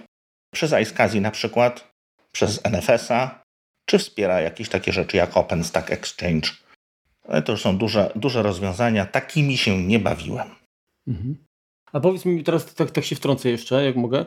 przez 0.54 0.72
iSCSI 0.72 1.20
na 1.20 1.30
przykład, 1.30 1.90
przez 2.32 2.60
NFS-a, 2.64 3.42
czy 3.86 3.98
wspiera 3.98 4.40
jakieś 4.40 4.68
takie 4.68 4.92
rzeczy 4.92 5.16
jak 5.16 5.36
OpenStack 5.36 5.90
Exchange. 5.90 6.48
Ale 7.28 7.42
to 7.42 7.52
już 7.52 7.62
są 7.62 7.78
duże, 7.78 8.12
duże 8.16 8.42
rozwiązania, 8.42 9.06
takimi 9.06 9.56
się 9.56 9.82
nie 9.82 9.98
bawiłem. 9.98 10.48
Mhm. 11.08 11.36
A 11.92 12.00
powiedz 12.00 12.24
mi 12.24 12.44
teraz, 12.44 12.74
tak, 12.74 12.90
tak 12.90 13.04
się 13.04 13.16
wtrącę 13.16 13.50
jeszcze, 13.50 13.84
jak 13.84 13.96
mogę, 13.96 14.26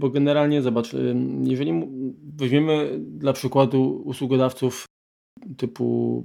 bo 0.00 0.10
generalnie 0.10 0.62
zobacz, 0.62 0.90
jeżeli 1.44 1.72
weźmiemy 2.22 2.98
dla 2.98 3.32
przykładu 3.32 4.02
usługodawców 4.04 4.84
typu 5.56 6.24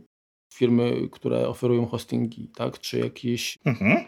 firmy, 0.54 1.10
które 1.12 1.48
oferują 1.48 1.86
hostingi, 1.86 2.48
tak, 2.56 2.80
czy 2.80 3.00
jakieś 3.00 3.58
mhm. 3.66 4.06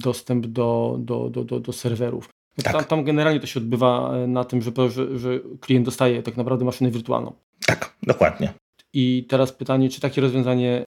dostęp 0.00 0.46
do, 0.46 0.96
do, 1.00 1.30
do, 1.30 1.44
do, 1.44 1.60
do 1.60 1.72
serwerów. 1.72 2.28
No 2.58 2.64
tak. 2.64 2.72
tam, 2.72 2.84
tam, 2.84 3.04
generalnie 3.04 3.40
to 3.40 3.46
się 3.46 3.60
odbywa 3.60 4.16
e, 4.16 4.26
na 4.26 4.44
tym, 4.44 4.62
że, 4.62 4.72
że, 4.90 5.18
że 5.18 5.40
klient 5.60 5.84
dostaje 5.84 6.22
tak 6.22 6.36
naprawdę 6.36 6.64
maszynę 6.64 6.90
wirtualną. 6.90 7.32
Tak, 7.66 7.96
dokładnie. 8.02 8.52
I 8.94 9.26
teraz 9.28 9.52
pytanie, 9.52 9.88
czy 9.88 10.00
takie 10.00 10.20
rozwiązanie 10.20 10.84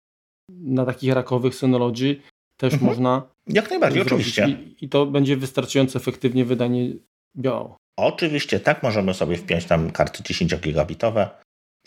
na 0.52 0.86
takich 0.86 1.14
rakowych 1.14 1.56
Synology 1.56 2.16
też 2.58 2.74
mhm. 2.74 2.92
można. 2.92 3.30
Jak 3.48 3.70
najbardziej, 3.70 4.02
oczywiście. 4.02 4.48
I, 4.48 4.86
I, 4.86 4.90
to 4.90 5.06
będzie 5.06 5.38
wystarczająco 5.38 6.00
efektywnie 6.00 6.46
wydanie 6.46 6.94
działało. 7.36 7.78
Oczywiście 7.98 8.60
tak, 8.60 8.84
możemy 8.84 9.14
sobie 9.14 9.38
wpiąć 9.38 9.66
tam 9.66 9.92
karty 9.92 10.24
10 10.24 10.56
gigabitowe, 10.56 11.30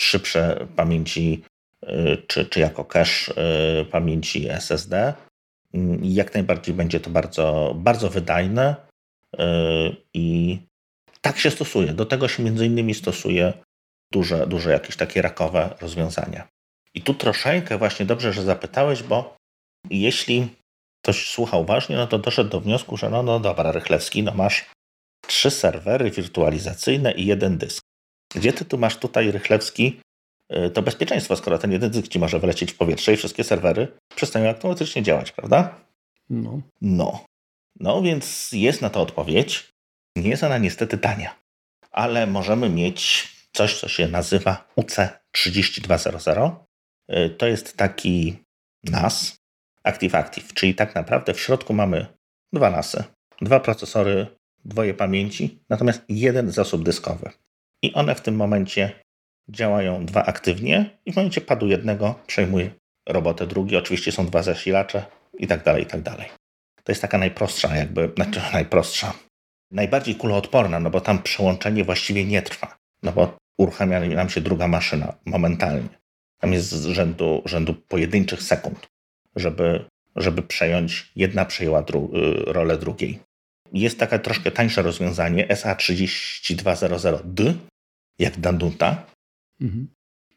szybsze 0.01 0.67
pamięci, 0.77 1.43
y, 1.83 2.23
czy, 2.27 2.47
czy 2.47 2.61
jako 2.61 2.85
cache 2.85 3.33
y, 3.81 3.85
pamięci 3.85 4.49
SSD. 4.49 5.15
Mm, 5.75 6.01
jak 6.05 6.35
najbardziej 6.35 6.75
będzie 6.75 7.01
to 7.01 7.11
bardzo, 7.11 7.75
bardzo 7.79 8.11
wydajne 8.11 8.77
y, 9.35 9.39
i 10.15 10.59
tak 11.21 11.39
się 11.39 11.51
stosuje. 11.51 11.93
Do 11.95 12.07
tego 12.07 12.29
się 12.29 12.43
między 12.43 12.67
innymi 12.67 12.95
stosuje 12.95 13.53
duże, 14.13 14.47
duże 14.47 14.71
jakieś 14.71 14.97
takie 14.97 15.23
rakowe 15.23 15.75
rozwiązania. 15.81 16.49
I 16.95 17.03
tu 17.03 17.15
troszeczkę 17.15 17.79
właśnie 17.79 18.07
dobrze, 18.07 18.33
że 18.33 18.43
zapytałeś, 18.43 19.03
bo 19.03 19.37
jeśli 19.91 20.49
ktoś 21.05 21.31
słucha 21.31 21.57
uważnie, 21.57 21.97
no 21.97 22.07
to 22.07 22.19
doszedł 22.19 22.51
do 22.51 22.61
wniosku, 22.61 22.97
że 22.97 23.11
no, 23.11 23.23
no 23.23 23.41
dobra, 23.41 23.73
Rychlewski, 23.73 24.23
no 24.23 24.35
masz 24.35 24.71
trzy 25.27 25.51
serwery 25.51 26.11
wirtualizacyjne 26.11 27.13
i 27.13 27.27
jeden 27.27 27.59
dysk. 27.59 27.83
Gdzie 28.35 28.53
ty 28.53 28.65
tu 28.65 28.79
masz 28.79 28.97
tutaj, 28.97 29.31
Rychlewski, 29.31 30.01
y, 30.53 30.71
to 30.71 30.83
bezpieczeństwo, 30.83 31.37
skoro 31.37 31.59
ten 31.59 31.73
jeden 31.73 31.91
dysk 31.91 32.09
ci 32.09 32.19
może 32.19 32.39
wylecieć 32.39 32.73
w 32.73 32.77
powietrze 32.77 33.13
i 33.13 33.17
wszystkie 33.17 33.45
serwery 33.45 33.89
przestają 34.17 34.49
automatycznie 34.49 35.03
działać, 35.03 35.33
prawda? 35.33 35.81
No. 36.31 36.61
No. 36.81 37.25
No 37.81 38.03
więc 38.03 38.53
jest 38.53 38.83
na 38.83 38.91
to 38.91 39.01
odpowiedź. 39.01 39.69
Nie 40.17 40.31
jest 40.31 40.45
ona 40.45 40.59
niestety 40.59 40.99
tania, 40.99 41.35
ale 41.91 42.27
możemy 42.27 42.71
mieć 42.71 43.29
coś, 43.53 43.81
co 43.81 43.89
się 43.89 44.09
nazywa 44.09 44.69
UC3200. 44.77 46.55
Y, 47.11 47.31
to 47.31 47.47
jest 47.47 47.77
taki 47.77 48.37
NAS, 48.85 49.37
Active 49.85 50.15
Active, 50.15 50.55
czyli 50.55 50.75
tak 50.75 50.95
naprawdę 50.95 51.35
w 51.35 51.41
środku 51.41 51.75
mamy 51.75 52.07
dwa 52.53 52.71
NASy, 52.71 53.05
dwa 53.41 53.61
procesory, 53.61 54.27
dwoje 54.65 54.95
pamięci, 54.95 55.59
natomiast 55.71 56.03
jeden 56.09 56.51
zasób 56.51 56.85
dyskowy. 56.85 57.31
I 57.83 57.93
one 57.93 58.15
w 58.15 58.21
tym 58.21 58.37
momencie 58.37 58.93
działają 59.49 60.07
dwa 60.07 60.25
aktywnie 60.25 60.99
i 61.07 61.13
w 61.13 61.17
momencie 61.17 61.41
padu 61.41 61.67
jednego 61.67 62.15
przejmuje 62.27 62.71
robotę 63.09 63.47
drugi. 63.47 63.77
Oczywiście 63.77 64.13
są 64.13 64.27
dwa 64.27 64.43
zasilacze 64.43 65.05
i 65.39 65.47
tak 65.47 65.65
dalej, 65.65 65.83
i 65.83 65.87
tak 65.87 66.03
dalej. 66.03 66.27
To 66.85 66.93
jest 66.93 67.03
taka 67.03 67.19
najprostsza 67.19 67.77
jakby, 67.77 68.13
znaczy 68.17 68.41
najprostsza, 68.53 69.15
najbardziej 69.71 70.15
kuloodporna, 70.15 70.81
no 70.81 70.91
bo 70.91 71.01
tam 71.01 71.23
przełączenie 71.23 71.85
właściwie 71.85 72.25
nie 72.25 72.43
trwa, 72.43 72.79
no 73.03 73.13
bo 73.13 73.37
uruchamia 73.59 74.01
nam 74.01 74.29
się 74.29 74.41
druga 74.41 74.69
maszyna 74.69 75.15
momentalnie. 75.25 76.02
Tam 76.43 76.53
jest 76.53 76.71
z 76.71 76.87
rzędu, 76.87 77.43
rzędu 77.45 77.75
pojedynczych 77.75 78.43
sekund, 78.43 78.89
żeby, 79.37 79.85
żeby 80.17 80.43
przejąć, 80.43 81.13
jedna 81.17 81.45
przejęła 81.45 81.83
dru, 81.83 82.11
y, 82.15 82.53
rolę 82.53 82.79
drugiej. 82.79 83.19
Jest 83.73 83.99
takie 83.99 84.19
troszkę 84.19 84.51
tańsze 84.51 84.83
rozwiązanie 84.83 85.49
SA3200D, 85.49 87.55
jak 88.19 88.41
Danduta. 88.41 89.07
Mhm. 89.61 89.89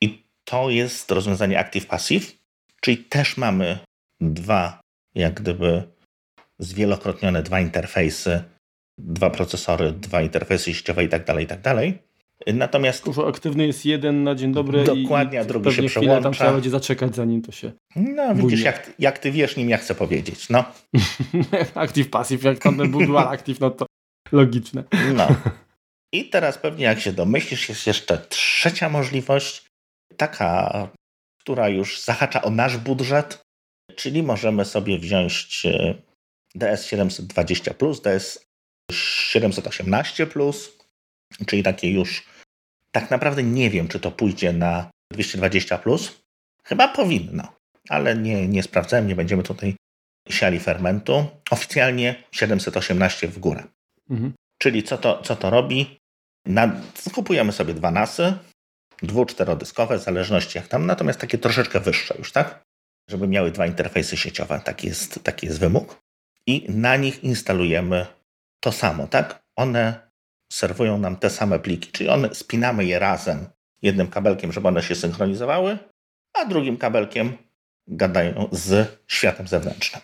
I 0.02 0.24
to 0.44 0.70
jest 0.70 1.12
rozwiązanie 1.12 1.60
Active 1.60 1.88
Passive, 1.88 2.32
czyli 2.82 2.98
też 2.98 3.38
mamy 3.38 3.80
dwa, 4.22 4.80
jak 5.16 5.34
gdyby 5.34 5.84
zwielokrotnione 6.60 7.44
dwa 7.44 7.60
interfejsy, 7.60 8.44
dwa 8.98 9.30
procesory, 9.30 9.92
dwa 9.92 10.22
interfejsy 10.22 10.74
sieciowe 10.74 11.04
i 11.04 11.10
tak 11.10 11.26
dalej, 11.26 11.46
i 11.46 11.48
tak 11.48 11.62
dalej. 11.62 11.98
Natomiast. 12.54 13.06
Dużo 13.06 13.28
aktywny 13.28 13.68
jest 13.68 13.86
jeden 13.86 14.24
na 14.24 14.36
dzień 14.36 14.54
dobry. 14.54 14.84
Dokładnie, 14.84 15.40
a 15.40 15.46
drugi 15.46 15.74
się 15.74 15.84
przełącza. 15.84 16.22
tam 16.22 16.34
trzeba 16.34 16.54
będzie 16.54 16.70
zaczekać, 16.70 17.16
zanim 17.16 17.42
to 17.42 17.52
się. 17.52 17.72
No, 17.96 18.36
widzisz, 18.36 18.62
jak, 18.62 18.92
jak 19.00 19.20
ty 19.20 19.32
wiesz, 19.32 19.58
nim 19.58 19.70
ja 19.70 19.78
chcę 19.78 19.96
powiedzieć. 19.96 20.50
No. 20.50 20.66
active 21.76 22.10
Passive, 22.10 22.50
jak 22.50 22.60
tam 22.60 22.78
był 22.78 23.06
dual 23.06 23.28
active, 23.36 23.60
no 23.60 23.70
to 23.72 23.86
logiczne. 24.32 24.84
No. 25.14 25.28
I 26.14 26.30
teraz 26.30 26.58
pewnie, 26.58 26.86
jak 26.86 27.00
się 27.00 27.14
domyślisz, 27.14 27.70
jest 27.70 27.88
jeszcze 27.88 28.18
trzecia 28.18 28.90
możliwość, 28.90 29.66
taka, 30.18 30.88
która 31.40 31.70
już 31.70 32.02
zahacza 32.02 32.42
o 32.42 32.50
nasz 32.50 32.78
budżet, 32.78 33.42
czyli 33.96 34.24
możemy 34.24 34.66
sobie 34.66 35.00
wziąć 35.00 35.66
e, 35.66 35.96
DS 36.56 36.86
720, 36.86 37.74
DS 38.04 38.46
718, 38.92 40.28
czyli 41.46 41.64
takie 41.64 41.92
już 41.92 42.35
tak 42.96 43.12
naprawdę 43.12 43.44
nie 43.44 43.70
wiem, 43.70 43.88
czy 43.88 44.00
to 44.00 44.12
pójdzie 44.12 44.54
na 44.54 44.90
220. 45.12 45.80
Chyba 46.64 46.88
powinno, 46.88 47.56
ale 47.90 48.16
nie, 48.16 48.48
nie 48.48 48.64
sprawdzałem, 48.64 49.08
nie 49.08 49.16
będziemy 49.16 49.44
tutaj 49.44 49.76
siali 50.30 50.60
fermentu. 50.60 51.26
Oficjalnie 51.52 52.24
718 52.32 53.28
w 53.28 53.40
górę. 53.40 53.64
Mhm. 54.10 54.34
Czyli 54.58 54.84
co 54.84 54.98
to, 54.98 55.22
co 55.22 55.36
to 55.36 55.50
robi? 55.50 55.98
Na, 56.46 56.82
kupujemy 57.14 57.52
sobie 57.52 57.74
dwa 57.74 57.92
nasy, 57.92 58.34
dwu, 59.02 59.26
czterodyskowe, 59.26 59.98
w 59.98 60.04
zależności 60.04 60.58
jak 60.58 60.68
tam, 60.68 60.86
natomiast 60.86 61.20
takie 61.20 61.38
troszeczkę 61.38 61.80
wyższe 61.80 62.16
już, 62.18 62.32
tak? 62.32 62.64
żeby 63.10 63.28
miały 63.28 63.52
dwa 63.52 63.66
interfejsy 63.66 64.18
sieciowe. 64.18 64.62
Taki 64.66 64.88
jest, 64.88 65.24
taki 65.24 65.46
jest 65.46 65.60
wymóg. 65.60 66.02
I 66.48 66.66
na 66.70 66.96
nich 66.96 67.24
instalujemy 67.24 68.06
to 68.60 68.72
samo, 68.72 69.08
tak? 69.08 69.44
One 69.56 70.05
serwują 70.50 70.98
nam 70.98 71.16
te 71.16 71.30
same 71.30 71.60
pliki, 71.60 71.92
czyli 71.92 72.10
one 72.10 72.36
spinamy 72.36 72.86
je 72.86 73.00
razem 73.00 73.46
jednym 73.82 74.08
kabelkiem, 74.08 74.52
żeby 74.52 74.68
one 74.68 74.84
się 74.84 74.96
synchronizowały, 74.96 75.78
a 76.34 76.46
drugim 76.46 76.78
kabelkiem 76.78 77.38
gadają 77.88 78.50
z 78.52 79.00
światem 79.08 79.48
zewnętrznym. 79.48 80.02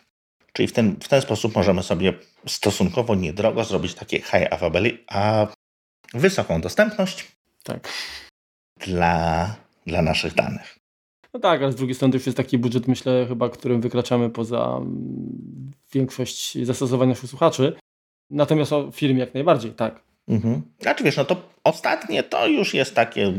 Czyli 0.53 0.67
w 0.67 0.73
ten, 0.73 0.95
w 0.95 1.07
ten 1.07 1.21
sposób 1.21 1.55
możemy 1.55 1.83
sobie 1.83 2.13
stosunkowo 2.47 3.15
niedrogo 3.15 3.63
zrobić 3.63 3.93
takie 3.93 4.17
high 4.17 4.53
availability, 4.53 5.03
a 5.07 5.47
wysoką 6.13 6.61
dostępność 6.61 7.31
tak. 7.63 7.89
dla, 8.79 9.55
dla 9.87 10.01
naszych 10.01 10.33
danych. 10.33 10.77
No 11.33 11.39
tak, 11.39 11.61
ale 11.61 11.71
z 11.71 11.75
drugiej 11.75 11.95
strony 11.95 12.11
to 12.11 12.17
już 12.17 12.25
jest 12.25 12.37
taki 12.37 12.57
budżet, 12.57 12.87
myślę, 12.87 13.25
chyba, 13.27 13.49
którym 13.49 13.81
wykraczamy 13.81 14.29
poza 14.29 14.77
mm, 14.77 15.71
większość 15.93 16.65
zastosowań 16.65 17.09
naszych 17.09 17.29
słuchaczy. 17.29 17.75
Natomiast 18.29 18.73
o 18.73 18.91
firmie 18.91 19.19
jak 19.19 19.33
najbardziej, 19.33 19.71
tak. 19.71 20.10
Mhm. 20.31 20.61
Znaczy 20.81 21.03
wiesz, 21.03 21.17
no 21.17 21.25
to 21.25 21.41
ostatnie 21.63 22.23
to 22.23 22.47
już 22.47 22.73
jest 22.73 22.95
takie, 22.95 23.33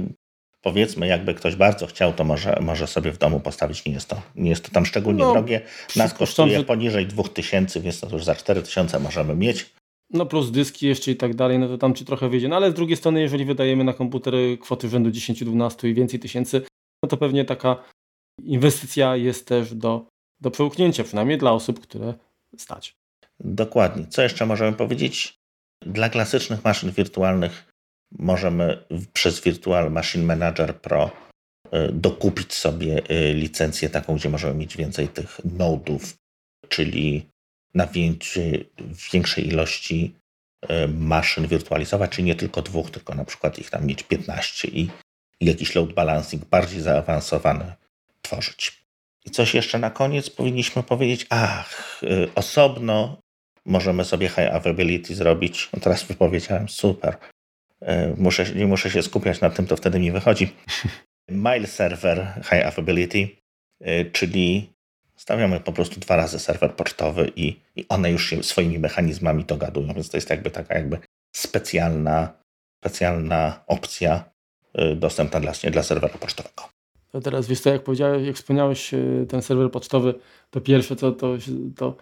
powiedzmy, 0.62 1.07
jakby 1.07 1.34
ktoś 1.34 1.57
bardzo 1.57 1.86
chciał, 1.86 2.12
to 2.12 2.24
może, 2.24 2.59
może 2.61 2.86
sobie 2.86 3.12
w 3.12 3.18
domu 3.18 3.40
postawić. 3.40 3.84
Nie 3.84 3.93
jest 3.93 4.09
to, 4.09 4.22
nie 4.34 4.51
jest 4.51 4.64
to 4.64 4.70
tam 4.70 4.86
szczególnie 4.86 5.24
no, 5.24 5.32
drogie. 5.32 5.61
Nas 5.97 6.14
kosztuje 6.14 6.59
że... 6.59 6.64
poniżej 6.64 7.07
2000, 7.07 7.80
więc 7.80 8.01
to 8.01 8.09
już 8.11 8.24
za 8.24 8.34
4000 8.34 8.99
możemy 8.99 9.34
mieć. 9.34 9.70
No 10.11 10.26
plus 10.26 10.51
dyski 10.51 10.86
jeszcze 10.86 11.11
i 11.11 11.16
tak 11.16 11.34
dalej, 11.34 11.59
no 11.59 11.68
to 11.68 11.78
tam 11.78 11.95
ci 11.95 12.05
trochę 12.05 12.28
wyjdzie. 12.28 12.49
No 12.49 12.57
ale 12.57 12.70
z 12.70 12.74
drugiej 12.74 12.97
strony, 12.97 13.20
jeżeli 13.20 13.45
wydajemy 13.45 13.84
na 13.84 13.93
komputery 13.93 14.59
kwoty 14.59 14.88
rzędu 14.88 15.11
10-12 15.11 15.88
i 15.88 15.95
więcej 15.95 16.20
tysięcy, 16.20 16.62
no 17.03 17.09
to 17.09 17.16
pewnie 17.16 17.45
taka 17.45 17.84
inwestycja 18.43 19.16
jest 19.16 19.49
też 19.49 19.74
do, 19.74 20.07
do 20.40 20.51
przełknięcia, 20.51 21.05
przynajmniej 21.05 21.38
dla 21.38 21.53
osób, 21.53 21.80
które 21.80 22.14
stać. 22.57 22.97
Dokładnie. 23.40 24.07
Co 24.07 24.22
jeszcze 24.22 24.47
możemy 24.47 24.76
powiedzieć? 24.76 25.41
Dla 25.86 26.08
klasycznych 26.08 26.64
maszyn 26.64 26.90
wirtualnych 26.90 27.72
możemy 28.18 28.84
przez 29.12 29.40
Virtual 29.40 29.92
Machine 29.92 30.24
Manager 30.24 30.80
Pro 30.80 31.10
y, 31.66 31.92
dokupić 31.92 32.54
sobie 32.54 33.10
y, 33.10 33.34
licencję 33.34 33.90
taką, 33.90 34.16
gdzie 34.16 34.28
możemy 34.28 34.54
mieć 34.54 34.76
więcej 34.76 35.08
tych 35.08 35.40
nodów, 35.44 36.16
czyli 36.68 37.26
na 37.74 37.86
większej 39.12 39.48
ilości 39.48 40.14
y, 40.64 40.88
maszyn 40.88 41.46
wirtualizować, 41.46 42.10
czyli 42.10 42.24
nie 42.24 42.34
tylko 42.34 42.62
dwóch, 42.62 42.90
tylko 42.90 43.14
na 43.14 43.24
przykład 43.24 43.58
ich 43.58 43.70
tam 43.70 43.86
mieć 43.86 44.02
15 44.02 44.68
i 44.68 44.90
jakiś 45.40 45.74
load 45.74 45.92
balancing 45.92 46.44
bardziej 46.44 46.80
zaawansowany 46.80 47.72
tworzyć. 48.22 48.82
I 49.24 49.30
coś 49.30 49.54
jeszcze 49.54 49.78
na 49.78 49.90
koniec 49.90 50.30
powinniśmy 50.30 50.82
powiedzieć, 50.82 51.26
ach, 51.30 52.00
osobno 52.34 53.21
możemy 53.66 54.04
sobie 54.04 54.28
high 54.28 54.54
availability 54.54 55.14
zrobić. 55.14 55.68
No 55.72 55.80
teraz 55.80 56.02
wypowiedziałem, 56.02 56.68
super. 56.68 57.16
E, 57.80 58.14
muszę, 58.16 58.54
nie 58.54 58.66
muszę 58.66 58.90
się 58.90 59.02
skupiać 59.02 59.40
na 59.40 59.50
tym, 59.50 59.66
to 59.66 59.76
wtedy 59.76 60.00
mi 60.00 60.12
wychodzi. 60.12 60.52
Mail 61.28 61.66
server 61.66 62.42
high 62.44 62.66
availability, 62.66 63.28
e, 63.80 64.04
czyli 64.04 64.72
stawiamy 65.16 65.60
po 65.60 65.72
prostu 65.72 66.00
dwa 66.00 66.16
razy 66.16 66.38
serwer 66.38 66.74
pocztowy 66.74 67.32
i, 67.36 67.56
i 67.76 67.86
one 67.88 68.10
już 68.10 68.30
się 68.30 68.42
swoimi 68.42 68.78
mechanizmami 68.78 69.44
dogadują, 69.44 69.94
więc 69.94 70.10
to 70.10 70.16
jest 70.16 70.30
jakby 70.30 70.50
taka 70.50 70.74
jakby 70.74 70.98
specjalna, 71.36 72.32
specjalna 72.80 73.64
opcja 73.66 74.24
e, 74.74 74.96
dostępna 74.96 75.40
dla, 75.40 75.52
dla 75.70 75.82
serwera 75.82 76.18
pocztowego. 76.18 76.68
To 77.12 77.20
teraz 77.20 77.46
wiesz 77.46 77.60
co, 77.60 77.70
jak 77.70 77.82
powiedziałeś, 77.82 78.26
jak 78.26 78.36
wspomniałeś 78.36 78.90
ten 79.28 79.42
serwer 79.42 79.70
pocztowy, 79.70 80.14
to 80.50 80.60
pierwsze 80.60 80.96
to, 80.96 81.12
to, 81.12 81.36
to 81.76 81.96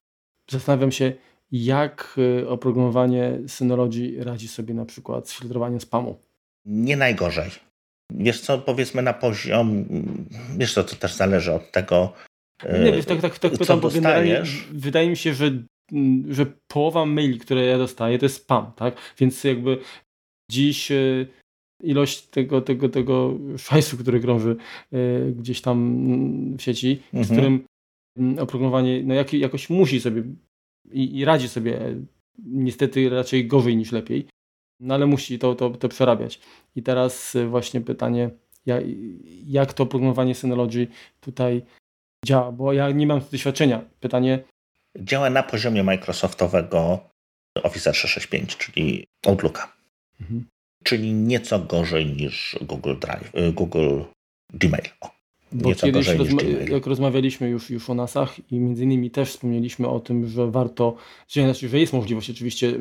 zastanawiam 0.50 0.92
się, 0.92 1.12
jak 1.52 2.14
y, 2.18 2.48
oprogramowanie 2.48 3.38
Synology 3.46 4.24
radzi 4.24 4.48
sobie 4.48 4.74
na 4.74 4.84
przykład 4.84 5.28
z 5.28 5.38
filtrowaniem 5.38 5.80
spamu? 5.80 6.18
Nie 6.64 6.96
najgorzej. 6.96 7.50
Wiesz 8.12 8.40
co, 8.40 8.58
powiedzmy 8.58 9.02
na 9.02 9.12
poziom, 9.12 9.84
wiesz 10.58 10.74
co, 10.74 10.84
to 10.84 10.96
też 10.96 11.14
zależy 11.14 11.52
od 11.52 11.70
tego, 11.72 12.12
nie, 12.84 12.92
wiesz, 12.92 13.04
tak, 13.04 13.20
tak, 13.20 13.38
tak 13.38 13.52
pytam, 13.52 13.80
bo 13.80 13.90
generalnie 13.90 14.42
wydaje 14.72 15.10
mi 15.10 15.16
się, 15.16 15.34
że, 15.34 15.50
mm, 15.92 16.34
że 16.34 16.46
połowa 16.68 17.06
maili, 17.06 17.38
które 17.38 17.64
ja 17.64 17.78
dostaję, 17.78 18.18
to 18.18 18.24
jest 18.24 18.36
spam, 18.36 18.72
tak? 18.76 18.96
Więc 19.18 19.44
jakby 19.44 19.78
dziś 20.50 20.90
y, 20.90 21.26
ilość 21.82 22.22
tego, 22.22 22.60
tego, 22.60 22.88
tego 22.88 23.38
szajsu, 23.58 23.96
który 23.96 24.20
krąży 24.20 24.56
y, 24.94 25.34
gdzieś 25.38 25.60
tam 25.60 25.78
mm, 25.78 26.56
w 26.58 26.62
sieci, 26.62 27.02
mhm. 27.12 27.24
z 27.24 27.30
którym 27.30 27.64
mm, 28.18 28.38
oprogramowanie 28.38 29.02
no, 29.04 29.14
jak, 29.14 29.32
jakoś 29.32 29.70
musi 29.70 30.00
sobie 30.00 30.22
i, 30.92 31.18
i 31.18 31.24
radzi 31.24 31.48
sobie 31.48 31.80
niestety 32.38 33.10
raczej 33.10 33.46
gorzej 33.46 33.76
niż 33.76 33.92
lepiej, 33.92 34.26
no 34.80 34.94
ale 34.94 35.06
musi 35.06 35.38
to, 35.38 35.54
to, 35.54 35.70
to 35.70 35.88
przerabiać. 35.88 36.40
I 36.76 36.82
teraz 36.82 37.36
e, 37.36 37.46
właśnie 37.46 37.80
pytanie, 37.80 38.30
jak, 38.66 38.84
jak 39.46 39.72
to 39.72 39.86
programowanie 39.86 40.34
Synology 40.34 40.86
tutaj 41.20 41.62
działa, 42.26 42.52
bo 42.52 42.72
ja 42.72 42.90
nie 42.90 43.06
mam 43.06 43.20
doświadczenia. 43.32 43.84
Pytanie. 44.00 44.44
Działa 44.98 45.30
na 45.30 45.42
poziomie 45.42 45.82
Microsoftowego 45.82 47.00
Office 47.62 47.92
365, 47.92 48.56
czyli 48.56 49.06
Outlooka. 49.26 49.72
Mhm. 50.20 50.44
Czyli 50.84 51.12
nieco 51.12 51.58
gorzej 51.58 52.06
niż 52.06 52.58
Google 52.62 52.94
Drive, 52.98 53.34
e, 53.34 53.52
Google 53.52 54.02
Gmail. 54.52 54.88
O. 55.00 55.19
Bo 55.52 55.74
kiedyś, 55.74 56.08
rozma 56.08 56.42
jak 56.70 56.86
rozmawialiśmy 56.86 57.48
już, 57.48 57.70
już 57.70 57.90
o 57.90 57.94
NASach 57.94 58.52
i 58.52 58.60
między 58.60 58.84
innymi 58.84 59.10
też 59.10 59.28
wspomnieliśmy 59.28 59.88
o 59.88 60.00
tym, 60.00 60.28
że 60.28 60.50
warto, 60.50 60.96
że, 61.28 61.42
znaczy, 61.42 61.68
że 61.68 61.78
jest 61.78 61.92
możliwość 61.92 62.30
oczywiście 62.30 62.74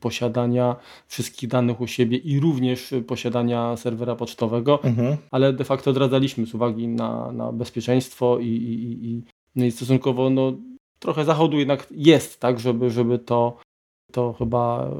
posiadania 0.00 0.76
wszystkich 1.06 1.48
danych 1.48 1.80
u 1.80 1.86
siebie 1.86 2.16
i 2.16 2.40
również 2.40 2.94
posiadania 3.06 3.76
serwera 3.76 4.16
pocztowego, 4.16 4.82
mhm. 4.82 5.16
ale 5.30 5.52
de 5.52 5.64
facto 5.64 5.90
odradzaliśmy 5.90 6.46
z 6.46 6.54
uwagi 6.54 6.88
na, 6.88 7.32
na 7.32 7.52
bezpieczeństwo 7.52 8.38
i, 8.38 8.46
i, 8.46 9.06
i, 9.08 9.22
no 9.56 9.64
i 9.64 9.70
stosunkowo 9.70 10.30
no, 10.30 10.52
trochę 10.98 11.24
zachodu 11.24 11.58
jednak 11.58 11.86
jest, 11.90 12.40
tak, 12.40 12.60
żeby, 12.60 12.90
żeby 12.90 13.18
to, 13.18 13.56
to 14.12 14.32
chyba 14.32 14.90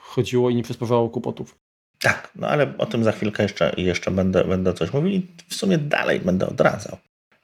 chodziło 0.00 0.50
i 0.50 0.54
nie 0.54 0.62
przysparzało 0.62 1.08
kłopotów. 1.08 1.63
Tak, 2.04 2.30
no 2.36 2.48
ale 2.48 2.78
o 2.78 2.86
tym 2.86 3.04
za 3.04 3.12
chwilkę 3.12 3.42
jeszcze, 3.42 3.72
jeszcze 3.76 4.10
będę, 4.10 4.44
będę 4.44 4.74
coś 4.74 4.92
mówił 4.92 5.12
i 5.12 5.26
w 5.48 5.54
sumie 5.54 5.78
dalej 5.78 6.20
będę 6.20 6.46
odradzał, 6.46 6.98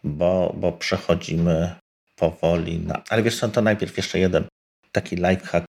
bo, 0.04 0.54
bo 0.56 0.72
przechodzimy 0.72 1.74
powoli 2.16 2.78
na... 2.78 3.02
Ale 3.08 3.22
wiesz 3.22 3.40
co, 3.40 3.48
to 3.48 3.62
najpierw 3.62 3.96
jeszcze 3.96 4.18
jeden 4.18 4.44
taki 4.92 5.16
lifehack 5.16 5.66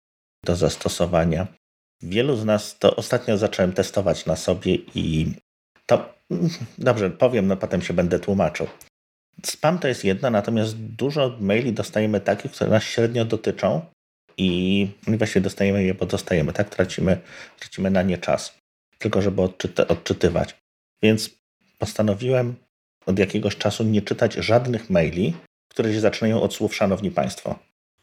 do 0.45 0.55
zastosowania. 0.55 1.47
Wielu 2.01 2.35
z 2.35 2.45
nas 2.45 2.79
to 2.79 2.95
ostatnio 2.95 3.38
zacząłem 3.38 3.73
testować 3.73 4.25
na 4.25 4.35
sobie 4.35 4.75
i 4.95 5.33
to 5.85 6.13
dobrze, 6.77 7.09
powiem, 7.09 7.47
no 7.47 7.57
potem 7.57 7.81
się 7.81 7.93
będę 7.93 8.19
tłumaczył. 8.19 8.67
Spam 9.45 9.79
to 9.79 9.88
jest 9.88 10.03
jedna, 10.03 10.29
natomiast 10.29 10.77
dużo 10.77 11.38
maili 11.39 11.73
dostajemy 11.73 12.21
takich, 12.21 12.51
które 12.51 12.69
nas 12.69 12.83
średnio 12.83 13.25
dotyczą 13.25 13.81
i 14.38 14.88
właśnie 15.07 15.41
dostajemy 15.41 15.83
je, 15.83 15.93
bo 15.93 16.05
dostajemy, 16.05 16.53
tak? 16.53 16.69
Tracimy, 16.69 17.17
tracimy 17.59 17.91
na 17.91 18.01
nie 18.01 18.17
czas 18.17 18.57
tylko 18.97 19.21
żeby 19.21 19.41
odczyty, 19.41 19.87
odczytywać. 19.87 20.57
Więc 21.03 21.29
postanowiłem 21.79 22.55
od 23.05 23.19
jakiegoś 23.19 23.57
czasu 23.57 23.83
nie 23.83 24.01
czytać 24.01 24.33
żadnych 24.33 24.89
maili, 24.89 25.33
które 25.67 25.93
się 25.93 25.99
zaczynają 25.99 26.41
od 26.41 26.53
słów 26.53 26.75
Szanowni 26.75 27.11
Państwo. 27.11 27.59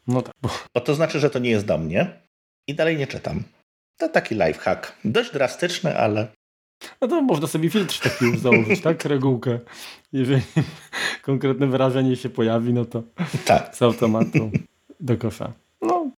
No 0.07 0.21
tak. 0.21 0.33
Bo 0.73 0.81
to 0.81 0.95
znaczy, 0.95 1.19
że 1.19 1.29
to 1.29 1.39
nie 1.39 1.49
jest 1.49 1.65
do 1.65 1.77
mnie 1.77 2.19
i 2.67 2.75
dalej 2.75 2.97
nie 2.97 3.07
czytam. 3.07 3.43
To 3.97 4.09
taki 4.09 4.35
lifehack. 4.35 4.93
Dość 5.05 5.31
drastyczny, 5.31 5.97
ale... 5.97 6.27
No 7.01 7.07
to 7.07 7.21
można 7.21 7.47
sobie 7.47 7.69
filtr 7.69 7.99
taki 7.99 8.25
już 8.25 8.39
założyć, 8.39 8.81
tak? 8.81 9.05
Regułkę. 9.15 9.59
Jeżeli 10.13 10.41
konkretne 11.21 11.67
wyrażenie 11.67 12.15
się 12.15 12.29
pojawi, 12.29 12.73
no 12.73 12.85
to 12.85 13.03
tak. 13.45 13.75
z 13.75 13.81
automatu 13.81 14.51
do 14.99 15.17
kosza. 15.17 15.53
No, 15.81 16.11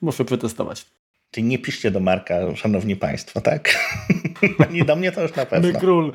muszę 0.00 0.24
przetestować. 0.24 0.86
Czyli 1.34 1.46
nie 1.46 1.58
piszcie 1.58 1.90
do 1.90 2.00
Marka, 2.00 2.56
szanowni 2.56 2.96
państwo, 2.96 3.40
tak? 3.40 3.78
Ani 4.68 4.84
do 4.84 4.96
mnie 4.96 5.12
to 5.12 5.22
już 5.22 5.34
na 5.34 5.46
pewno. 5.46 5.72
My 5.72 5.78
król. 5.80 6.12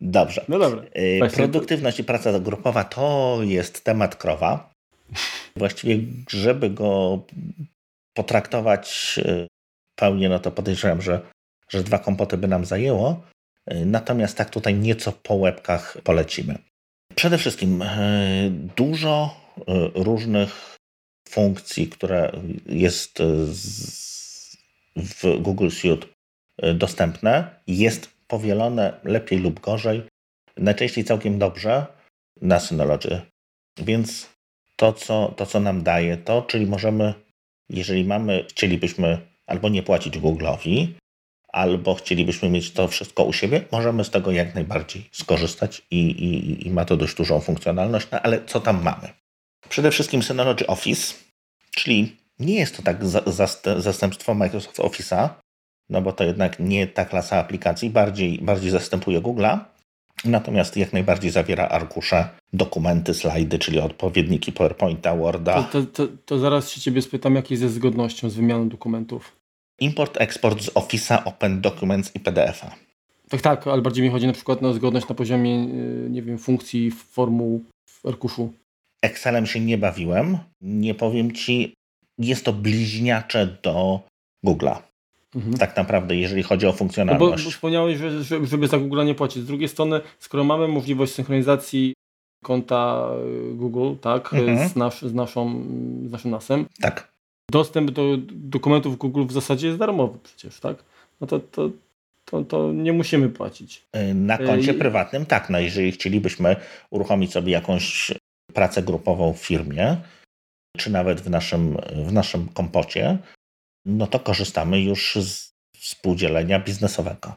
Dobrze. 0.00 0.44
No 0.48 0.58
dobra. 0.58 0.82
Y, 0.96 1.30
produktywność 1.34 2.00
i 2.00 2.04
praca 2.04 2.40
grupowa 2.40 2.84
to 2.84 3.38
jest 3.42 3.84
temat 3.84 4.16
krowa. 4.16 4.72
Właściwie, 5.56 5.98
żeby 6.30 6.70
go 6.70 7.22
potraktować 8.14 9.14
y, 9.18 9.46
pełnie, 9.96 10.28
no 10.28 10.38
to 10.38 10.50
podejrzewam, 10.50 11.02
że, 11.02 11.20
że 11.68 11.82
dwa 11.82 11.98
kompoty 11.98 12.36
by 12.36 12.48
nam 12.48 12.64
zajęło. 12.64 13.22
Y, 13.72 13.86
natomiast 13.86 14.36
tak 14.36 14.50
tutaj 14.50 14.74
nieco 14.74 15.12
po 15.12 15.34
łebkach 15.34 15.96
polecimy. 16.04 16.58
Przede 17.14 17.38
wszystkim 17.38 17.84
dużo 18.76 19.40
różnych 19.94 20.73
funkcji, 21.28 21.88
która 21.88 22.32
jest 22.66 23.18
w 24.96 25.40
Google 25.40 25.70
Suite 25.70 26.06
e, 26.62 26.74
dostępne, 26.74 27.60
jest 27.66 28.10
powielone 28.26 29.00
lepiej 29.04 29.38
lub 29.38 29.60
gorzej, 29.60 30.02
najczęściej 30.56 31.04
całkiem 31.04 31.38
dobrze, 31.38 31.86
na 32.42 32.60
Synology. 32.60 33.20
Więc 33.78 34.28
to 34.76 34.92
co, 34.92 35.34
to, 35.36 35.46
co 35.46 35.60
nam 35.60 35.82
daje 35.82 36.16
to, 36.16 36.42
czyli 36.42 36.66
możemy, 36.66 37.14
jeżeli 37.68 38.04
mamy, 38.04 38.44
chcielibyśmy 38.48 39.18
albo 39.46 39.68
nie 39.68 39.82
płacić 39.82 40.18
Google'owi, 40.18 40.86
albo 41.48 41.94
chcielibyśmy 41.94 42.50
mieć 42.50 42.72
to 42.72 42.88
wszystko 42.88 43.24
u 43.24 43.32
siebie, 43.32 43.64
możemy 43.72 44.04
z 44.04 44.10
tego 44.10 44.32
jak 44.32 44.54
najbardziej 44.54 45.08
skorzystać 45.12 45.82
i, 45.90 45.98
i, 45.98 46.66
i 46.66 46.70
ma 46.70 46.84
to 46.84 46.96
dość 46.96 47.14
dużą 47.14 47.40
funkcjonalność. 47.40 48.08
No 48.12 48.20
ale 48.20 48.44
co 48.44 48.60
tam 48.60 48.82
mamy? 48.82 49.08
Przede 49.68 49.90
wszystkim 49.90 50.22
Synology 50.22 50.66
Office, 50.66 51.14
czyli 51.70 52.16
nie 52.38 52.54
jest 52.54 52.76
to 52.76 52.82
tak 52.82 52.98
zastępstwo 53.76 54.34
Microsoft 54.34 54.78
Office'a, 54.78 55.28
no 55.90 56.02
bo 56.02 56.12
to 56.12 56.24
jednak 56.24 56.60
nie 56.60 56.86
ta 56.86 57.04
klasa 57.04 57.38
aplikacji, 57.38 57.90
bardziej, 57.90 58.38
bardziej 58.38 58.70
zastępuje 58.70 59.20
Google'a, 59.20 59.58
natomiast 60.24 60.76
jak 60.76 60.92
najbardziej 60.92 61.30
zawiera 61.30 61.68
arkusze, 61.68 62.28
dokumenty, 62.52 63.14
slajdy, 63.14 63.58
czyli 63.58 63.80
odpowiedniki 63.80 64.52
PowerPointa, 64.52 65.16
Worda. 65.16 65.62
To, 65.62 65.82
to, 65.82 65.86
to, 65.86 66.12
to 66.24 66.38
zaraz 66.38 66.70
się 66.70 66.80
Ciebie 66.80 67.02
spytam, 67.02 67.34
jak 67.34 67.50
jest 67.50 67.62
ze 67.62 67.68
zgodnością 67.68 68.30
z 68.30 68.34
wymianą 68.34 68.68
dokumentów. 68.68 69.36
Import, 69.80 70.20
eksport 70.20 70.62
z 70.62 70.70
Office'a, 70.70 71.22
Open 71.24 71.60
Documents 71.60 72.14
i 72.14 72.20
PDF-a. 72.20 72.70
Tak, 73.28 73.40
tak, 73.40 73.66
ale 73.66 73.82
bardziej 73.82 74.04
mi 74.04 74.10
chodzi 74.10 74.26
na 74.26 74.32
przykład 74.32 74.62
na 74.62 74.72
zgodność 74.72 75.08
na 75.08 75.14
poziomie, 75.14 75.68
y, 76.06 76.10
nie 76.10 76.22
wiem, 76.22 76.38
funkcji, 76.38 76.90
formuł 76.90 77.64
w 77.86 78.06
arkuszu. 78.06 78.52
Excelem 79.04 79.46
się 79.46 79.60
nie 79.60 79.78
bawiłem. 79.78 80.38
Nie 80.60 80.94
powiem 80.94 81.32
Ci, 81.32 81.74
jest 82.18 82.44
to 82.44 82.52
bliźniacze 82.52 83.56
do 83.62 84.00
Google'a. 84.46 84.76
Mhm. 85.34 85.56
Tak 85.58 85.76
naprawdę, 85.76 86.16
jeżeli 86.16 86.42
chodzi 86.42 86.66
o 86.66 86.72
funkcjonalność. 86.72 87.30
No 87.30 87.36
bo, 87.36 87.44
bo 87.44 87.50
wspomniałeś, 87.50 87.98
że, 87.98 88.24
żeby 88.46 88.68
za 88.68 88.78
Google 88.78 89.04
nie 89.04 89.14
płacić. 89.14 89.42
Z 89.42 89.46
drugiej 89.46 89.68
strony, 89.68 90.00
skoro 90.18 90.44
mamy 90.44 90.68
możliwość 90.68 91.12
synchronizacji 91.12 91.94
konta 92.44 93.10
y, 93.50 93.54
Google, 93.54 94.00
tak, 94.00 94.34
mhm. 94.34 94.68
z, 94.68 94.76
nasz, 94.76 95.02
z, 95.02 95.14
naszą, 95.14 95.64
z 96.06 96.12
naszym 96.12 96.30
nasem. 96.30 96.66
Tak. 96.80 97.12
Dostęp 97.50 97.90
do 97.90 98.02
dokumentów 98.32 98.98
Google 98.98 99.24
w 99.26 99.32
zasadzie 99.32 99.66
jest 99.66 99.78
darmowy 99.78 100.18
przecież, 100.22 100.60
tak? 100.60 100.76
No 101.20 101.26
to, 101.26 101.40
to, 101.40 101.70
to, 102.24 102.44
to 102.44 102.72
nie 102.72 102.92
musimy 102.92 103.28
płacić. 103.28 103.82
Y, 103.96 104.14
na 104.14 104.38
koncie 104.38 104.72
I... 104.72 104.74
prywatnym 104.74 105.26
tak, 105.26 105.50
no 105.50 105.60
jeżeli 105.60 105.92
chcielibyśmy 105.92 106.56
uruchomić 106.90 107.32
sobie 107.32 107.52
jakąś 107.52 108.12
pracę 108.54 108.82
grupową 108.82 109.32
w 109.32 109.38
firmie, 109.38 109.96
czy 110.76 110.90
nawet 110.90 111.20
w 111.20 111.30
naszym, 111.30 111.76
w 112.06 112.12
naszym 112.12 112.48
kompocie, 112.48 113.18
no 113.86 114.06
to 114.06 114.20
korzystamy 114.20 114.80
już 114.80 115.14
z 115.14 115.54
współdzielenia 115.78 116.60
biznesowego. 116.60 117.32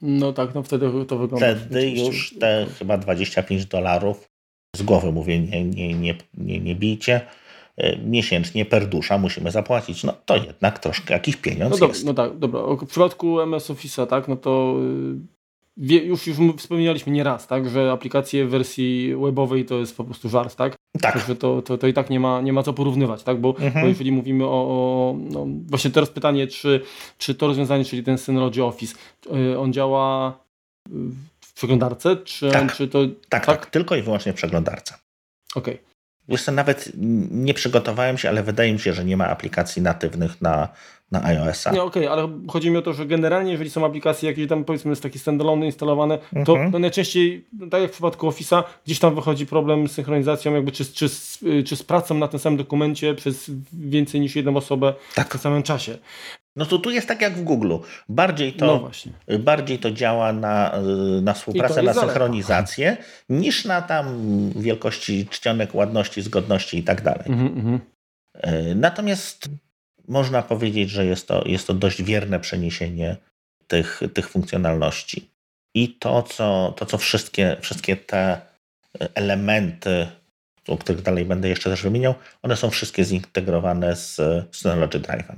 No 0.00 0.32
tak, 0.32 0.54
no 0.54 0.62
wtedy 0.62 1.04
to 1.08 1.18
wygląda. 1.18 1.54
Wtedy 1.54 1.90
już 1.90 2.34
te 2.40 2.66
chyba 2.78 2.98
25 2.98 3.66
dolarów, 3.66 4.28
z 4.76 4.82
głowy 4.82 5.12
mówię, 5.12 5.40
nie, 5.40 5.64
nie, 5.64 5.94
nie, 5.94 6.14
nie, 6.34 6.60
nie 6.60 6.74
bijcie, 6.74 7.20
e, 7.76 7.96
miesięcznie 7.96 8.64
per 8.64 8.88
dusza 8.88 9.18
musimy 9.18 9.50
zapłacić. 9.50 10.04
No 10.04 10.12
to 10.26 10.36
jednak 10.36 10.78
troszkę 10.78 11.14
jakiś 11.14 11.36
pieniądz 11.36 11.80
no 11.80 11.86
jest. 11.86 12.04
No 12.04 12.14
tak, 12.14 12.38
dobra. 12.38 12.60
W 12.60 12.86
przypadku 12.86 13.40
MS 13.40 13.70
Office'a, 13.70 14.06
tak, 14.06 14.28
no 14.28 14.36
to 14.36 14.76
y, 15.78 15.94
już, 15.94 16.26
już 16.26 16.36
wspominaliśmy 16.58 17.12
nieraz, 17.12 17.46
tak, 17.46 17.70
że 17.70 17.92
aplikacje 17.92 18.46
w 18.46 18.50
wersji 18.50 19.14
webowej 19.16 19.64
to 19.64 19.78
jest 19.78 19.96
po 19.96 20.04
prostu 20.04 20.28
żart, 20.28 20.56
tak? 20.56 20.76
Tak. 21.00 21.12
Także 21.12 21.36
to, 21.36 21.62
to, 21.62 21.78
to 21.78 21.86
i 21.86 21.92
tak 21.92 22.10
nie 22.10 22.20
ma, 22.20 22.40
nie 22.40 22.52
ma 22.52 22.62
co 22.62 22.72
porównywać, 22.72 23.22
tak? 23.22 23.40
Bo, 23.40 23.48
mhm. 23.48 23.84
bo 23.84 23.88
jeżeli 23.88 24.12
mówimy 24.12 24.44
o, 24.44 24.48
o 24.48 25.16
no 25.30 25.46
właśnie 25.66 25.90
teraz 25.90 26.10
pytanie, 26.10 26.46
czy, 26.46 26.80
czy 27.18 27.34
to 27.34 27.46
rozwiązanie, 27.46 27.84
czyli 27.84 28.02
ten 28.02 28.18
Synology 28.18 28.64
Office, 28.64 28.94
y, 29.52 29.58
on 29.58 29.72
działa 29.72 30.38
w 31.40 31.52
przeglądarce, 31.54 32.16
czy, 32.16 32.50
tak. 32.50 32.76
czy 32.76 32.88
to... 32.88 33.06
Tak, 33.28 33.46
tak, 33.46 33.46
tak, 33.46 33.66
tylko 33.66 33.96
i 33.96 34.02
wyłącznie 34.02 34.32
w 34.32 34.36
przeglądarce. 34.36 34.94
Okej. 35.54 35.74
Okay. 35.74 35.90
Wiesz 36.28 36.42
co, 36.42 36.52
nawet 36.52 36.92
nie 37.30 37.54
przygotowałem 37.54 38.18
się, 38.18 38.28
ale 38.28 38.42
wydaje 38.42 38.72
mi 38.72 38.78
się, 38.78 38.92
że 38.92 39.04
nie 39.04 39.16
ma 39.16 39.26
aplikacji 39.26 39.82
natywnych 39.82 40.40
na, 40.40 40.68
na 41.10 41.24
iOS-a. 41.24 41.72
Nie, 41.72 41.82
okej, 41.82 42.08
okay, 42.08 42.22
ale 42.22 42.28
chodzi 42.48 42.70
mi 42.70 42.76
o 42.76 42.82
to, 42.82 42.92
że 42.92 43.06
generalnie, 43.06 43.52
jeżeli 43.52 43.70
są 43.70 43.86
aplikacje 43.86 44.30
jakieś 44.30 44.48
tam 44.48 44.64
powiedzmy 44.64 44.90
jest 44.90 45.02
takie 45.02 45.18
standalone 45.18 45.66
instalowane, 45.66 46.18
to 46.46 46.56
mhm. 46.56 46.82
najczęściej, 46.82 47.46
tak 47.70 47.82
jak 47.82 47.90
w 47.90 47.92
przypadku 47.92 48.28
Office'a, 48.28 48.62
gdzieś 48.86 48.98
tam 48.98 49.14
wychodzi 49.14 49.46
problem 49.46 49.88
z 49.88 49.92
synchronizacją, 49.92 50.54
jakby 50.54 50.72
czy, 50.72 50.84
czy, 50.84 51.08
czy 51.66 51.76
z 51.76 51.82
pracą 51.82 52.14
na 52.14 52.28
tym 52.28 52.40
samym 52.40 52.56
dokumencie 52.56 53.14
przez 53.14 53.50
więcej 53.72 54.20
niż 54.20 54.36
jedną 54.36 54.56
osobę 54.56 54.94
tak. 55.14 55.28
w 55.28 55.30
tym 55.30 55.40
samym 55.40 55.62
czasie. 55.62 55.98
No 56.56 56.66
to 56.66 56.78
tu 56.78 56.90
jest 56.90 57.08
tak 57.08 57.20
jak 57.20 57.32
w 57.32 57.42
Google. 57.42 57.74
Bardziej 58.08 58.52
to, 58.52 58.90
no 59.28 59.38
bardziej 59.38 59.78
to 59.78 59.90
działa 59.90 60.32
na, 60.32 60.72
na 61.22 61.32
współpracę, 61.32 61.82
na 61.82 61.94
synchronizację, 61.94 62.96
niż 63.28 63.64
na 63.64 63.82
tam 63.82 64.06
wielkości 64.56 65.26
czcionek, 65.30 65.74
ładności, 65.74 66.22
zgodności 66.22 66.78
i 66.78 66.82
tak 66.82 67.02
dalej. 67.02 67.24
Mm 67.26 67.48
-hmm. 67.48 67.78
Natomiast 68.76 69.48
można 70.10 70.42
powiedzieć, 70.42 70.90
że 70.90 71.06
jest 71.06 71.28
to, 71.28 71.42
jest 71.46 71.66
to 71.66 71.74
dość 71.74 72.02
wierne 72.02 72.40
przeniesienie 72.40 73.16
tych, 73.66 74.00
tych 74.14 74.28
funkcjonalności. 74.28 75.30
I 75.74 75.88
to, 75.88 76.22
co, 76.22 76.74
to, 76.76 76.86
co 76.86 76.98
wszystkie, 76.98 77.56
wszystkie 77.60 77.96
te 77.96 78.40
elementy, 79.14 80.06
o 80.68 80.76
których 80.76 81.02
dalej 81.02 81.24
będę 81.24 81.48
jeszcze 81.48 81.70
też 81.70 81.82
wymieniał, 81.82 82.14
one 82.42 82.56
są 82.56 82.70
wszystkie 82.70 83.04
zintegrowane 83.04 83.96
z 83.96 84.16
Synology 84.56 85.00
Drive'em. 85.00 85.36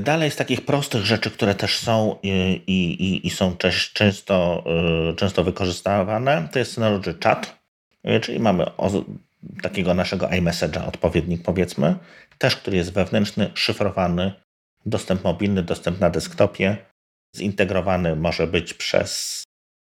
Dalej 0.00 0.30
z 0.30 0.36
takich 0.36 0.64
prostych 0.64 1.04
rzeczy, 1.04 1.30
które 1.30 1.54
też 1.54 1.78
są 1.78 2.16
i, 2.22 2.30
i, 2.66 3.26
i 3.26 3.30
są 3.30 3.56
często, 3.94 4.64
często 5.16 5.44
wykorzystywane, 5.44 6.48
to 6.52 6.58
jest 6.58 6.72
Synology 6.72 7.14
Chat, 7.24 7.62
czyli 8.22 8.40
mamy 8.40 8.66
takiego 9.62 9.94
naszego 9.94 10.26
iMessage'a, 10.26 10.88
odpowiednik 10.88 11.42
powiedzmy, 11.42 11.94
też 12.42 12.56
który 12.56 12.76
jest 12.76 12.92
wewnętrzny, 12.92 13.50
szyfrowany, 13.54 14.32
dostęp 14.86 15.24
mobilny, 15.24 15.62
dostęp 15.62 16.00
na 16.00 16.10
desktopie, 16.10 16.76
zintegrowany 17.36 18.16
może 18.16 18.46
być 18.46 18.74
przez 18.74 19.42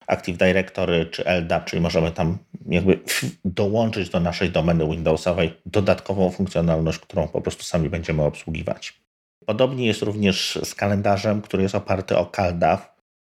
Active 0.08 0.38
Directory 0.38 1.06
czy 1.06 1.24
LDAP, 1.24 1.66
czyli 1.66 1.82
możemy 1.82 2.12
tam 2.12 2.38
jakby 2.66 3.00
dołączyć 3.45 4.10
do 4.10 4.20
naszej 4.20 4.50
domeny 4.50 4.89
Windowsowej 4.89 5.62
dodatkową 5.66 6.32
funkcjonalność, 6.32 7.00
którą 7.00 7.28
po 7.28 7.41
prostu 7.41 7.64
sami 7.64 7.89
będziemy 7.89 8.24
obsługiwać. 8.24 9.02
Podobnie 9.45 9.88
jest 9.88 10.02
również 10.02 10.60
z 10.64 10.76
kalendarzem, 10.76 11.41
który 11.41 11.64
jest 11.64 11.76
oparty 11.76 12.18
o 12.18 12.26
CalDAV, 12.26 12.82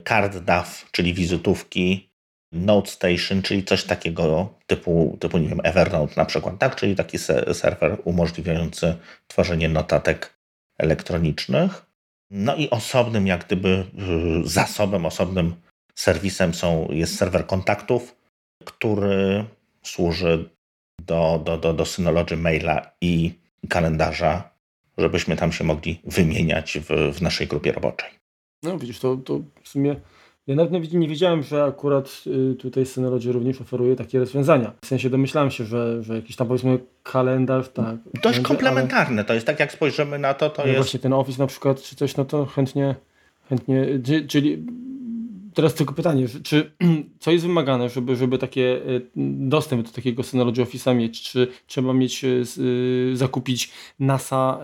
CardDAV, 0.08 0.68
czyli 0.92 1.14
wizytówki, 1.14 2.11
Note 2.52 2.90
Station, 2.90 3.42
czyli 3.42 3.64
coś 3.64 3.84
takiego 3.84 4.54
typu, 4.66 5.16
typu 5.20 5.38
nie 5.38 5.48
wiem, 5.48 5.60
Evernote 5.64 6.14
na 6.16 6.24
przykład, 6.24 6.58
tak? 6.58 6.76
czyli 6.76 6.96
taki 6.96 7.18
serwer 7.52 7.98
umożliwiający 8.04 8.96
tworzenie 9.26 9.68
notatek 9.68 10.34
elektronicznych. 10.78 11.86
No 12.30 12.56
i 12.56 12.70
osobnym, 12.70 13.26
jak 13.26 13.46
gdyby 13.46 13.68
y, 13.68 14.48
zasobem, 14.48 15.06
osobnym 15.06 15.54
serwisem 15.94 16.54
są, 16.54 16.88
jest 16.90 17.16
serwer 17.16 17.46
kontaktów, 17.46 18.16
który 18.64 19.44
służy 19.82 20.50
do, 21.06 21.42
do, 21.44 21.58
do, 21.58 21.74
do 21.74 21.84
Synology 21.84 22.36
maila 22.36 22.90
i 23.00 23.38
kalendarza, 23.68 24.50
żebyśmy 24.98 25.36
tam 25.36 25.52
się 25.52 25.64
mogli 25.64 26.00
wymieniać 26.04 26.78
w, 26.78 27.16
w 27.16 27.22
naszej 27.22 27.46
grupie 27.46 27.72
roboczej. 27.72 28.10
No 28.62 28.78
widzisz, 28.78 28.98
to, 28.98 29.16
to 29.16 29.40
w 29.62 29.68
sumie 29.68 29.96
ja 30.46 30.54
nawet 30.54 30.92
nie 30.92 31.08
wiedziałem, 31.08 31.42
że 31.42 31.64
akurat 31.64 32.22
y, 32.26 32.54
tutaj 32.54 32.86
Synology 32.86 33.32
również 33.32 33.60
oferuje 33.60 33.96
takie 33.96 34.18
rozwiązania. 34.18 34.72
W 34.82 34.86
sensie 34.86 35.10
domyślałem 35.10 35.50
się, 35.50 35.64
że, 35.64 36.02
że 36.02 36.14
jakiś 36.14 36.36
tam 36.36 36.46
powiedzmy 36.46 36.78
kalendarz, 37.02 37.68
tak. 37.68 37.96
Dość 38.04 38.22
będzie, 38.22 38.42
komplementarne 38.42 39.16
ale... 39.16 39.24
to 39.24 39.34
jest, 39.34 39.46
tak 39.46 39.60
jak 39.60 39.72
spojrzymy 39.72 40.18
na 40.18 40.34
to, 40.34 40.50
to 40.50 40.62
no 40.62 40.68
jest... 40.68 40.76
Właśnie 40.78 41.00
ten 41.00 41.12
Office 41.12 41.38
na 41.38 41.46
przykład, 41.46 41.82
czy 41.82 41.96
coś, 41.96 42.16
no 42.16 42.24
to 42.24 42.46
chętnie, 42.46 42.94
chętnie, 43.48 43.86
czyli 44.28 44.66
teraz 45.54 45.74
tylko 45.74 45.94
pytanie, 45.94 46.26
czy 46.42 46.72
co 47.20 47.30
jest 47.30 47.46
wymagane, 47.46 47.88
żeby, 47.88 48.16
żeby 48.16 48.38
takie 48.38 48.76
y, 48.76 49.06
dostęp 49.38 49.86
do 49.86 49.92
takiego 49.92 50.22
Synology 50.22 50.62
Office'a 50.62 50.96
mieć? 50.96 51.22
Czy 51.22 51.48
trzeba 51.66 51.92
mieć, 51.92 52.24
y, 52.24 53.16
zakupić 53.16 53.72
NASA 53.98 54.60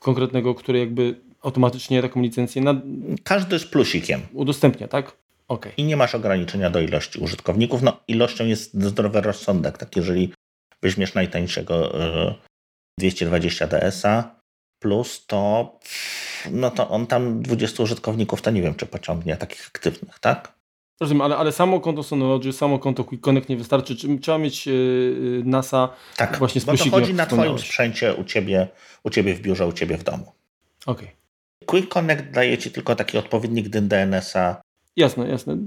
konkretnego, 0.00 0.54
który 0.54 0.78
jakby 0.78 1.25
automatycznie 1.42 2.02
taką 2.02 2.22
licencję 2.22 2.62
na... 2.62 2.80
Każdy 3.24 3.58
z 3.58 3.66
plusikiem. 3.66 4.20
Udostępnia, 4.32 4.88
tak? 4.88 5.16
Okay. 5.48 5.72
I 5.76 5.84
nie 5.84 5.96
masz 5.96 6.14
ograniczenia 6.14 6.70
do 6.70 6.80
ilości 6.80 7.18
użytkowników. 7.18 7.82
No, 7.82 8.00
ilością 8.08 8.46
jest 8.46 8.82
zdrowy 8.82 9.20
rozsądek. 9.20 9.78
Tak, 9.78 9.96
jeżeli 9.96 10.32
weźmiesz 10.82 11.14
najtańszego 11.14 11.92
220 12.98 13.64
e, 13.64 13.68
DS-a 13.68 14.36
plus, 14.78 15.26
to 15.26 15.72
no 16.50 16.70
to 16.70 16.88
on 16.88 17.06
tam 17.06 17.42
20 17.42 17.82
użytkowników, 17.82 18.42
to 18.42 18.50
nie 18.50 18.62
wiem, 18.62 18.74
czy 18.74 18.86
pociągnie 18.86 19.36
takich 19.36 19.66
aktywnych, 19.66 20.18
tak? 20.18 20.56
Rozumiem, 21.00 21.20
ale, 21.20 21.36
ale 21.36 21.52
samo 21.52 21.80
konto 21.80 22.02
Synology, 22.02 22.52
samo 22.52 22.78
konto 22.78 23.04
Quick 23.04 23.24
Connect 23.24 23.48
nie 23.48 23.56
wystarczy. 23.56 23.96
Czy, 23.96 24.18
trzeba 24.18 24.38
mieć 24.38 24.66
yy, 24.66 25.42
NASA 25.44 25.88
tak, 26.16 26.38
właśnie 26.38 26.60
z 26.60 26.64
bo 26.64 26.76
to 26.76 26.90
chodzi 26.90 27.14
na 27.14 27.26
Twoim 27.26 27.58
sprzęcie 27.58 28.14
u 28.14 28.24
ciebie, 28.24 28.68
u 29.02 29.10
ciebie 29.10 29.34
w 29.34 29.40
biurze, 29.40 29.66
u 29.66 29.72
Ciebie 29.72 29.98
w 29.98 30.04
domu. 30.04 30.32
Okej. 30.86 31.04
Okay. 31.04 31.15
Quick 31.66 31.88
Connect 31.88 32.30
daje 32.30 32.58
Ci 32.58 32.70
tylko 32.70 32.96
taki 32.96 33.18
odpowiednik 33.18 33.68
DNS-a 33.68 34.60
Jasne, 34.96 35.28
jasne. 35.28 35.58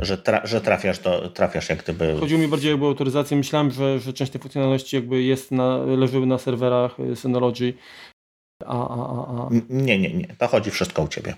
Że, 0.00 0.18
tra 0.18 0.46
że 0.46 0.60
trafiasz, 0.60 0.98
do, 0.98 1.30
trafiasz 1.30 1.68
jak 1.68 1.82
gdyby... 1.82 2.16
Chodziło 2.20 2.40
mi 2.40 2.48
bardziej 2.48 2.74
o 2.74 2.86
autoryzację. 2.86 3.36
Myślałem, 3.36 3.70
że, 3.70 4.00
że 4.00 4.12
część 4.12 4.32
tej 4.32 4.40
funkcjonalności 4.40 4.96
jakby 4.96 5.22
jest 5.22 5.50
na, 5.50 5.76
leży 5.76 6.26
na 6.26 6.38
serwerach 6.38 7.00
y, 7.00 7.16
Synology. 7.16 7.74
A, 8.64 8.88
a, 8.88 8.94
a, 8.94 9.46
a. 9.46 9.48
Nie, 9.70 9.98
nie, 9.98 10.14
nie. 10.14 10.26
To 10.38 10.48
chodzi 10.48 10.70
wszystko 10.70 11.02
u 11.02 11.08
Ciebie. 11.08 11.34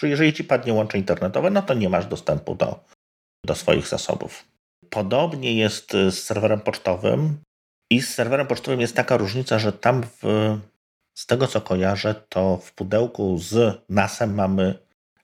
Że 0.00 0.08
jeżeli 0.08 0.32
Ci 0.32 0.44
padnie 0.44 0.72
łącze 0.72 0.98
internetowe, 0.98 1.50
no 1.50 1.62
to 1.62 1.74
nie 1.74 1.88
masz 1.88 2.06
dostępu 2.06 2.54
do, 2.54 2.80
do 3.46 3.54
swoich 3.54 3.88
zasobów. 3.88 4.44
Podobnie 4.90 5.54
jest 5.54 5.94
y, 5.94 6.10
z 6.10 6.22
serwerem 6.22 6.60
pocztowym 6.60 7.38
i 7.90 8.02
z 8.02 8.14
serwerem 8.14 8.46
pocztowym 8.46 8.80
jest 8.80 8.96
taka 8.96 9.16
różnica, 9.16 9.58
że 9.58 9.72
tam 9.72 10.02
w, 10.02 10.22
z 11.18 11.26
tego 11.26 11.46
co 11.46 11.60
kojarzę, 11.60 12.14
to 12.28 12.56
w 12.56 12.72
pudełku 12.72 13.38
z 13.38 13.80
NAS-em 13.88 14.34
mamy 14.34 14.78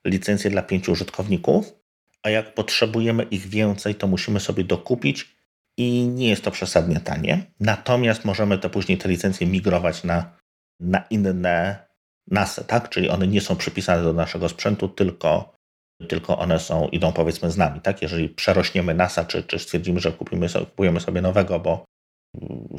licencję 0.05 0.51
dla 0.51 0.61
pięciu 0.61 0.91
użytkowników, 0.91 1.73
a 2.23 2.29
jak 2.29 2.53
potrzebujemy 2.53 3.23
ich 3.23 3.47
więcej, 3.47 3.95
to 3.95 4.07
musimy 4.07 4.39
sobie 4.39 4.63
dokupić 4.63 5.35
i 5.77 6.07
nie 6.07 6.29
jest 6.29 6.43
to 6.43 6.51
przesadnie 6.51 6.99
tanie. 6.99 7.43
Natomiast 7.59 8.25
możemy 8.25 8.57
to 8.57 8.69
później 8.69 8.97
te 8.97 9.09
licencje 9.09 9.47
migrować 9.47 10.03
na, 10.03 10.31
na 10.79 11.03
inne 11.09 11.77
NASy, 12.27 12.63
tak? 12.63 12.89
Czyli 12.89 13.09
one 13.09 13.27
nie 13.27 13.41
są 13.41 13.55
przypisane 13.55 14.03
do 14.03 14.13
naszego 14.13 14.49
sprzętu, 14.49 14.89
tylko, 14.89 15.53
tylko 16.07 16.37
one 16.37 16.59
są, 16.59 16.87
idą 16.87 17.13
powiedzmy 17.13 17.51
z 17.51 17.57
nami, 17.57 17.81
tak? 17.81 18.01
Jeżeli 18.01 18.29
przerośniemy 18.29 18.93
NASA, 18.93 19.25
czy, 19.25 19.43
czy 19.43 19.59
stwierdzimy, 19.59 19.99
że 19.99 20.11
kupimy 20.11 20.49
sobie, 20.49 20.65
kupujemy 20.65 20.99
sobie 20.99 21.21
nowego, 21.21 21.59
bo 21.59 21.85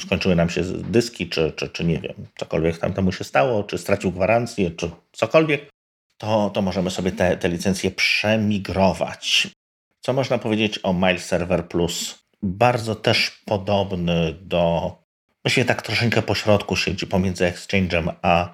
skończyły 0.01 0.37
nam 0.37 0.51
się 0.51 0.63
dyski, 0.65 1.29
czy, 1.29 1.53
czy, 1.53 1.69
czy 1.69 1.85
nie 1.85 1.99
wiem, 1.99 2.15
cokolwiek 2.37 2.79
tam 2.79 2.93
temu 2.93 3.13
się 3.13 3.25
stało, 3.25 3.65
czy 3.65 3.79
stracił 3.79 4.13
gwarancję, 4.13 4.71
czy 4.71 4.91
cokolwiek, 5.13 5.71
to, 6.19 6.51
to 6.55 6.63
możemy 6.63 6.91
sobie 6.91 7.13
te, 7.13 7.37
te 7.37 7.49
licencje 7.49 7.91
przemigrować. 7.91 9.49
Co 10.01 10.13
można 10.13 10.39
powiedzieć 10.39 10.81
o 10.83 10.93
Mail 10.93 11.21
Server 11.21 11.69
Plus? 11.69 12.19
Bardzo 12.43 12.95
też 12.95 13.43
podobny 13.45 14.35
do, 14.41 14.93
właściwie 15.45 15.65
tak 15.65 15.83
troszeczkę 15.83 16.23
po 16.23 16.35
środku 16.35 16.77
siedzi 16.77 17.07
pomiędzy 17.07 17.45
Exchange'em 17.45 18.13
a 18.23 18.53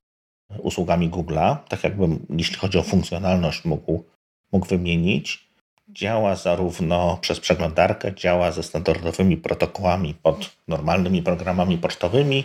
usługami 0.58 1.10
Google'a, 1.10 1.56
tak 1.68 1.84
jakbym, 1.84 2.26
jeśli 2.30 2.56
chodzi 2.56 2.78
o 2.78 2.82
funkcjonalność, 2.82 3.64
mógł, 3.64 4.04
mógł 4.52 4.66
wymienić. 4.66 5.51
Działa 5.88 6.36
zarówno 6.36 7.18
przez 7.20 7.40
przeglądarkę, 7.40 8.14
działa 8.14 8.52
ze 8.52 8.62
standardowymi 8.62 9.36
protokołami 9.36 10.14
pod 10.14 10.50
normalnymi 10.68 11.22
programami 11.22 11.78
pocztowymi. 11.78 12.44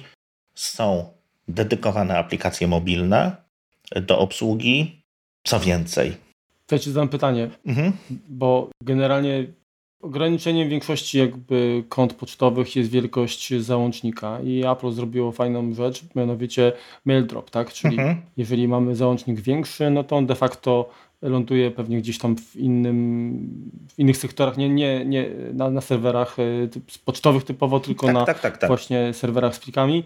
Są 0.55 1.09
dedykowane 1.47 2.17
aplikacje 2.17 2.67
mobilne 2.67 3.35
do 4.01 4.19
obsługi. 4.19 5.01
Co 5.43 5.59
więcej? 5.59 6.17
To 6.65 6.79
ci 6.79 6.91
zadam 6.91 7.09
pytanie, 7.09 7.49
mhm. 7.65 7.93
bo 8.29 8.69
generalnie 8.83 9.47
ograniczeniem 10.01 10.69
większości 10.69 11.17
jakby 11.17 11.83
kont 11.89 12.13
pocztowych 12.13 12.75
jest 12.75 12.89
wielkość 12.89 13.53
załącznika 13.53 14.39
i 14.41 14.63
Apple 14.65 14.91
zrobiło 14.91 15.31
fajną 15.31 15.73
rzecz, 15.73 16.03
mianowicie 16.15 16.71
mail 17.05 17.27
drop, 17.27 17.49
tak? 17.49 17.73
Czyli 17.73 17.99
mhm. 17.99 18.21
jeżeli 18.37 18.67
mamy 18.67 18.95
załącznik 18.95 19.41
większy, 19.41 19.89
no 19.89 20.03
to 20.03 20.15
on 20.15 20.25
de 20.25 20.35
facto 20.35 20.89
ląduje 21.21 21.71
pewnie 21.71 21.97
gdzieś 21.97 22.17
tam 22.17 22.37
w, 22.37 22.55
innym, 22.55 23.71
w 23.89 23.99
innych 23.99 24.17
sektorach, 24.17 24.57
nie, 24.57 24.69
nie, 24.69 25.05
nie 25.05 25.29
na, 25.53 25.69
na 25.69 25.81
serwerach 25.81 26.39
e, 26.39 26.43
pocztowych 27.05 27.43
typowo, 27.43 27.79
tylko 27.79 28.05
tak, 28.05 28.15
na 28.15 28.25
tak, 28.25 28.39
tak, 28.39 28.57
tak, 28.57 28.67
właśnie 28.67 29.13
serwerach 29.13 29.55
z 29.55 29.59
plikami. 29.59 30.03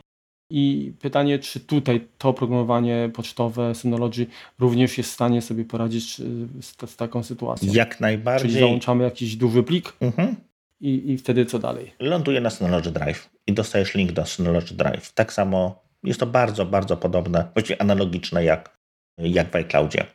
I 0.53 0.93
pytanie, 1.01 1.39
czy 1.39 1.59
tutaj 1.59 2.07
to 2.17 2.29
oprogramowanie 2.29 3.09
pocztowe 3.13 3.75
Synology 3.75 4.25
również 4.59 4.97
jest 4.97 5.09
w 5.09 5.13
stanie 5.13 5.41
sobie 5.41 5.65
poradzić 5.65 6.17
z, 6.59 6.89
z 6.89 6.95
taką 6.95 7.23
sytuacją? 7.23 7.73
Jak 7.73 7.99
najbardziej. 7.99 8.49
Czyli 8.49 8.59
załączamy 8.59 9.03
jakiś 9.03 9.35
duży 9.35 9.63
plik 9.63 9.93
mhm. 10.01 10.35
i, 10.81 11.11
i 11.11 11.17
wtedy 11.17 11.45
co 11.45 11.59
dalej? 11.59 11.93
Ląduje 11.99 12.41
na 12.41 12.49
Synology 12.49 12.91
Drive 12.91 13.29
i 13.47 13.53
dostajesz 13.53 13.95
link 13.95 14.11
do 14.11 14.25
Synology 14.25 14.75
Drive. 14.75 15.13
Tak 15.13 15.33
samo 15.33 15.83
jest 16.03 16.19
to 16.19 16.25
bardzo, 16.25 16.65
bardzo 16.65 16.97
podobne, 16.97 17.47
właściwie 17.53 17.81
analogiczne 17.81 18.43
jak, 18.43 18.77
jak 19.17 19.51
w 19.51 19.55
iCloudzie. 19.55 20.05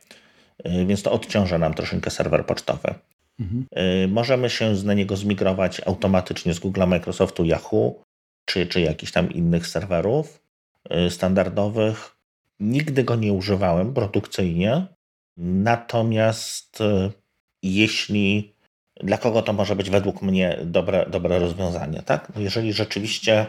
Y, 0.65 0.85
więc 0.85 1.03
to 1.03 1.11
odciąża 1.11 1.57
nam 1.57 1.73
troszeczkę 1.73 2.09
serwer 2.09 2.45
pocztowy. 2.45 2.93
Mhm. 3.39 3.65
Y, 4.03 4.07
możemy 4.07 4.49
się 4.49 4.73
na 4.73 4.93
niego 4.93 5.15
zmigrować 5.15 5.81
automatycznie 5.85 6.53
z 6.53 6.59
Google, 6.59 6.87
Microsoftu, 6.87 7.45
Yahoo 7.45 7.95
czy, 8.45 8.67
czy 8.67 8.81
jakichś 8.81 9.11
tam 9.11 9.31
innych 9.31 9.67
serwerów 9.67 10.43
y, 11.07 11.09
standardowych. 11.09 12.15
Nigdy 12.59 13.03
go 13.03 13.15
nie 13.15 13.33
używałem 13.33 13.93
produkcyjnie, 13.93 14.85
natomiast 15.37 16.79
jeśli 17.63 18.53
dla 19.03 19.17
kogo 19.17 19.41
to 19.41 19.53
może 19.53 19.75
być 19.75 19.89
według 19.89 20.21
mnie 20.21 20.57
dobre, 20.65 21.05
dobre 21.09 21.39
rozwiązanie, 21.39 22.01
tak? 22.01 22.31
No 22.35 22.41
jeżeli 22.41 22.73
rzeczywiście 22.73 23.45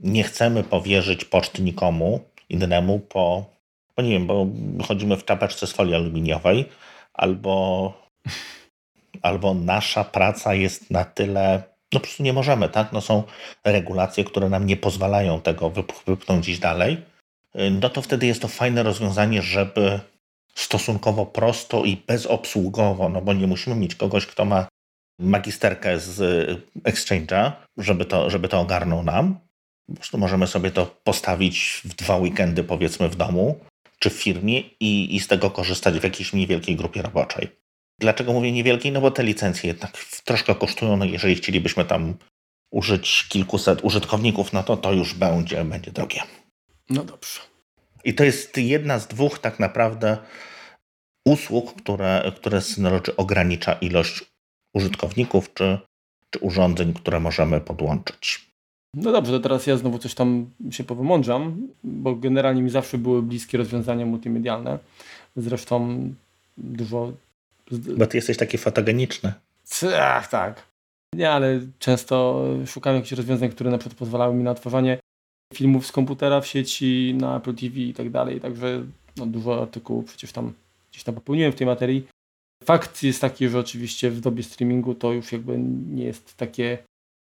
nie 0.00 0.22
chcemy 0.22 0.64
powierzyć 0.64 1.24
poczty 1.24 1.62
nikomu 1.62 2.20
innemu 2.48 2.98
po 2.98 3.53
bo 3.96 4.02
nie 4.02 4.10
wiem, 4.10 4.26
bo 4.26 4.46
chodzimy 4.86 5.16
w 5.16 5.24
czapeczce 5.24 5.66
z 5.66 5.72
folii 5.72 5.94
aluminiowej, 5.94 6.68
albo, 7.12 7.92
albo 9.22 9.54
nasza 9.54 10.04
praca 10.04 10.54
jest 10.54 10.90
na 10.90 11.04
tyle, 11.04 11.62
no 11.92 12.00
po 12.00 12.04
prostu 12.04 12.22
nie 12.22 12.32
możemy, 12.32 12.68
tak? 12.68 12.92
No 12.92 13.00
są 13.00 13.22
regulacje, 13.64 14.24
które 14.24 14.48
nam 14.48 14.66
nie 14.66 14.76
pozwalają 14.76 15.40
tego 15.40 15.72
wypchnąć 16.06 16.44
gdzieś 16.44 16.58
dalej, 16.58 17.02
no 17.80 17.90
to 17.90 18.02
wtedy 18.02 18.26
jest 18.26 18.42
to 18.42 18.48
fajne 18.48 18.82
rozwiązanie, 18.82 19.42
żeby 19.42 20.00
stosunkowo 20.54 21.26
prosto 21.26 21.84
i 21.84 21.96
bezobsługowo, 21.96 23.08
no 23.08 23.20
bo 23.20 23.32
nie 23.32 23.46
musimy 23.46 23.76
mieć 23.76 23.94
kogoś, 23.94 24.26
kto 24.26 24.44
ma 24.44 24.66
magisterkę 25.18 25.98
z 25.98 26.18
Exchange'a, 26.82 27.52
żeby 27.78 28.04
to, 28.04 28.30
żeby 28.30 28.48
to 28.48 28.60
ogarnął 28.60 29.02
nam. 29.02 29.38
Po 29.88 29.94
prostu 29.94 30.18
możemy 30.18 30.46
sobie 30.46 30.70
to 30.70 30.86
postawić 31.04 31.80
w 31.84 31.94
dwa 31.94 32.16
weekendy, 32.16 32.64
powiedzmy, 32.64 33.08
w 33.08 33.16
domu 33.16 33.60
czy 34.04 34.10
firmie 34.10 34.60
i, 34.60 35.16
i 35.16 35.20
z 35.20 35.26
tego 35.26 35.50
korzystać 35.50 35.98
w 35.98 36.04
jakiejś 36.04 36.32
niewielkiej 36.32 36.76
grupie 36.76 37.02
roboczej. 37.02 37.48
Dlaczego 38.00 38.32
mówię 38.32 38.52
niewielkiej? 38.52 38.92
No 38.92 39.00
bo 39.00 39.10
te 39.10 39.22
licencje 39.22 39.68
jednak 39.68 40.04
troszkę 40.24 40.54
kosztują, 40.54 40.96
no 40.96 41.04
jeżeli 41.04 41.34
chcielibyśmy 41.34 41.84
tam 41.84 42.14
użyć 42.70 43.26
kilkuset 43.28 43.84
użytkowników, 43.84 44.52
no 44.52 44.62
to 44.62 44.76
to 44.76 44.92
już 44.92 45.14
będzie, 45.14 45.64
będzie 45.64 45.90
drogie. 45.90 46.22
No 46.90 47.04
dobrze. 47.04 47.40
I 48.04 48.14
to 48.14 48.24
jest 48.24 48.56
jedna 48.56 48.98
z 48.98 49.06
dwóch 49.06 49.38
tak 49.38 49.60
naprawdę 49.60 50.18
usług, 51.26 51.82
które, 51.82 52.32
które 52.36 52.60
Synology 52.60 53.16
ogranicza 53.16 53.72
ilość 53.72 54.24
użytkowników 54.74 55.54
czy, 55.54 55.78
czy 56.30 56.38
urządzeń, 56.38 56.94
które 56.94 57.20
możemy 57.20 57.60
podłączyć. 57.60 58.50
No 58.96 59.12
dobrze, 59.12 59.32
to 59.32 59.40
teraz 59.40 59.66
ja 59.66 59.76
znowu 59.76 59.98
coś 59.98 60.14
tam 60.14 60.50
się 60.70 60.84
powymądrzam, 60.84 61.68
bo 61.84 62.14
generalnie 62.14 62.62
mi 62.62 62.70
zawsze 62.70 62.98
były 62.98 63.22
bliskie 63.22 63.58
rozwiązania 63.58 64.06
multimedialne. 64.06 64.78
Zresztą 65.36 65.98
dużo... 66.56 67.12
Bo 67.96 68.06
ty 68.06 68.16
jesteś 68.16 68.36
taki 68.36 68.58
fotogeniczny. 68.58 69.32
Ach, 70.00 70.28
tak. 70.28 70.62
Nie, 71.14 71.30
ale 71.30 71.60
często 71.78 72.44
szukam 72.66 72.94
jakichś 72.94 73.12
rozwiązań, 73.12 73.50
które 73.50 73.70
na 73.70 73.78
przykład 73.78 73.98
pozwalały 73.98 74.34
mi 74.34 74.44
na 74.44 74.54
tworzenie 74.54 74.98
filmów 75.54 75.86
z 75.86 75.92
komputera 75.92 76.40
w 76.40 76.46
sieci, 76.46 77.14
na 77.18 77.36
Apple 77.36 77.54
TV 77.54 77.80
i 77.80 77.94
tak 77.94 78.10
dalej. 78.10 78.40
Także 78.40 78.84
no, 79.16 79.26
dużo 79.26 79.62
artykułów 79.62 80.04
przecież 80.04 80.32
tam 80.32 80.52
gdzieś 80.90 81.04
tam 81.04 81.14
popełniłem 81.14 81.52
w 81.52 81.56
tej 81.56 81.66
materii. 81.66 82.06
Fakt 82.64 83.02
jest 83.02 83.20
taki, 83.20 83.48
że 83.48 83.58
oczywiście 83.58 84.10
w 84.10 84.20
dobie 84.20 84.42
streamingu 84.42 84.94
to 84.94 85.12
już 85.12 85.32
jakby 85.32 85.58
nie 85.90 86.04
jest 86.04 86.36
takie 86.36 86.78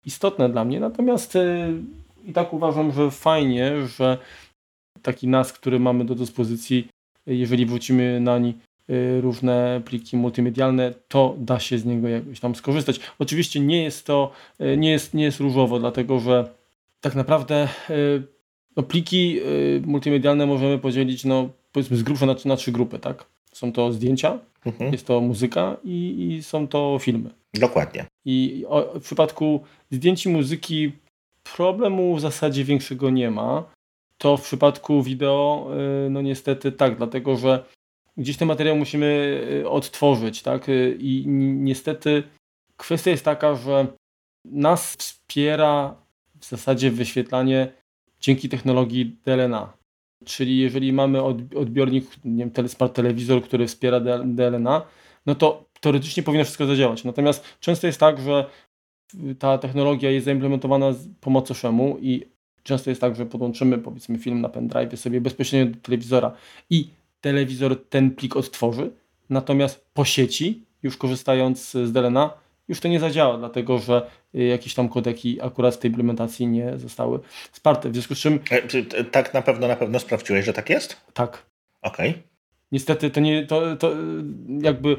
istotne 0.07 0.49
dla 0.49 0.65
mnie. 0.65 0.79
Natomiast 0.79 1.35
e, 1.35 1.73
i 2.25 2.33
tak 2.33 2.53
uważam, 2.53 2.91
że 2.91 3.11
fajnie, 3.11 3.87
że 3.87 4.17
taki 5.01 5.27
NAS, 5.27 5.53
który 5.53 5.79
mamy 5.79 6.05
do 6.05 6.15
dyspozycji, 6.15 6.87
jeżeli 7.25 7.65
wrócimy 7.65 8.19
na 8.19 8.39
nie 8.39 8.53
różne 9.21 9.81
pliki 9.85 10.17
multimedialne, 10.17 10.93
to 11.07 11.35
da 11.37 11.59
się 11.59 11.77
z 11.77 11.85
niego 11.85 12.07
jakoś 12.07 12.39
tam 12.39 12.55
skorzystać. 12.55 12.99
Oczywiście 13.19 13.59
nie 13.59 13.83
jest 13.83 14.05
to, 14.05 14.31
e, 14.59 14.77
nie 14.77 14.91
jest, 14.91 15.13
nie 15.13 15.23
jest 15.23 15.39
różowo, 15.39 15.79
dlatego 15.79 16.19
że 16.19 16.49
tak 17.01 17.15
naprawdę 17.15 17.67
no, 18.75 18.83
pliki 18.83 19.39
multimedialne 19.85 20.45
możemy 20.45 20.77
podzielić 20.77 21.25
no, 21.25 21.49
powiedzmy 21.71 21.97
z 21.97 22.03
grubsza 22.03 22.25
na, 22.25 22.35
na 22.45 22.55
trzy 22.55 22.71
grupy, 22.71 22.99
tak? 22.99 23.25
Są 23.51 23.71
to 23.71 23.93
zdjęcia, 23.93 24.39
mhm. 24.65 24.91
jest 24.91 25.07
to 25.07 25.21
muzyka 25.21 25.77
i, 25.83 26.27
i, 26.37 26.43
są 26.43 26.67
to 26.67 26.97
filmy. 27.01 27.29
Dokładnie. 27.59 28.05
I 28.25 28.65
o, 28.67 28.99
w 28.99 29.03
przypadku 29.03 29.63
zdjęć 29.91 30.25
i 30.25 30.29
muzyki 30.29 30.91
problemu 31.55 32.15
w 32.15 32.21
zasadzie 32.21 32.63
większego 32.63 33.09
nie 33.09 33.31
ma. 33.31 33.63
To 34.17 34.37
w 34.37 34.43
przypadku 34.43 35.03
wideo, 35.03 35.69
y, 36.05 36.09
no 36.09 36.21
niestety 36.21 36.71
tak, 36.71 36.97
dlatego 36.97 37.37
że 37.37 37.65
gdzieś 38.17 38.37
ten 38.37 38.47
materiał 38.47 38.75
musimy 38.75 39.41
y, 39.61 39.69
odtworzyć, 39.69 40.41
tak? 40.41 40.69
Y, 40.69 40.97
I 40.99 41.23
niestety 41.27 42.23
kwestia 42.77 43.11
jest 43.11 43.25
taka, 43.25 43.55
że 43.55 43.87
nas 44.45 44.95
wspiera 44.95 45.95
w 46.39 46.45
zasadzie 46.45 46.91
wyświetlanie 46.91 47.73
dzięki 48.19 48.49
technologii 48.49 49.17
DLNA. 49.25 49.73
Czyli 50.25 50.59
jeżeli 50.59 50.93
mamy 50.93 51.23
odbiornik, 51.55 52.05
nie 52.25 52.49
wiem, 52.55 52.67
smart 52.67 52.95
telewizor, 52.95 53.43
który 53.43 53.67
wspiera 53.67 53.99
DLNA, 54.25 54.85
no 55.25 55.35
to 55.35 55.66
teoretycznie 55.82 56.23
powinno 56.23 56.43
wszystko 56.43 56.65
zadziałać. 56.65 57.03
Natomiast 57.03 57.43
często 57.59 57.88
jest 57.88 57.99
tak, 57.99 58.21
że 58.21 58.45
ta 59.39 59.57
technologia 59.57 60.11
jest 60.11 60.25
zaimplementowana 60.25 60.93
po 61.21 61.30
macoszemu 61.30 61.97
i 62.01 62.25
często 62.63 62.89
jest 62.89 63.01
tak, 63.01 63.15
że 63.15 63.25
podłączymy 63.25 63.78
powiedzmy 63.78 64.17
film 64.17 64.41
na 64.41 64.49
pendrive 64.49 64.99
sobie 64.99 65.21
bezpośrednio 65.21 65.75
do 65.75 65.82
telewizora 65.82 66.32
i 66.69 66.89
telewizor 67.21 67.86
ten 67.89 68.11
plik 68.11 68.36
odtworzy, 68.36 68.91
natomiast 69.30 69.86
po 69.93 70.05
sieci, 70.05 70.65
już 70.84 70.97
korzystając 70.97 71.71
z 71.71 71.91
Delena, 71.91 72.34
już 72.67 72.80
to 72.80 72.88
nie 72.88 72.99
zadziała, 72.99 73.38
dlatego 73.38 73.80
że 73.80 74.09
jakieś 74.34 74.73
tam 74.73 74.89
kodeki 74.89 75.41
akurat 75.41 75.75
w 75.75 75.78
tej 75.78 75.91
implementacji 75.91 76.47
nie 76.47 76.78
zostały 76.78 77.19
wsparte. 77.51 77.89
W 77.89 77.93
związku 77.93 78.15
z 78.15 78.19
czym. 78.19 78.39
E, 78.51 79.03
tak 79.03 79.34
na 79.34 79.41
pewno, 79.41 79.67
na 79.67 79.75
pewno 79.75 79.99
sprawdziłeś, 79.99 80.45
że 80.45 80.53
tak 80.53 80.69
jest? 80.69 80.97
Tak. 81.13 81.45
Okej. 81.82 82.09
Okay. 82.09 82.21
Niestety 82.71 83.09
to 83.09 83.19
nie, 83.19 83.45
to, 83.45 83.75
to 83.75 83.91
jakby 84.61 84.97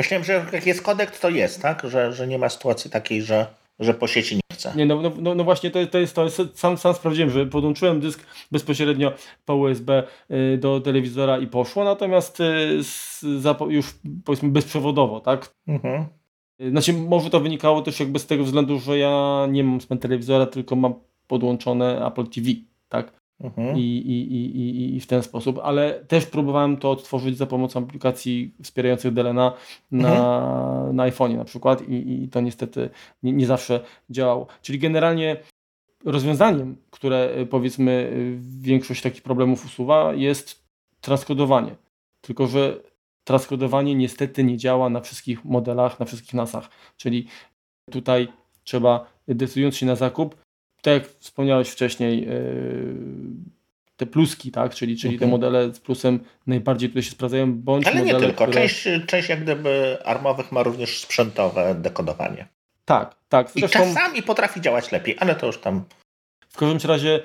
Myślałem, 0.00 0.24
że 0.24 0.46
jak 0.52 0.66
jest 0.66 0.82
kodek, 0.82 1.18
to 1.18 1.30
jest, 1.30 1.62
tak? 1.62 1.82
Że, 1.84 2.12
że 2.12 2.26
nie 2.26 2.38
ma 2.38 2.48
sytuacji 2.48 2.90
takiej, 2.90 3.22
że, 3.22 3.46
że 3.78 3.94
po 3.94 4.06
sieci 4.06 4.34
nie 4.34 4.40
chce. 4.52 4.72
Nie, 4.76 4.86
no, 4.86 5.02
no, 5.20 5.34
no 5.34 5.44
właśnie 5.44 5.70
to, 5.70 5.86
to 5.86 5.98
jest 5.98 6.14
to. 6.14 6.26
Sam, 6.54 6.78
sam 6.78 6.94
sprawdziłem, 6.94 7.30
że 7.30 7.46
podłączyłem 7.46 8.00
dysk 8.00 8.26
bezpośrednio 8.52 9.12
po 9.44 9.54
USB 9.54 10.02
y, 10.30 10.58
do 10.58 10.80
telewizora 10.80 11.38
i 11.38 11.46
poszło, 11.46 11.84
natomiast 11.84 12.40
y, 12.40 12.84
z, 12.84 13.24
już 13.68 13.94
powiedzmy 14.24 14.48
bezprzewodowo, 14.48 15.20
tak? 15.20 15.54
Mhm. 15.68 16.06
Y, 16.60 16.70
znaczy, 16.70 16.92
może 16.92 17.30
to 17.30 17.40
wynikało 17.40 17.82
też 17.82 18.00
jakby 18.00 18.18
z 18.18 18.26
tego 18.26 18.44
względu, 18.44 18.78
że 18.78 18.98
ja 18.98 19.46
nie 19.50 19.64
mam 19.64 19.80
swojego 19.80 20.02
telewizora, 20.02 20.46
tylko 20.46 20.76
mam 20.76 20.94
podłączone 21.26 22.06
Apple 22.06 22.26
TV, 22.26 22.48
tak? 22.88 23.19
Mhm. 23.40 23.76
I, 23.76 23.80
i, 23.80 24.36
i, 24.56 24.96
I 24.96 25.00
w 25.00 25.06
ten 25.06 25.22
sposób, 25.22 25.60
ale 25.62 26.04
też 26.08 26.26
próbowałem 26.26 26.76
to 26.76 26.90
odtworzyć 26.90 27.36
za 27.36 27.46
pomocą 27.46 27.80
aplikacji 27.80 28.54
wspierających 28.62 29.12
Delena 29.12 29.52
na, 29.90 30.08
mhm. 30.08 30.96
na 30.96 31.10
iPhone'ie 31.10 31.36
na 31.36 31.44
przykład 31.44 31.88
i, 31.88 32.22
i 32.22 32.28
to 32.28 32.40
niestety 32.40 32.90
nie, 33.22 33.32
nie 33.32 33.46
zawsze 33.46 33.80
działało. 34.10 34.46
Czyli 34.62 34.78
generalnie 34.78 35.36
rozwiązaniem, 36.04 36.76
które 36.90 37.36
y, 37.38 37.46
powiedzmy 37.46 37.92
y, 37.92 38.38
większość 38.60 39.02
takich 39.02 39.22
problemów 39.22 39.64
usuwa 39.64 40.14
jest 40.14 40.64
transkodowanie. 41.00 41.76
Tylko, 42.20 42.46
że 42.46 42.80
transkodowanie 43.24 43.94
niestety 43.94 44.44
nie 44.44 44.56
działa 44.56 44.88
na 44.88 45.00
wszystkich 45.00 45.44
modelach, 45.44 46.00
na 46.00 46.06
wszystkich 46.06 46.34
NASach. 46.34 46.68
Czyli 46.96 47.26
tutaj 47.90 48.28
trzeba, 48.64 49.06
decydując 49.28 49.76
się 49.76 49.86
na 49.86 49.96
zakup, 49.96 50.36
tak 50.82 50.94
jak 50.94 51.06
wspomniałeś 51.06 51.68
wcześniej, 51.68 52.28
e, 52.28 52.32
te 53.96 54.06
pluski, 54.06 54.50
tak? 54.50 54.74
czyli, 54.74 54.96
czyli 54.96 55.18
te 55.18 55.24
mhm. 55.24 55.30
modele 55.30 55.74
z 55.74 55.80
plusem 55.80 56.20
najbardziej 56.46 56.88
tutaj 56.88 57.02
się 57.02 57.10
sprawdzają, 57.10 57.54
bądź 57.54 57.86
Ale 57.86 57.98
modele, 58.00 58.18
nie 58.18 58.26
tylko, 58.26 58.44
które... 58.44 58.52
część, 58.52 58.88
część 59.06 59.28
jak 59.28 59.42
gdyby 59.42 59.98
armowych 60.04 60.52
ma 60.52 60.62
również 60.62 61.00
sprzętowe 61.00 61.74
dekodowanie. 61.74 62.48
Tak, 62.84 63.14
tak. 63.28 63.50
Zresztą... 63.50 63.84
I 63.84 63.94
czasami 63.94 64.22
potrafi 64.22 64.60
działać 64.60 64.92
lepiej, 64.92 65.16
ale 65.18 65.34
to 65.34 65.46
już 65.46 65.58
tam... 65.58 65.84
W 66.48 66.56
każdym 66.56 66.90
razie 66.90 67.20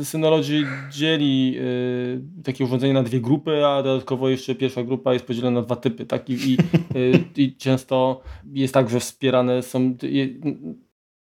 y, 0.00 0.04
Synology 0.04 0.66
dzieli 0.90 1.54
y, 1.58 2.42
takie 2.44 2.64
urządzenie 2.64 2.92
na 2.92 3.02
dwie 3.02 3.20
grupy, 3.20 3.66
a 3.66 3.82
dodatkowo 3.82 4.28
jeszcze 4.28 4.54
pierwsza 4.54 4.82
grupa 4.82 5.12
jest 5.12 5.26
podzielona 5.26 5.60
na 5.60 5.66
dwa 5.66 5.76
typy. 5.76 6.06
Tak? 6.06 6.30
I, 6.30 6.32
i, 6.32 6.58
y, 6.96 7.24
i 7.36 7.56
często 7.56 8.22
jest 8.52 8.74
tak, 8.74 8.90
że 8.90 9.00
wspierane 9.00 9.62
są... 9.62 9.96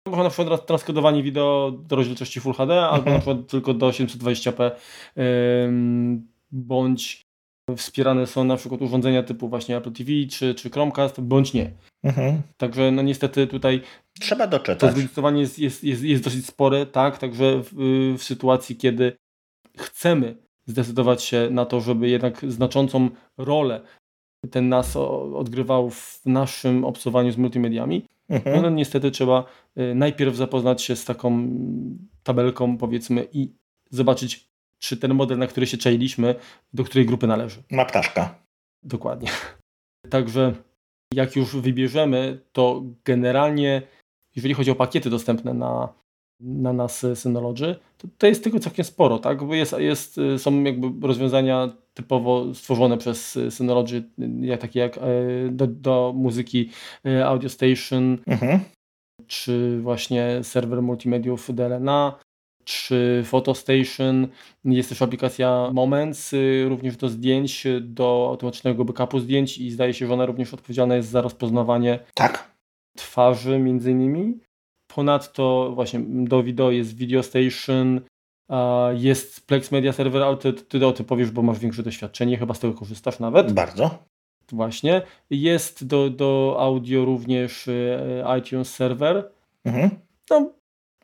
można 0.07 0.25
na 0.25 0.31
przykład 0.31 0.67
transkodowanie 0.67 1.23
wideo 1.23 1.73
do 1.89 1.97
rozdzielczości 1.97 2.41
Full 2.41 2.55
HD, 2.55 2.81
albo 2.81 2.97
mhm. 2.97 3.15
na 3.15 3.21
przykład 3.21 3.47
tylko 3.47 3.75
do 3.75 3.91
720p, 3.91 4.71
bądź 6.53 7.23
wspierane 7.77 8.27
są 8.27 8.45
na 8.45 8.57
przykład 8.57 8.83
urządzenia 8.83 9.23
typu 9.23 9.49
właśnie 9.49 9.77
Apple 9.77 9.93
TV 9.93 10.11
czy, 10.31 10.55
czy 10.55 10.71
Chromecast, 10.71 11.21
bądź 11.21 11.55
nie. 11.55 11.71
Mhm. 12.03 12.43
Także 12.57 12.91
no 12.91 13.03
niestety 13.03 13.47
tutaj 13.47 13.83
trzeba 14.21 14.47
doczytać. 14.47 14.81
To 14.81 14.91
zróżnicowanie 14.91 15.41
jest, 15.41 15.59
jest, 15.59 15.85
jest, 15.85 16.03
jest 16.03 16.25
dosyć 16.25 16.47
spore, 16.47 16.87
tak, 16.87 17.19
także 17.19 17.63
w, 17.63 17.75
w 18.19 18.23
sytuacji, 18.23 18.77
kiedy 18.77 19.13
chcemy 19.79 20.37
zdecydować 20.67 21.23
się 21.23 21.49
na 21.51 21.67
to, 21.67 21.81
żeby 21.81 22.09
jednak 22.09 22.41
znaczącą 22.49 23.11
rolę 23.39 23.81
ten 24.51 24.69
nas 24.69 24.97
odgrywał 25.35 25.91
w 25.91 26.21
naszym 26.27 26.85
obcowaniu 26.85 27.33
z 27.33 27.37
multimediami, 27.37 28.07
mhm. 28.31 28.63
no 28.63 28.71
niestety 28.71 29.11
trzeba 29.11 29.45
y, 29.79 29.95
najpierw 29.95 30.37
zapoznać 30.37 30.83
się 30.83 30.97
z 30.97 31.05
taką 31.05 31.49
tabelką 32.23 32.79
powiedzmy 32.79 33.29
i 33.33 33.53
zobaczyć, 33.91 34.51
czy 34.79 34.97
ten 34.97 35.15
model, 35.15 35.39
na 35.39 35.47
który 35.47 35.67
się 35.67 35.79
czailiśmy, 35.79 36.35
do 36.73 36.85
której 36.85 37.07
grupy 37.07 37.27
należy. 37.27 37.63
Ma 37.71 37.85
ptaszka. 37.85 38.35
Dokładnie. 38.83 39.29
Także 40.11 40.55
jak 41.15 41.37
już 41.37 41.57
wybierzemy, 41.57 42.41
to 42.53 42.83
generalnie, 43.05 43.83
jeżeli 44.37 44.55
chodzi 44.55 44.71
o 44.71 44.75
pakiety 44.75 45.11
dostępne 45.11 45.55
na, 45.55 45.95
na 46.41 46.73
nas 46.73 47.07
Synology, 47.15 47.77
to, 47.99 48.09
to 48.19 48.27
jest 48.27 48.45
tego 48.45 48.61
całkiem 48.61 48.85
sporo, 48.85 49.19
tak? 49.19 49.45
Bo 49.45 49.55
jest, 49.55 49.75
jest, 49.79 50.21
są 50.39 50.63
jakby 50.63 51.07
rozwiązania 51.07 51.69
typowo 51.95 52.55
stworzone 52.55 52.99
przez 52.99 53.39
Synology, 53.51 54.03
jak, 54.41 54.61
takie 54.61 54.81
jak 54.81 54.99
e, 54.99 55.01
do, 55.51 55.67
do 55.67 56.13
muzyki 56.17 56.71
Audio 57.25 57.49
Station, 57.49 58.19
mhm. 58.27 58.61
czy 59.27 59.81
właśnie 59.83 60.41
serwer 60.43 60.83
multimediów 60.83 61.55
DLNA, 61.55 62.19
czy 62.65 63.25
PhotoStation. 63.31 64.29
Jest 64.65 64.89
też 64.89 65.03
aplikacja 65.03 65.71
Moments, 65.73 66.33
y, 66.33 66.67
również 66.69 66.97
do 66.97 67.09
zdjęć, 67.09 67.67
do 67.81 68.27
automatycznego 68.29 68.85
backupu 68.85 69.21
zdjęć 69.21 69.59
i 69.59 69.71
zdaje 69.71 69.95
się, 69.95 70.07
że 70.07 70.15
ona 70.15 70.27
również 70.27 70.55
odpowiedzialna 70.55 70.97
jest 70.97 71.09
za 71.09 71.21
rozpoznawanie 71.21 71.99
tak. 72.15 72.57
twarzy 72.97 73.59
między 73.59 73.91
innymi. 73.91 74.39
Ponadto 74.95 75.73
właśnie 75.75 76.01
do 76.07 76.43
wideo 76.43 76.71
jest 76.71 76.97
Video 76.97 77.23
Station, 77.23 78.01
jest 78.93 79.47
Plex 79.47 79.73
Media 79.73 79.93
Server, 79.93 80.23
ale 80.23 80.37
ty, 80.37 80.53
ty 80.53 80.87
o 80.87 80.93
tym 80.93 81.07
powiesz, 81.07 81.31
bo 81.31 81.43
masz 81.43 81.59
większe 81.59 81.83
doświadczenie, 81.83 82.37
chyba 82.37 82.55
z 82.55 82.61
tego 82.61 82.75
korzystasz 82.75 83.19
nawet. 83.19 83.53
Bardzo. 83.53 83.99
Właśnie. 84.53 85.03
Jest 85.31 85.87
do, 85.87 86.11
do 86.11 86.57
audio 86.59 87.05
również 87.05 87.69
e, 87.69 88.39
iTunes 88.39 88.75
Server. 88.75 89.31
Mhm. 89.65 89.91
No, 90.31 90.53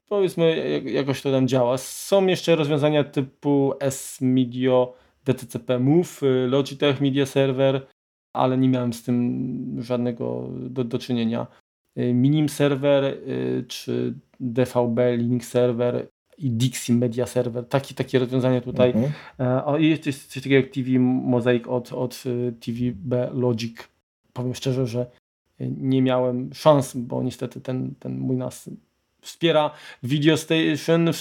powiedzmy, 0.09 0.81
jakoś 0.85 1.23
to 1.23 1.33
tam 1.33 1.49
działa. 1.49 1.79
Są 1.79 2.27
jeszcze 2.27 2.57
rozwiązania 2.57 3.05
typu 3.05 3.75
S-Medio, 3.81 4.95
DTCP 5.25 5.79
Move, 5.79 6.23
e, 6.23 6.27
Logitech 6.27 7.01
Media 7.01 7.27
Server, 7.27 7.87
ale 8.33 8.59
nie 8.59 8.69
miałem 8.69 8.93
z 8.93 9.03
tym 9.03 9.77
żadnego 9.83 10.49
do, 10.51 10.85
do 10.85 10.99
czynienia. 10.99 11.47
E, 11.97 12.15
Minim 12.15 12.49
Server 12.49 13.19
czy 13.69 14.15
DVB 14.41 14.99
Linux 15.17 15.49
Server 15.49 16.09
i 16.39 16.51
Dixie 16.51 16.95
Media 16.95 17.27
Server. 17.27 17.69
Taki, 17.69 17.95
takie 17.95 18.19
rozwiązania 18.19 18.61
tutaj. 18.61 18.91
Mhm. 18.91 19.13
E, 19.41 19.65
o, 19.65 19.79
I 19.79 19.89
jest 19.89 20.03
coś 20.05 20.43
takiego 20.43 20.57
jak 20.57 20.75
TV 20.75 20.99
Mosaic 20.99 21.67
od, 21.67 21.93
od 21.93 22.23
e, 22.27 22.53
TVB 22.53 23.15
Logic. 23.33 23.89
Powiem 24.33 24.55
szczerze, 24.55 24.87
że 24.87 25.07
nie 25.61 26.03
miałem 26.03 26.55
szans, 26.55 26.97
bo 26.97 27.23
niestety 27.23 27.61
ten, 27.61 27.95
ten 27.99 28.19
mój 28.19 28.37
NAS 28.37 28.71
wspiera 29.21 29.71
Video 30.03 30.37
Station, 30.37 31.13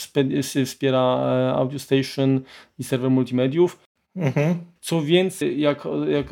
wspiera 0.66 1.00
e, 1.00 1.54
Audio 1.54 1.80
Station 1.80 2.42
i 2.80 2.84
serwer 2.84 3.10
multimediów. 3.10 3.80
Mhm. 4.16 4.56
Co 4.82 5.02
więcej, 5.02 5.62
jak, 5.62 5.88
jak, 6.08 6.30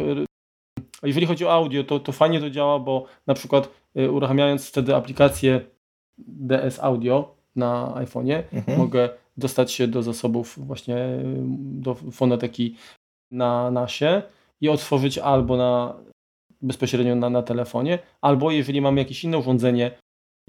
jeżeli 1.04 1.26
chodzi 1.26 1.46
o 1.46 1.54
audio, 1.54 1.84
to, 1.84 2.00
to 2.00 2.12
fajnie 2.12 2.40
to 2.40 2.50
działa, 2.50 2.80
bo 2.80 3.06
na 3.28 3.34
przykład 3.34 3.70
uruchamiając 3.96 4.70
wtedy 4.70 4.96
aplikację 4.96 5.62
DS 6.18 6.80
Audio, 6.80 7.33
na 7.56 7.94
iPhone'ie. 7.96 8.44
Mhm. 8.54 8.78
Mogę 8.78 9.10
dostać 9.38 9.72
się 9.72 9.88
do 9.88 10.04
zasobów 10.04 10.60
właśnie 10.66 10.96
do 11.58 11.96
fonoteki 11.96 12.76
na 13.32 13.72
nasie 13.72 14.22
i 14.62 14.70
otworzyć 14.70 15.18
albo 15.18 15.58
na 15.58 15.96
bezpośrednio 16.62 17.16
na, 17.16 17.30
na 17.30 17.44
telefonie, 17.44 18.00
albo 18.22 18.52
jeżeli 18.52 18.82
mamy 18.82 19.02
jakieś 19.02 19.24
inne 19.24 19.38
urządzenie 19.38 19.92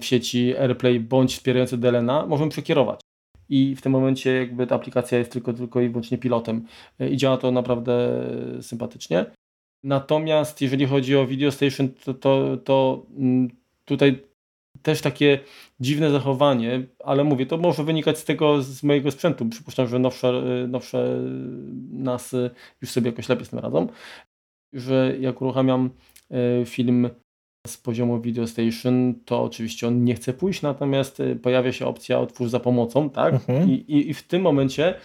w 0.01 0.05
sieci 0.05 0.57
AirPlay 0.57 0.99
bądź 0.99 1.33
wspierające 1.35 1.77
DLNA, 1.77 2.25
możemy 2.25 2.51
przekierować. 2.51 3.01
I 3.49 3.75
w 3.75 3.81
tym 3.81 3.91
momencie 3.91 4.33
jakby 4.33 4.67
ta 4.67 4.75
aplikacja 4.75 5.17
jest 5.17 5.31
tylko, 5.31 5.53
tylko 5.53 5.81
i 5.81 5.89
wyłącznie 5.89 6.17
pilotem 6.17 6.65
i 6.99 7.17
działa 7.17 7.37
to 7.37 7.51
naprawdę 7.51 8.23
sympatycznie. 8.61 9.25
Natomiast 9.83 10.61
jeżeli 10.61 10.85
chodzi 10.85 11.17
o 11.17 11.27
Video 11.27 11.51
Station, 11.51 11.89
to, 11.89 12.13
to, 12.13 12.57
to 12.57 13.05
mm, 13.17 13.49
tutaj 13.85 14.23
też 14.81 15.01
takie 15.01 15.39
dziwne 15.79 16.11
zachowanie, 16.11 16.83
ale 17.03 17.23
mówię, 17.23 17.45
to 17.45 17.57
może 17.57 17.83
wynikać 17.83 18.17
z 18.17 18.25
tego, 18.25 18.61
z 18.61 18.83
mojego 18.83 19.11
sprzętu. 19.11 19.45
Przypuszczam, 19.45 19.87
że 19.87 19.99
nowsze, 19.99 20.43
nowsze 20.67 21.19
nas 21.91 22.35
już 22.81 22.91
sobie 22.91 23.09
jakoś 23.09 23.29
lepiej 23.29 23.45
z 23.45 23.49
tym 23.49 23.59
radzą, 23.59 23.87
że 24.73 25.15
jak 25.19 25.41
uruchamiam 25.41 25.89
e, 26.31 26.65
film 26.65 27.09
z 27.67 27.77
poziomu 27.77 28.21
Video 28.21 28.47
Station, 28.47 29.15
to 29.25 29.43
oczywiście 29.43 29.87
on 29.87 30.03
nie 30.03 30.15
chce 30.15 30.33
pójść, 30.33 30.61
natomiast 30.61 31.21
pojawia 31.41 31.71
się 31.71 31.85
opcja 31.85 32.19
otwórz 32.19 32.49
za 32.49 32.59
pomocą, 32.59 33.09
tak? 33.09 33.33
Mhm. 33.33 33.69
I, 33.69 33.73
i, 33.73 34.09
I 34.09 34.13
w 34.13 34.23
tym 34.23 34.41
momencie 34.41 34.95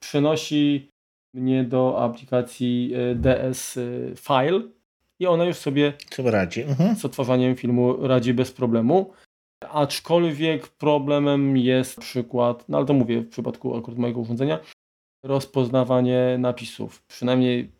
przenosi 0.00 0.88
mnie 1.34 1.64
do 1.64 2.02
aplikacji 2.02 2.92
DS 3.14 3.78
File, 4.16 4.60
i 5.20 5.26
ona 5.26 5.44
już 5.44 5.56
sobie 5.56 5.92
radzi. 6.18 6.62
Mhm. 6.62 6.96
z 6.96 7.04
odtwarzaniem 7.04 7.56
filmu 7.56 8.06
radzi 8.06 8.34
bez 8.34 8.52
problemu. 8.52 9.12
Aczkolwiek 9.70 10.68
problemem 10.68 11.56
jest 11.56 12.00
przykład, 12.00 12.68
no 12.68 12.78
ale 12.78 12.86
to 12.86 12.92
mówię 12.94 13.20
w 13.20 13.28
przypadku 13.28 13.76
akurat 13.76 13.98
mojego 13.98 14.20
urządzenia, 14.20 14.58
rozpoznawanie 15.24 16.36
napisów. 16.38 17.02
Przynajmniej 17.06 17.70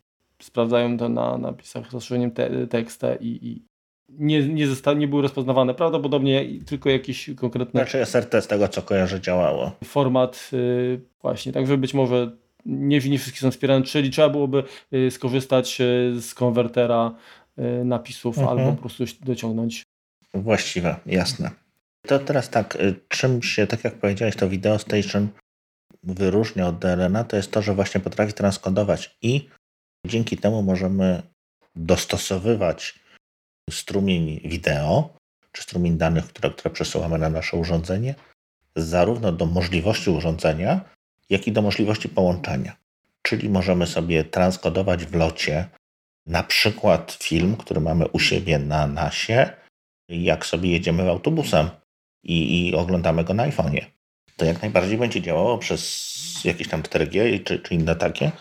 sprawdzają 0.41 0.97
to 0.97 1.09
na 1.09 1.37
napisach 1.37 1.87
z 1.87 1.91
zastrzeżeniem 1.91 2.31
te, 2.31 2.67
tekstę 2.67 3.17
i, 3.21 3.47
i 3.47 3.65
nie, 4.09 4.47
nie, 4.47 4.67
zosta- 4.67 4.93
nie 4.97 5.07
były 5.07 5.21
rozpoznawane. 5.21 5.73
Prawdopodobnie 5.73 6.45
tylko 6.65 6.89
jakiś 6.89 7.29
konkretny. 7.37 7.79
Znaczy 7.79 8.05
SRT 8.05 8.41
z 8.41 8.47
tego 8.47 8.67
co 8.67 8.81
kojarzę 8.81 9.21
działało. 9.21 9.71
Format 9.83 10.49
yy, 10.51 11.01
właśnie, 11.21 11.51
także 11.51 11.77
być 11.77 11.93
może 11.93 12.31
nie, 12.65 12.99
nie 12.99 13.19
wszystkie 13.19 13.39
są 13.39 13.51
wspierane, 13.51 13.85
czyli 13.85 14.09
trzeba 14.09 14.29
byłoby 14.29 14.63
yy, 14.91 15.11
skorzystać 15.11 15.79
yy, 15.79 16.21
z 16.21 16.33
konwertera 16.33 17.15
y, 17.59 17.85
napisów 17.85 18.37
mhm. 18.37 18.59
albo 18.59 18.71
po 18.71 18.81
prostu 18.81 19.03
dociągnąć. 19.21 19.83
Właściwe, 20.33 20.95
jasne. 21.05 21.51
To 22.07 22.19
teraz 22.19 22.49
tak, 22.49 22.75
y, 22.75 22.95
czym 23.07 23.43
się, 23.43 23.67
tak 23.67 23.83
jak 23.83 23.93
powiedziałeś, 23.93 24.35
to 24.35 24.49
Video 24.49 24.79
Station 24.79 25.27
wyróżnia 26.03 26.67
od 26.67 26.79
DLNA, 26.79 27.23
to 27.23 27.35
jest 27.35 27.51
to, 27.51 27.61
że 27.61 27.73
właśnie 27.73 28.01
potrafi 28.01 28.33
transkodować 28.33 29.17
i 29.21 29.49
dzięki 30.07 30.37
temu 30.37 30.63
możemy 30.63 31.21
dostosowywać 31.75 32.99
strumień 33.69 34.39
wideo, 34.45 35.13
czy 35.51 35.63
strumień 35.63 35.97
danych, 35.97 36.27
które, 36.27 36.49
które 36.49 36.69
przesyłamy 36.69 37.17
na 37.17 37.29
nasze 37.29 37.57
urządzenie, 37.57 38.15
zarówno 38.75 39.31
do 39.31 39.45
możliwości 39.45 40.09
urządzenia, 40.09 40.81
jak 41.29 41.47
i 41.47 41.51
do 41.51 41.61
możliwości 41.61 42.09
połączenia. 42.09 42.75
Czyli 43.21 43.49
możemy 43.49 43.87
sobie 43.87 44.23
transkodować 44.23 45.05
w 45.05 45.15
locie 45.15 45.69
na 46.25 46.43
przykład 46.43 47.11
film, 47.11 47.55
który 47.57 47.81
mamy 47.81 48.07
u 48.07 48.19
siebie 48.19 48.59
na 48.59 48.87
nasie, 48.87 49.49
jak 50.09 50.45
sobie 50.45 50.71
jedziemy 50.71 51.09
autobusem 51.09 51.69
i, 52.23 52.67
i 52.67 52.75
oglądamy 52.75 53.23
go 53.23 53.33
na 53.33 53.49
iPhone'ie. 53.49 53.85
To 54.37 54.45
jak 54.45 54.61
najbardziej 54.61 54.97
będzie 54.97 55.21
działało 55.21 55.57
przez 55.57 56.15
jakieś 56.45 56.67
tam 56.67 56.81
4G 56.81 57.43
czy, 57.43 57.59
czy 57.59 57.73
inne 57.73 57.95
takie. 57.95 58.31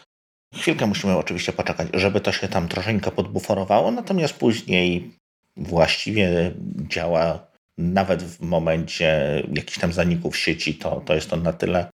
Chwilkę 0.54 0.86
musimy 0.86 1.16
oczywiście 1.16 1.52
poczekać, 1.52 1.88
żeby 1.94 2.20
to 2.20 2.32
się 2.32 2.48
tam 2.48 2.68
troszeczkę 2.68 3.10
podbuforowało, 3.10 3.90
natomiast 3.90 4.34
później 4.34 5.10
właściwie 5.56 6.54
działa 6.88 7.46
nawet 7.78 8.22
w 8.22 8.40
momencie 8.40 9.42
jakichś 9.52 9.78
tam 9.78 9.92
zaników 9.92 10.36
sieci, 10.36 10.74
to, 10.74 11.00
to 11.00 11.14
jest 11.14 11.30
to 11.30 11.36
na 11.36 11.52
tyle, 11.52 11.90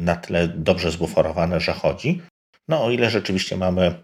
na 0.00 0.16
tyle 0.16 0.48
dobrze 0.48 0.90
zbuforowane, 0.90 1.60
że 1.60 1.72
chodzi. 1.72 2.22
No 2.68 2.84
o 2.84 2.90
ile 2.90 3.10
rzeczywiście 3.10 3.56
mamy 3.56 3.94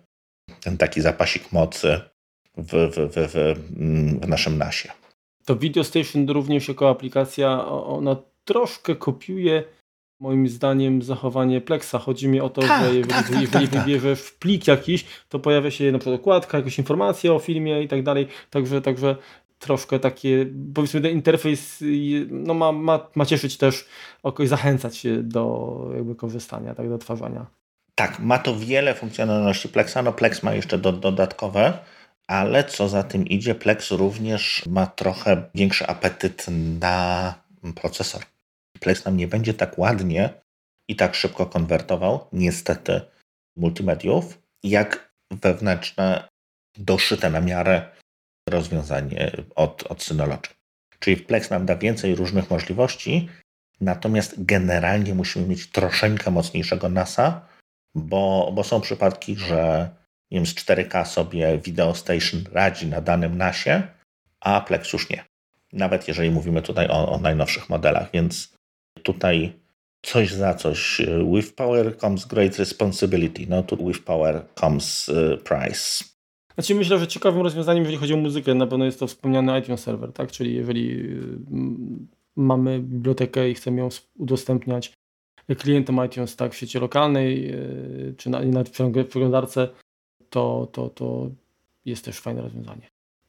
ten 0.61 0.77
taki 0.77 1.01
zapasik 1.01 1.53
mocy 1.53 2.01
w, 2.57 2.73
w, 2.73 3.11
w, 3.13 3.33
w, 3.33 4.29
naszym 4.29 4.59
nasie. 4.59 4.93
To 5.45 5.57
Video 5.57 5.85
Station 5.85 6.29
również 6.29 6.69
jako 6.69 6.91
aplikacja, 6.91 7.67
ona 7.69 8.17
troszkę 8.45 8.97
kopiuje 8.97 9.65
moim 10.21 10.49
zdaniem 10.49 11.03
zachowanie 11.03 11.61
Plexa. 11.61 11.99
Chodzi 12.01 12.29
mi 12.29 12.41
o 12.41 12.49
to, 12.49 12.63
tak, 12.63 12.81
że 12.81 12.87
jeżeli, 12.87 13.09
tak, 13.09 13.29
tak, 13.29 13.41
jeżeli 13.41 13.69
tak, 13.69 13.85
wybierzesz 13.85 14.31
plik 14.31 14.67
jakiś, 14.67 15.05
to 15.29 15.39
pojawia 15.39 15.71
się 15.71 15.93
na 15.93 15.99
przykład 15.99 16.21
okładka, 16.21 16.59
jakaś 16.59 16.79
informacja 16.79 17.33
o 17.33 17.39
filmie 17.39 17.83
i 17.83 17.89
tak 17.89 18.03
dalej. 18.03 18.29
Także, 18.51 18.83
także 18.83 19.17
troszkę 19.59 19.99
takie, 19.99 20.47
powiedzmy 20.75 21.01
ten 21.01 21.11
interfejs 21.11 21.85
no 22.31 22.55
ma, 22.55 22.73
ma, 22.73 23.09
ma 23.15 23.27
cieszyć 23.27 23.57
też, 23.57 23.89
zachęcać 24.45 24.97
się 24.97 25.23
do 25.23 25.77
jakby 25.95 26.15
korzystania, 26.15 26.75
tak, 26.75 26.89
do 26.89 26.95
odtwarzania. 26.95 27.47
Tak, 27.95 28.19
ma 28.19 28.39
to 28.39 28.57
wiele 28.57 28.95
funkcjonalności 28.95 29.69
Plexa. 29.69 30.03
No 30.05 30.13
Plex 30.13 30.43
ma 30.43 30.55
jeszcze 30.55 30.79
do, 30.79 30.93
dodatkowe, 30.93 31.79
ale 32.27 32.65
co 32.65 32.89
za 32.89 33.03
tym 33.03 33.27
idzie, 33.27 33.55
Plex 33.55 33.91
również 33.91 34.63
ma 34.67 34.87
trochę 34.87 35.43
większy 35.55 35.87
apetyt 35.87 36.47
na 36.81 37.35
procesor. 37.75 38.23
Plex 38.81 39.05
nam 39.05 39.17
nie 39.17 39.29
będzie 39.29 39.55
tak 39.55 39.79
ładnie 39.79 40.31
i 40.89 40.97
tak 40.97 41.15
szybko 41.15 41.47
konwertował, 41.47 42.27
niestety, 42.33 43.01
multimediów, 43.57 44.39
jak 44.63 45.13
wewnętrzne, 45.31 46.29
doszyte 46.79 47.31
na 47.31 47.41
miarę 47.41 47.96
rozwiązanie 48.49 49.31
od, 49.55 49.83
od 49.89 50.03
Synology. 50.03 50.51
Czyli 50.99 51.17
Plex 51.17 51.51
nam 51.51 51.67
da 51.67 51.77
więcej 51.77 52.15
różnych 52.15 52.51
możliwości, 52.51 53.29
natomiast 53.81 54.45
generalnie 54.45 55.15
musimy 55.15 55.47
mieć 55.47 55.67
troszeczkę 55.67 56.31
mocniejszego 56.31 56.89
NASA, 56.89 57.47
bo, 57.95 58.53
bo 58.55 58.65
są 58.65 58.81
przypadki, 58.81 59.37
że 59.37 59.91
nie 60.31 60.39
wiem, 60.39 60.47
z 60.47 60.55
4K 60.55 61.07
sobie 61.07 61.59
Video 61.59 61.95
Station 61.95 62.45
radzi 62.53 62.87
na 62.87 63.01
danym 63.01 63.39
nasie, 63.39 63.83
a 64.41 64.61
Plex 64.61 64.93
już 64.93 65.11
nie. 65.11 65.25
Nawet 65.73 66.09
jeżeli 66.09 66.31
mówimy 66.31 66.63
tutaj 66.63 66.89
o, 66.89 67.13
o 67.13 67.19
najnowszych 67.19 67.69
modelach, 67.69 68.11
więc 68.13 68.55
tutaj 69.03 69.53
coś 70.03 70.33
za 70.33 70.55
coś. 70.55 71.03
With 71.35 71.55
power 71.55 71.99
comes 71.99 72.25
great 72.25 72.59
responsibility. 72.59 73.47
No 73.49 73.63
to 73.63 73.77
with 73.77 74.05
power 74.05 74.43
comes 74.55 75.09
y, 75.09 75.39
price. 75.45 76.16
Znaczy 76.57 76.75
myślę, 76.75 76.99
że 76.99 77.07
ciekawym 77.07 77.43
rozwiązaniem, 77.43 77.83
jeżeli 77.83 77.99
chodzi 77.99 78.15
o 78.15 78.17
muzykę, 78.17 78.55
na 78.55 78.67
pewno 78.67 78.85
jest 78.85 79.01
to 79.01 79.07
wspomniany 79.07 79.59
iTunes 79.59 79.81
Server, 79.81 80.13
tak? 80.13 80.33
Czyli 80.33 80.55
jeżeli 80.55 80.91
y, 80.91 81.39
mamy 82.37 82.81
bibliotekę 82.81 83.51
i 83.51 83.55
chcemy 83.55 83.81
ją 83.81 83.89
udostępniać 84.19 84.93
klientem 85.59 86.01
iTunes 86.07 86.37
tak, 86.37 86.53
w 86.53 86.57
sieci 86.57 86.79
lokalnej 86.79 87.55
y, 87.55 88.15
czy 88.17 88.31
na, 88.31 88.41
na 88.41 88.65
przeglądarce, 89.09 89.69
to, 90.31 90.69
to, 90.73 90.89
to 90.89 91.31
jest 91.85 92.05
też 92.05 92.21
fajne 92.21 92.43
rozwiązanie. 92.43 92.89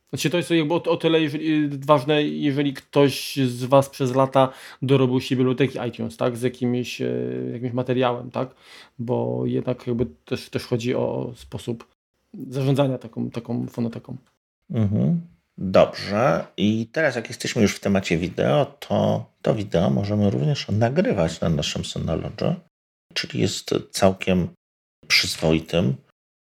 Znaczy 0.10 0.30
to 0.30 0.38
jest 0.38 0.52
o, 0.70 0.84
o 0.84 0.98
tyle 0.98 1.22
jeżeli, 1.22 1.70
ważne, 1.70 2.24
jeżeli 2.24 2.74
ktoś 2.74 3.36
z 3.36 3.64
Was 3.64 3.90
przez 3.90 4.16
lata 4.16 4.54
dorobił 4.82 5.22
się 5.22 5.36
biblioteki 5.36 5.80
iTunes, 5.88 6.18
tak, 6.18 6.38
z 6.38 6.42
jakimś, 6.42 7.02
e, 7.02 7.12
jakimś 7.54 7.74
materiałem, 7.74 8.32
tak, 8.32 8.56
bo 9.00 9.42
jednak 9.46 9.88
jakby 9.88 10.06
też, 10.26 10.50
też 10.50 10.66
chodzi 10.66 10.96
o 10.96 11.32
sposób 11.36 11.97
zarządzania 12.50 12.98
taką, 12.98 13.30
taką 13.30 13.68
fonoteką. 13.68 14.18
Mhm. 14.70 15.22
Dobrze. 15.58 16.48
I 16.58 16.88
teraz 16.92 17.16
jak 17.16 17.28
jesteśmy 17.28 17.62
już 17.62 17.76
w 17.76 17.80
temacie 17.80 18.18
wideo, 18.18 18.66
to 18.66 19.26
to 19.42 19.56
wideo 19.56 19.90
możemy 19.90 20.30
również 20.30 20.68
nagrywać 20.68 21.42
na 21.42 21.50
naszym 21.50 21.86
Synology, 21.86 22.56
czyli 23.14 23.40
jest 23.40 23.76
całkiem 23.92 24.48
przyzwoitym 25.08 25.96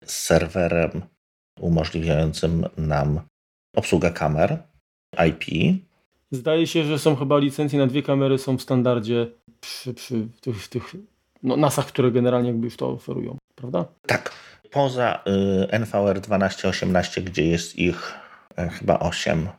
serwerem 0.05 1.01
umożliwiającym 1.59 2.65
nam 2.77 3.21
obsługa 3.75 4.09
kamer 4.09 4.63
IP. 5.27 5.75
Zdaje 6.31 6.67
się, 6.67 6.83
że 6.83 6.99
są 6.99 7.15
chyba 7.15 7.37
licencje 7.37 7.79
na 7.79 7.87
dwie 7.87 8.03
kamery 8.03 8.37
są 8.37 8.57
w 8.57 8.61
standardzie 8.61 9.27
przy, 9.61 9.93
przy 9.93 10.27
tych, 10.41 10.67
tych 10.67 10.95
no, 11.43 11.57
NASach, 11.57 11.85
które 11.85 12.11
generalnie 12.11 12.49
jakby 12.49 12.65
już 12.65 12.77
to 12.77 12.89
oferują, 12.89 13.37
prawda? 13.55 13.85
Tak. 14.07 14.33
Poza 14.71 15.23
y, 15.27 15.79
NVR 15.79 16.21
1218, 16.21 17.21
gdzie 17.21 17.45
jest 17.45 17.79
ich 17.79 18.13
y, 18.59 18.69
chyba 18.69 18.99
8, 18.99 19.49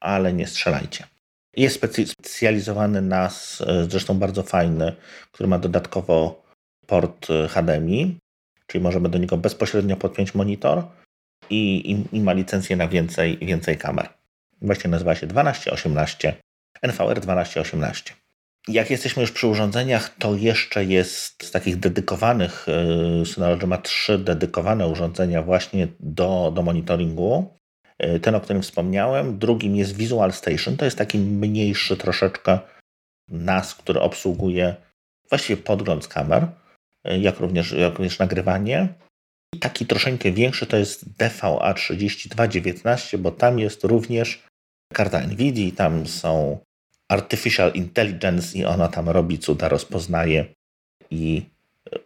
ale 0.00 0.32
nie 0.32 0.46
strzelajcie. 0.46 1.06
Jest 1.56 1.74
specjalizowany 1.74 3.02
NAS, 3.02 3.60
y, 3.60 3.84
zresztą 3.90 4.18
bardzo 4.18 4.42
fajny, 4.42 4.96
który 5.32 5.48
ma 5.48 5.58
dodatkowo 5.58 6.42
port 6.86 7.30
y, 7.30 7.48
HDMI, 7.48 8.18
czyli 8.66 8.84
możemy 8.84 9.08
do 9.08 9.18
niego 9.18 9.36
bezpośrednio 9.36 9.96
podpiąć 9.96 10.34
monitor 10.34 10.82
i, 11.50 11.90
i, 11.90 12.16
i 12.16 12.20
ma 12.20 12.32
licencję 12.32 12.76
na 12.76 12.88
więcej, 12.88 13.38
więcej 13.38 13.78
kamer. 13.78 14.08
Właśnie 14.62 14.90
nazywa 14.90 15.14
się 15.14 15.26
1218, 15.26 16.34
NVR 16.82 17.20
1218. 17.20 18.19
Jak 18.68 18.90
jesteśmy 18.90 19.22
już 19.22 19.32
przy 19.32 19.46
urządzeniach, 19.46 20.14
to 20.18 20.34
jeszcze 20.34 20.84
jest 20.84 21.44
z 21.44 21.50
takich 21.50 21.76
dedykowanych, 21.76 22.66
y, 23.22 23.26
Synology 23.26 23.66
ma 23.66 23.78
trzy 23.78 24.18
dedykowane 24.18 24.88
urządzenia 24.88 25.42
właśnie 25.42 25.88
do, 26.00 26.52
do 26.54 26.62
monitoringu. 26.62 27.60
Y, 28.04 28.20
ten, 28.20 28.34
o 28.34 28.40
którym 28.40 28.62
wspomniałem. 28.62 29.38
Drugim 29.38 29.76
jest 29.76 29.96
Visual 29.96 30.32
Station. 30.32 30.76
To 30.76 30.84
jest 30.84 30.98
taki 30.98 31.18
mniejszy 31.18 31.96
troszeczkę 31.96 32.58
NAS, 33.28 33.74
który 33.74 34.00
obsługuje 34.00 34.76
właściwie 35.28 35.62
podgląd 35.62 36.04
z 36.04 36.08
kamer, 36.08 36.46
y, 37.08 37.18
jak 37.18 37.40
również, 37.40 37.72
jak 37.72 37.92
również 37.92 38.18
nagrywanie. 38.18 38.88
Taki 39.60 39.86
troszeczkę 39.86 40.32
większy 40.32 40.66
to 40.66 40.76
jest 40.76 41.16
DVA 41.18 41.74
3219, 41.74 43.18
bo 43.18 43.30
tam 43.30 43.58
jest 43.58 43.84
również 43.84 44.42
karta 44.92 45.20
NVIDIA, 45.20 45.76
tam 45.76 46.06
są 46.06 46.58
Artificial 47.10 47.72
Intelligence 47.74 48.58
i 48.58 48.64
ona 48.64 48.88
tam 48.88 49.08
robi 49.08 49.38
cuda, 49.38 49.68
rozpoznaje 49.68 50.54
i, 51.10 51.42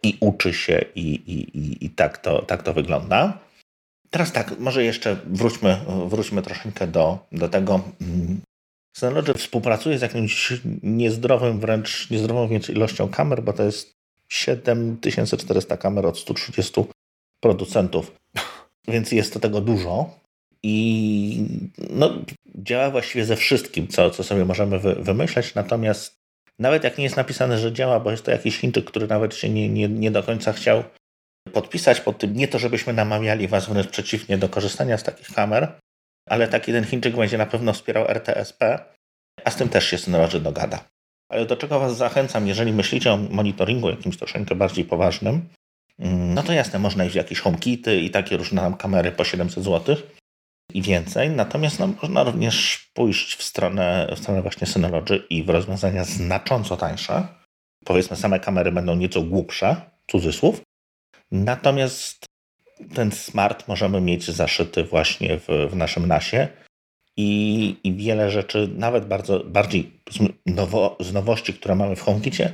i 0.03 0.17
uczy 0.19 0.53
się 0.53 0.85
i, 0.95 1.01
i, 1.01 1.57
i, 1.57 1.85
i 1.85 1.89
tak, 1.89 2.17
to, 2.17 2.41
tak 2.41 2.63
to 2.63 2.73
wygląda. 2.73 3.39
Teraz 4.09 4.31
tak, 4.31 4.59
może 4.59 4.83
jeszcze 4.83 5.17
wróćmy, 5.25 5.77
wróćmy 6.07 6.41
troszeczkę 6.41 6.87
do, 6.87 7.19
do 7.31 7.49
tego. 7.49 7.81
Synology 8.97 9.33
współpracuje 9.33 9.99
z 9.99 10.01
jakimś 10.01 10.53
niezdrowym, 10.83 11.59
wręcz 11.59 12.09
niezdrową 12.09 12.49
ilością 12.69 13.09
kamer, 13.09 13.43
bo 13.43 13.53
to 13.53 13.63
jest 13.63 13.95
7400 14.29 15.77
kamer 15.77 16.05
od 16.05 16.19
130 16.19 16.81
producentów, 17.43 18.11
więc 18.87 19.11
jest 19.11 19.33
to 19.33 19.39
tego 19.39 19.61
dużo. 19.61 20.24
I 20.67 21.47
no, 21.89 22.13
działa 22.55 22.89
właściwie 22.89 23.25
ze 23.25 23.35
wszystkim, 23.35 23.87
co, 23.87 24.09
co 24.09 24.23
sobie 24.23 24.45
możemy 24.45 24.79
wy, 24.79 24.95
wymyśleć, 24.95 25.55
natomiast 25.55 26.15
nawet 26.59 26.83
jak 26.83 26.97
nie 26.97 27.03
jest 27.03 27.15
napisane, 27.15 27.57
że 27.57 27.73
działa, 27.73 27.99
bo 27.99 28.11
jest 28.11 28.25
to 28.25 28.31
jakiś 28.31 28.57
Chińczyk, 28.57 28.85
który 28.85 29.07
nawet 29.07 29.35
się 29.35 29.49
nie, 29.49 29.69
nie, 29.69 29.89
nie 29.89 30.11
do 30.11 30.23
końca 30.23 30.53
chciał 30.53 30.83
podpisać 31.53 32.01
pod 32.01 32.17
tym, 32.17 32.33
nie 32.33 32.47
to 32.47 32.59
żebyśmy 32.59 32.93
namawiali 32.93 33.47
Was 33.47 33.69
wręcz 33.69 33.87
przeciwnie 33.87 34.37
do 34.37 34.49
korzystania 34.49 34.97
z 34.97 35.03
takich 35.03 35.27
kamer, 35.27 35.79
ale 36.29 36.47
taki 36.47 36.71
ten 36.71 36.85
Chińczyk 36.85 37.15
będzie 37.15 37.37
na 37.37 37.45
pewno 37.45 37.73
wspierał 37.73 38.07
RTSP, 38.07 38.79
a 39.43 39.51
z 39.51 39.55
tym 39.55 39.69
też 39.69 39.87
się 39.87 39.97
Synology 39.97 40.39
dogada. 40.39 40.83
Ale 41.31 41.45
do 41.45 41.57
czego 41.57 41.79
Was 41.79 41.97
zachęcam, 41.97 42.47
jeżeli 42.47 42.73
myślicie 42.73 43.11
o 43.11 43.17
monitoringu 43.17 43.89
jakimś 43.89 44.17
troszeczkę 44.17 44.55
bardziej 44.55 44.85
poważnym, 44.85 45.49
mm, 45.99 46.33
no 46.33 46.43
to 46.43 46.53
jasne, 46.53 46.79
można 46.79 47.05
iść 47.05 47.13
w 47.13 47.17
jakieś 47.17 47.39
HomeKity 47.39 47.97
i 47.97 48.09
takie 48.09 48.37
różne 48.37 48.61
tam 48.61 48.77
kamery 48.77 49.11
po 49.11 49.23
700 49.23 49.63
zł 49.63 49.95
i 50.75 50.81
więcej, 50.81 51.29
natomiast 51.29 51.79
no, 51.79 51.89
można 52.01 52.23
również 52.23 52.89
pójść 52.93 53.35
w 53.35 53.43
stronę, 53.43 54.07
w 54.15 54.19
stronę 54.19 54.41
właśnie 54.41 54.67
Synology 54.67 55.23
i 55.29 55.43
w 55.43 55.49
rozwiązania 55.49 56.03
znacząco 56.03 56.77
tańsze. 56.77 57.27
Powiedzmy, 57.85 58.17
same 58.17 58.39
kamery 58.39 58.71
będą 58.71 58.95
nieco 58.95 59.21
głupsze, 59.21 59.75
cudzysłów, 60.07 60.61
natomiast 61.31 62.25
ten 62.93 63.11
smart 63.11 63.67
możemy 63.67 64.01
mieć 64.01 64.31
zaszyty 64.31 64.83
właśnie 64.83 65.37
w, 65.37 65.47
w 65.71 65.75
naszym 65.75 66.07
nasie 66.07 66.47
i, 67.17 67.77
i 67.83 67.93
wiele 67.93 68.31
rzeczy, 68.31 68.69
nawet 68.77 69.05
bardzo 69.05 69.43
bardziej 69.43 70.01
z, 70.11 70.19
nowo, 70.45 70.97
z 70.99 71.13
nowości, 71.13 71.53
które 71.53 71.75
mamy 71.75 71.95
w 71.95 72.01
HomeKitie, 72.01 72.53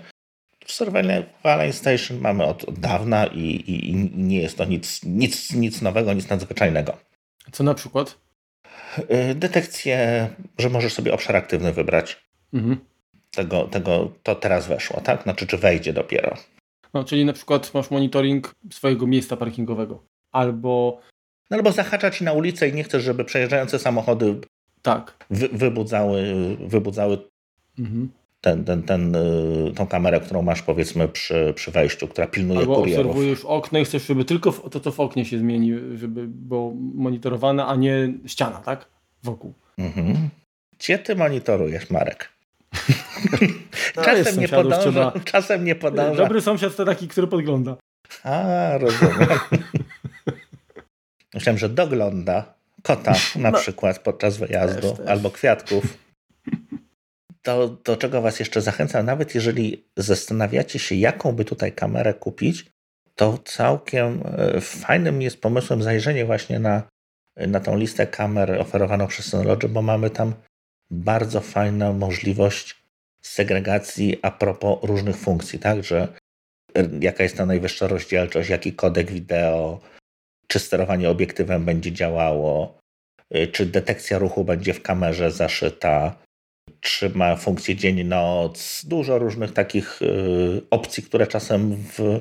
w 0.66 0.72
Surveillance 0.72 1.74
Station 1.74 2.18
mamy 2.18 2.46
od, 2.46 2.64
od 2.64 2.80
dawna 2.80 3.26
i, 3.26 3.40
i, 3.40 3.90
i, 3.90 3.96
nie 4.16 4.42
jest 4.42 4.58
to 4.58 4.66
nic, 4.66 5.04
nic, 5.04 5.54
nic 5.54 5.82
nowego, 5.82 6.14
nic 6.14 6.30
nadzwyczajnego. 6.30 7.11
Co 7.52 7.64
na 7.64 7.74
przykład? 7.74 8.18
Y, 9.00 9.36
detekcję, 9.36 10.28
że 10.58 10.70
możesz 10.70 10.94
sobie 10.94 11.14
obszar 11.14 11.36
aktywny 11.36 11.74
wybrać. 11.74 12.26
Mhm. 12.54 12.78
Tego, 13.32 13.64
tego 13.64 14.12
to 14.24 14.36
teraz 14.36 14.68
weszło, 14.68 15.02
tak? 15.02 15.24
Znaczy, 15.24 15.48
czy 15.48 15.58
wejdzie 15.58 15.94
dopiero. 15.94 16.38
No, 16.94 17.04
czyli 17.04 17.26
na 17.26 17.34
przykład 17.34 17.74
masz 17.74 17.92
monitoring 17.92 18.56
swojego 18.72 19.08
miejsca 19.08 19.38
parkingowego. 19.38 20.04
Albo. 20.32 21.02
No, 21.50 21.58
albo 21.58 21.72
zahacza 21.72 22.12
ci 22.12 22.24
na 22.24 22.34
ulicę 22.34 22.70
i 22.70 22.74
nie 22.74 22.84
chcesz, 22.84 23.04
żeby 23.04 23.26
przejeżdżające 23.26 23.80
samochody 23.80 24.42
tak. 24.82 25.26
Wy, 25.30 25.48
wybudzały, 25.48 26.24
wybudzały 26.68 27.18
mhm. 27.80 28.10
Ten, 28.42 28.66
ten, 28.66 28.84
ten, 28.84 29.16
y, 29.16 29.74
tą 29.76 29.88
kamerę, 29.88 30.20
którą 30.20 30.42
masz 30.42 30.62
powiedzmy 30.62 31.08
przy, 31.08 31.54
przy 31.56 31.72
wejściu, 31.72 32.08
która 32.08 32.28
pilnuje 32.28 32.60
Albo 32.60 32.76
kurierów. 32.76 33.06
obserwujesz 33.06 33.46
okno 33.46 33.80
i 33.80 33.86
chcesz, 33.86 34.06
żeby 34.06 34.26
tylko 34.26 34.52
to, 34.52 34.80
co 34.80 34.92
w 34.92 35.00
oknie 35.00 35.26
się 35.26 35.40
zmieni, 35.40 35.74
żeby 35.96 36.28
było 36.28 36.74
monitorowane, 36.94 37.66
a 37.66 37.76
nie 37.76 38.14
ściana, 38.26 38.58
tak? 38.58 38.86
Wokół. 39.24 39.54
Mhm. 39.78 40.30
Gdzie 40.80 41.00
ty 41.00 41.16
monitorujesz, 41.16 41.90
Marek? 41.90 42.30
No, 43.96 44.04
czasem, 44.04 44.40
nie 44.40 44.48
podąża, 44.48 44.78
trzeba... 44.82 45.14
czasem 45.26 45.66
nie 45.66 45.76
podąża. 45.76 46.24
Dobry 46.24 46.42
sąsiad 46.42 46.76
to 46.76 46.86
taki, 46.86 47.08
który 47.08 47.28
podgląda. 47.28 47.76
A, 48.24 48.78
rozumiem. 48.78 49.28
Myślałem, 51.34 51.58
że 51.58 51.70
dogląda 51.70 52.54
kota 52.84 53.14
na 53.36 53.52
no. 53.52 53.58
przykład 53.58 54.00
podczas 54.00 54.38
wyjazdu 54.38 54.82
też, 54.82 54.98
też. 54.98 55.08
albo 55.08 55.32
kwiatków. 55.32 55.98
To, 57.42 57.68
do 57.68 57.98
czego 57.98 58.22
Was 58.22 58.40
jeszcze 58.40 58.62
zachęcam, 58.62 59.06
nawet 59.06 59.36
jeżeli 59.36 59.86
zastanawiacie 59.98 60.80
się, 60.80 60.96
jaką 60.96 61.32
by 61.32 61.46
tutaj 61.46 61.72
kamerę 61.72 62.14
kupić, 62.14 62.66
to 63.16 63.38
całkiem 63.38 64.24
e, 64.26 64.62
fajnym 64.62 65.22
jest 65.22 65.42
pomysłem 65.42 65.84
zajrzenie 65.84 66.26
właśnie 66.26 66.60
na, 66.60 66.84
na 67.38 67.60
tą 67.60 67.78
listę 67.78 68.08
kamer 68.08 68.62
oferowaną 68.62 69.08
przez 69.08 69.26
Synology, 69.26 69.70
bo 69.70 69.82
mamy 69.82 70.10
tam 70.10 70.34
bardzo 70.92 71.42
fajną 71.42 71.94
możliwość 71.94 72.84
segregacji 73.22 74.20
a 74.22 74.32
propos 74.32 74.80
różnych 74.84 75.16
funkcji, 75.16 75.60
tak, 75.60 75.84
że 75.84 76.08
e, 76.76 76.90
jaka 77.00 77.24
jest 77.24 77.38
ta 77.38 77.46
najwyższa 77.46 77.88
rozdzielczość, 77.88 78.50
jaki 78.50 78.74
kodek 78.74 79.12
wideo, 79.12 79.80
czy 80.48 80.60
sterowanie 80.60 81.10
obiektywem 81.10 81.66
będzie 81.66 81.92
działało, 81.92 82.80
y, 83.36 83.48
czy 83.48 83.66
detekcja 83.66 84.18
ruchu 84.18 84.44
będzie 84.44 84.74
w 84.74 84.82
kamerze 84.82 85.32
zaszyta, 85.32 86.16
czy 86.82 87.10
ma 87.10 87.36
funkcję 87.36 87.76
dzień-noc. 87.76 88.86
Dużo 88.88 89.20
różnych 89.20 89.54
takich 89.54 90.02
y, 90.02 90.62
opcji, 90.70 91.04
które 91.04 91.28
czasem 91.28 91.76
w 91.76 92.20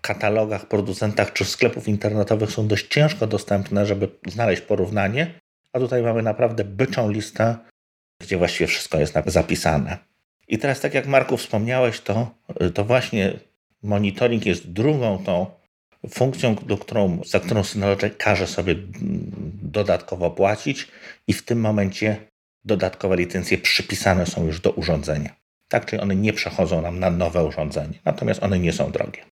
katalogach, 0.00 0.68
producentach 0.68 1.32
czy 1.32 1.44
sklepów 1.44 1.88
internetowych 1.88 2.50
są 2.50 2.68
dość 2.68 2.88
ciężko 2.88 3.26
dostępne, 3.26 3.86
żeby 3.86 4.08
znaleźć 4.26 4.62
porównanie. 4.62 5.40
A 5.72 5.78
tutaj 5.78 6.02
mamy 6.02 6.22
naprawdę 6.22 6.64
byczą 6.64 7.10
listę, 7.10 7.56
gdzie 8.20 8.36
właściwie 8.36 8.66
wszystko 8.66 8.98
jest 8.98 9.14
zapisane. 9.26 9.98
I 10.48 10.58
teraz, 10.58 10.80
tak 10.80 10.94
jak 10.94 11.06
Marku 11.06 11.36
wspomniałeś, 11.36 12.00
to, 12.00 12.34
y, 12.62 12.70
to 12.70 12.84
właśnie 12.84 13.32
monitoring 13.82 14.46
jest 14.46 14.72
drugą 14.72 15.24
tą 15.24 15.46
funkcją, 16.10 16.54
do 16.54 16.78
którą, 16.78 17.20
za 17.26 17.40
którą 17.40 17.64
Synology 17.64 18.10
każe 18.10 18.46
sobie 18.46 18.74
dodatkowo 19.62 20.30
płacić 20.30 20.88
i 21.26 21.32
w 21.32 21.44
tym 21.44 21.60
momencie 21.60 22.16
dodatkowe 22.64 23.16
licencje 23.16 23.58
przypisane 23.58 24.26
są 24.26 24.46
już 24.46 24.60
do 24.60 24.70
urządzenia. 24.70 25.34
Tak, 25.68 25.86
czyli 25.86 26.02
one 26.02 26.16
nie 26.16 26.32
przechodzą 26.32 26.82
nam 26.82 26.98
na 26.98 27.10
nowe 27.10 27.44
urządzenie, 27.44 27.98
natomiast 28.04 28.42
one 28.42 28.58
nie 28.58 28.72
są 28.72 28.90
drogie. 28.90 29.24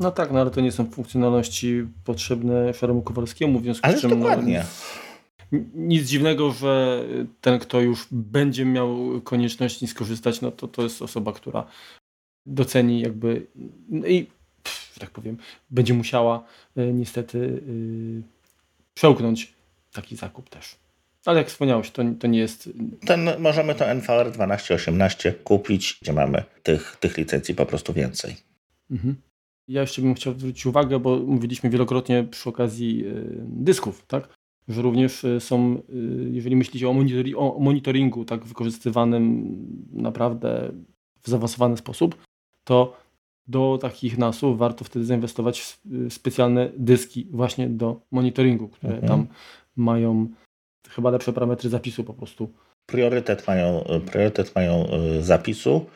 No 0.00 0.10
tak, 0.10 0.30
no 0.30 0.40
ale 0.40 0.50
to 0.50 0.60
nie 0.60 0.72
są 0.72 0.90
funkcjonalności 0.90 1.86
potrzebne 2.04 2.74
Szeremu 2.74 3.02
Kowalskiemu, 3.02 3.58
w 3.58 3.62
związku 3.62 3.86
ale 3.86 3.98
z 3.98 4.00
czym... 4.00 4.10
No, 4.10 4.16
dokładnie. 4.16 4.64
No, 5.52 5.58
nic 5.74 6.08
dziwnego, 6.08 6.52
że 6.52 7.04
ten, 7.40 7.58
kto 7.58 7.80
już 7.80 8.06
będzie 8.10 8.64
miał 8.64 9.20
konieczność 9.24 9.90
skorzystać, 9.90 10.40
no 10.40 10.50
to 10.50 10.68
to 10.68 10.82
jest 10.82 11.02
osoba, 11.02 11.32
która 11.32 11.66
doceni 12.46 13.00
jakby 13.00 13.46
no 13.88 14.06
i 14.06 14.26
że 14.96 15.00
tak 15.00 15.10
powiem, 15.10 15.36
będzie 15.70 15.94
musiała 15.94 16.44
e, 16.76 16.92
niestety 16.92 17.62
e, 17.62 18.22
przełknąć 18.94 19.54
taki 19.92 20.16
zakup 20.16 20.50
też. 20.50 20.76
Ale 21.26 21.38
jak 21.38 21.48
wspomniałeś, 21.48 21.90
to, 21.90 22.02
to 22.18 22.26
nie 22.26 22.38
jest. 22.38 22.70
Ten, 23.06 23.30
możemy 23.38 23.74
to 23.74 23.84
NVR 23.94 24.32
1218 24.32 25.32
kupić, 25.32 25.98
gdzie 26.02 26.12
mamy 26.12 26.44
tych, 26.62 26.96
tych 27.00 27.18
licencji 27.18 27.54
po 27.54 27.66
prostu 27.66 27.92
więcej. 27.92 28.36
Mhm. 28.90 29.16
Ja 29.68 29.80
jeszcze 29.80 30.02
bym 30.02 30.14
chciał 30.14 30.34
zwrócić 30.34 30.66
uwagę, 30.66 30.98
bo 31.00 31.16
mówiliśmy 31.16 31.70
wielokrotnie 31.70 32.24
przy 32.24 32.48
okazji 32.48 33.04
e, 33.06 33.12
dysków, 33.38 34.06
tak? 34.06 34.28
Że 34.68 34.82
również 34.82 35.26
są, 35.38 35.82
jeżeli 36.30 36.56
myślicie 36.56 36.88
o, 36.88 36.92
monitori 36.92 37.34
o 37.34 37.56
monitoringu 37.60 38.24
tak 38.24 38.44
wykorzystywanym 38.44 39.56
naprawdę 39.92 40.72
w 41.22 41.28
zaawansowany 41.28 41.76
sposób, 41.76 42.16
to 42.64 42.96
do 43.48 43.78
takich 43.82 44.18
nasów 44.18 44.58
warto 44.58 44.84
wtedy 44.84 45.04
zainwestować 45.04 45.60
w 45.60 45.78
specjalne 46.08 46.70
dyski 46.76 47.28
właśnie 47.30 47.68
do 47.68 48.00
monitoringu, 48.10 48.68
które 48.68 48.94
mhm. 48.94 49.08
tam 49.08 49.26
mają 49.76 50.28
chyba 50.88 51.10
lepsze 51.10 51.32
parametry 51.32 51.70
zapisu 51.70 52.04
po 52.04 52.14
prostu. 52.14 52.52
Priorytet 52.86 53.46
mają, 53.46 53.84
priorytet 54.06 54.54
mają 54.54 54.86
y, 55.18 55.22
zapisu 55.22 55.86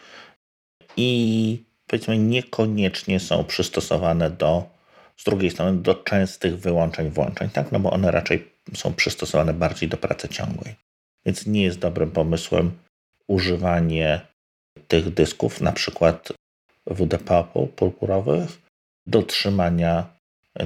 i 0.96 1.62
powiedzmy 1.86 2.18
niekoniecznie 2.18 3.20
są 3.20 3.44
przystosowane 3.44 4.30
do 4.30 4.80
z 5.20 5.24
drugiej 5.24 5.50
strony 5.50 5.78
do 5.78 5.94
częstych 5.94 6.58
wyłączeń, 6.58 7.10
włączeń, 7.10 7.50
tak? 7.50 7.72
No 7.72 7.80
bo 7.80 7.90
one 7.90 8.10
raczej 8.10 8.52
są 8.74 8.94
przystosowane 8.94 9.54
bardziej 9.54 9.88
do 9.88 9.96
pracy 9.96 10.28
ciągłej. 10.28 10.74
Więc 11.26 11.46
nie 11.46 11.62
jest 11.62 11.78
dobrym 11.78 12.10
pomysłem 12.10 12.70
używanie 13.28 14.20
tych 14.88 15.14
dysków, 15.14 15.60
na 15.60 15.72
przykład 15.72 16.32
WDP 16.86 17.44
purpurowych 17.76 18.58
do 19.06 19.22
trzymania 19.22 20.06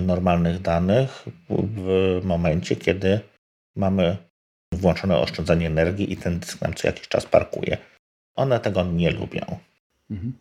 normalnych 0.00 0.62
danych 0.62 1.24
w 1.48 2.20
momencie, 2.24 2.76
kiedy 2.76 3.20
mamy 3.76 4.16
włączone 4.72 5.18
oszczędzanie 5.18 5.66
energii 5.66 6.12
i 6.12 6.16
ten 6.16 6.38
dysk 6.38 6.60
nam 6.60 6.74
co 6.74 6.88
jakiś 6.88 7.08
czas 7.08 7.26
parkuje. 7.26 7.78
One 8.34 8.60
tego 8.60 8.84
nie 8.84 9.10
lubią. 9.10 9.58
Mhm. 10.10 10.32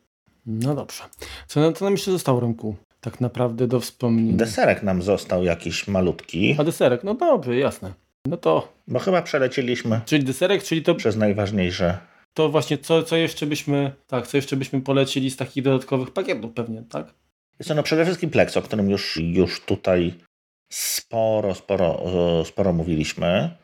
No 0.46 0.76
dobrze. 0.76 1.04
Co, 1.48 1.74
co 1.74 1.86
nam 1.86 1.94
jeszcze 1.94 2.12
zostało, 2.12 2.40
rynku? 2.40 2.76
Tak 3.02 3.22
naprawdę 3.22 3.68
do 3.68 3.80
wspomnienia. 3.80 4.38
Deserek 4.38 4.84
nam 4.84 5.02
został 5.02 5.44
jakiś 5.44 5.88
malutki. 5.88 6.56
A 6.60 6.64
deserek, 6.64 7.04
no 7.04 7.14
dobrze, 7.14 7.58
jasne. 7.58 7.94
No 8.26 8.38
to. 8.38 8.74
Bo 8.88 9.00
chyba 9.00 9.22
przelecieliśmy. 9.22 10.02
Czyli 10.06 10.24
deserek, 10.24 10.64
czyli 10.64 10.84
to. 10.84 10.96
Przez 10.96 11.16
najważniejsze 11.16 11.98
to 12.34 12.50
właśnie 12.50 12.78
co, 12.78 13.04
co 13.04 13.16
jeszcze 13.16 13.46
byśmy, 13.46 13.92
tak, 14.08 14.28
co 14.28 14.38
jeszcze 14.38 14.58
byśmy 14.58 14.82
polecili 14.82 15.32
z 15.32 15.38
takich 15.38 15.64
dodatkowych 15.64 16.12
pakietów 16.12 16.54
pewnie, 16.54 16.84
tak? 16.90 17.14
Jest 17.60 17.68
to 17.68 17.76
no 17.76 17.84
przede 17.84 18.06
wszystkim 18.06 18.30
Plex, 18.30 18.58
o 18.58 18.62
którym 18.62 18.90
już, 18.90 19.18
już 19.18 19.62
tutaj 19.62 20.14
sporo, 20.74 21.56
sporo, 21.56 22.04
sporo 22.46 22.74
mówiliśmy. 22.74 23.58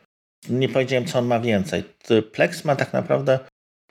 Nie 0.49 0.70
powiedziałem, 0.70 1.05
co 1.05 1.20
on 1.20 1.26
ma 1.26 1.39
więcej. 1.39 1.84
Plex 2.32 2.66
ma 2.66 2.76
tak 2.76 2.93
naprawdę 2.93 3.39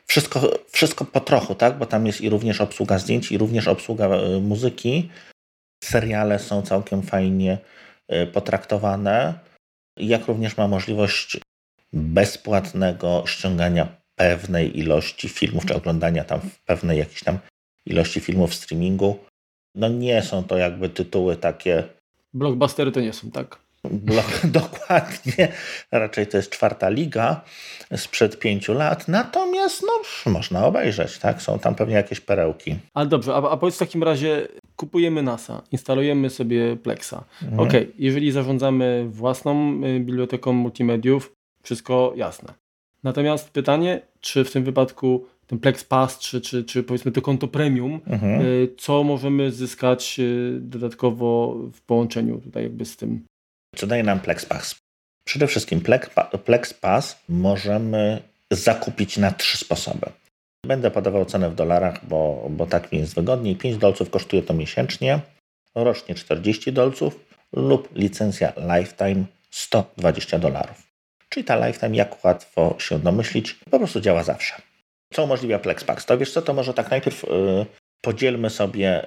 wszystko, 0.06 0.50
wszystko 0.72 1.04
po 1.04 1.20
trochu, 1.20 1.54
tak? 1.54 1.78
Bo 1.78 1.86
tam 1.86 2.06
jest 2.06 2.20
i 2.20 2.28
również 2.28 2.60
obsługa 2.60 2.98
zdjęć, 2.98 3.32
i 3.32 3.38
również 3.38 3.68
obsługa 3.68 4.06
e, 4.06 4.40
muzyki. 4.40 5.10
Seriale 5.84 6.38
są 6.38 6.62
całkiem 6.62 7.02
fajnie 7.02 7.58
e, 8.08 8.26
potraktowane. 8.26 9.34
jak 9.96 10.26
również 10.26 10.56
ma 10.56 10.68
możliwość 10.68 11.38
bezpłatnego 11.92 13.24
ściągania 13.26 13.88
pewnej 14.14 14.78
ilości 14.78 15.28
filmów, 15.28 15.66
czy 15.66 15.74
oglądania 15.74 16.24
tam 16.24 16.40
pewnej 16.66 16.98
jakiejś 16.98 17.22
tam 17.22 17.38
ilości 17.86 18.20
filmów 18.20 18.50
w 18.50 18.54
streamingu. 18.54 19.18
No 19.74 19.88
nie 19.88 20.22
są 20.22 20.44
to 20.44 20.56
jakby 20.56 20.88
tytuły 20.88 21.36
takie. 21.36 21.97
Blockbustery 22.34 22.92
to 22.92 23.00
nie 23.00 23.12
są, 23.12 23.30
tak? 23.30 23.58
Blok, 23.84 24.40
dokładnie. 24.60 25.52
Raczej 25.92 26.26
to 26.26 26.36
jest 26.36 26.50
czwarta 26.50 26.88
liga 26.88 27.40
sprzed 27.96 28.38
pięciu 28.38 28.74
lat. 28.74 29.08
Natomiast 29.08 29.82
no, 29.82 30.32
można 30.32 30.66
obejrzeć, 30.66 31.18
tak? 31.18 31.42
Są 31.42 31.58
tam 31.58 31.74
pewnie 31.74 31.94
jakieś 31.94 32.20
perełki. 32.20 32.76
Ale 32.94 33.06
dobrze, 33.06 33.34
a, 33.34 33.50
a 33.50 33.56
powiedz 33.56 33.76
w 33.76 33.78
takim 33.78 34.02
razie, 34.02 34.48
kupujemy 34.76 35.22
NASA, 35.22 35.62
instalujemy 35.72 36.30
sobie 36.30 36.76
Plexa. 36.76 37.24
Mhm. 37.42 37.60
Ok, 37.60 37.72
jeżeli 37.98 38.32
zarządzamy 38.32 39.06
własną 39.10 39.80
y, 39.84 40.00
biblioteką 40.00 40.52
multimediów, 40.52 41.32
wszystko 41.62 42.12
jasne. 42.16 42.54
Natomiast 43.04 43.50
pytanie, 43.50 44.00
czy 44.20 44.44
w 44.44 44.52
tym 44.52 44.64
wypadku 44.64 45.26
ten 45.48 45.58
Plex 45.58 45.84
Pass, 45.84 46.18
czy, 46.18 46.40
czy, 46.40 46.64
czy 46.64 46.82
powiedzmy 46.82 47.12
to 47.12 47.22
konto 47.22 47.48
premium, 47.48 48.00
mhm. 48.06 48.42
Y, 48.42 48.74
co 48.78 49.04
możemy 49.04 49.52
zyskać 49.52 50.16
y, 50.18 50.58
dodatkowo 50.60 51.54
w 51.72 51.80
połączeniu 51.80 52.40
tutaj 52.40 52.62
jakby 52.62 52.84
z 52.84 52.96
tym? 52.96 53.24
Co 53.76 53.86
daje 53.86 54.02
nam 54.02 54.20
Plex 54.20 54.46
Pass? 54.46 54.74
Przede 55.24 55.46
wszystkim 55.46 55.80
Plex 56.44 56.74
Pass 56.74 57.22
możemy 57.28 58.22
zakupić 58.50 59.16
na 59.16 59.30
trzy 59.30 59.58
sposoby. 59.58 60.06
Będę 60.66 60.90
podawał 60.90 61.24
cenę 61.24 61.50
w 61.50 61.54
dolarach, 61.54 62.06
bo, 62.06 62.46
bo 62.50 62.66
tak 62.66 62.92
mi 62.92 62.98
jest 62.98 63.14
wygodniej. 63.14 63.56
5 63.56 63.76
dolców 63.76 64.10
kosztuje 64.10 64.42
to 64.42 64.54
miesięcznie, 64.54 65.20
rocznie 65.74 66.14
40 66.14 66.72
dolców 66.72 67.20
lub 67.52 67.88
licencja 67.94 68.52
Lifetime 68.76 69.24
120 69.50 70.38
dolarów. 70.38 70.82
Czyli 71.28 71.44
ta 71.44 71.66
Lifetime, 71.66 71.96
jak 71.96 72.24
łatwo 72.24 72.76
się 72.78 72.98
domyślić, 72.98 73.54
po 73.70 73.78
prostu 73.78 74.00
działa 74.00 74.22
zawsze. 74.22 74.67
Co 75.12 75.24
umożliwia 75.24 75.58
FlexPack? 75.58 76.04
To 76.04 76.18
wiesz 76.18 76.32
co, 76.32 76.42
to 76.42 76.54
może 76.54 76.74
tak 76.74 76.90
najpierw 76.90 77.22
yy, 77.22 77.66
podzielmy 78.00 78.50
sobie, 78.50 79.06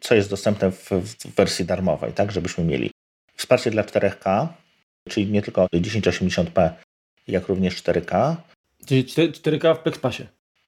co 0.00 0.14
jest 0.14 0.30
dostępne 0.30 0.70
w, 0.70 0.90
w 0.90 1.34
wersji 1.34 1.64
darmowej, 1.64 2.12
tak, 2.12 2.32
żebyśmy 2.32 2.64
mieli 2.64 2.90
wsparcie 3.36 3.70
dla 3.70 3.82
4K, 3.82 4.46
czyli 5.08 5.26
nie 5.26 5.42
tylko 5.42 5.66
1080p, 5.74 6.70
jak 7.28 7.48
również 7.48 7.82
4K. 7.82 8.36
Czyli 8.86 9.04
4K 9.04 9.76
w 9.78 9.82
FlexPassie? 9.82 10.26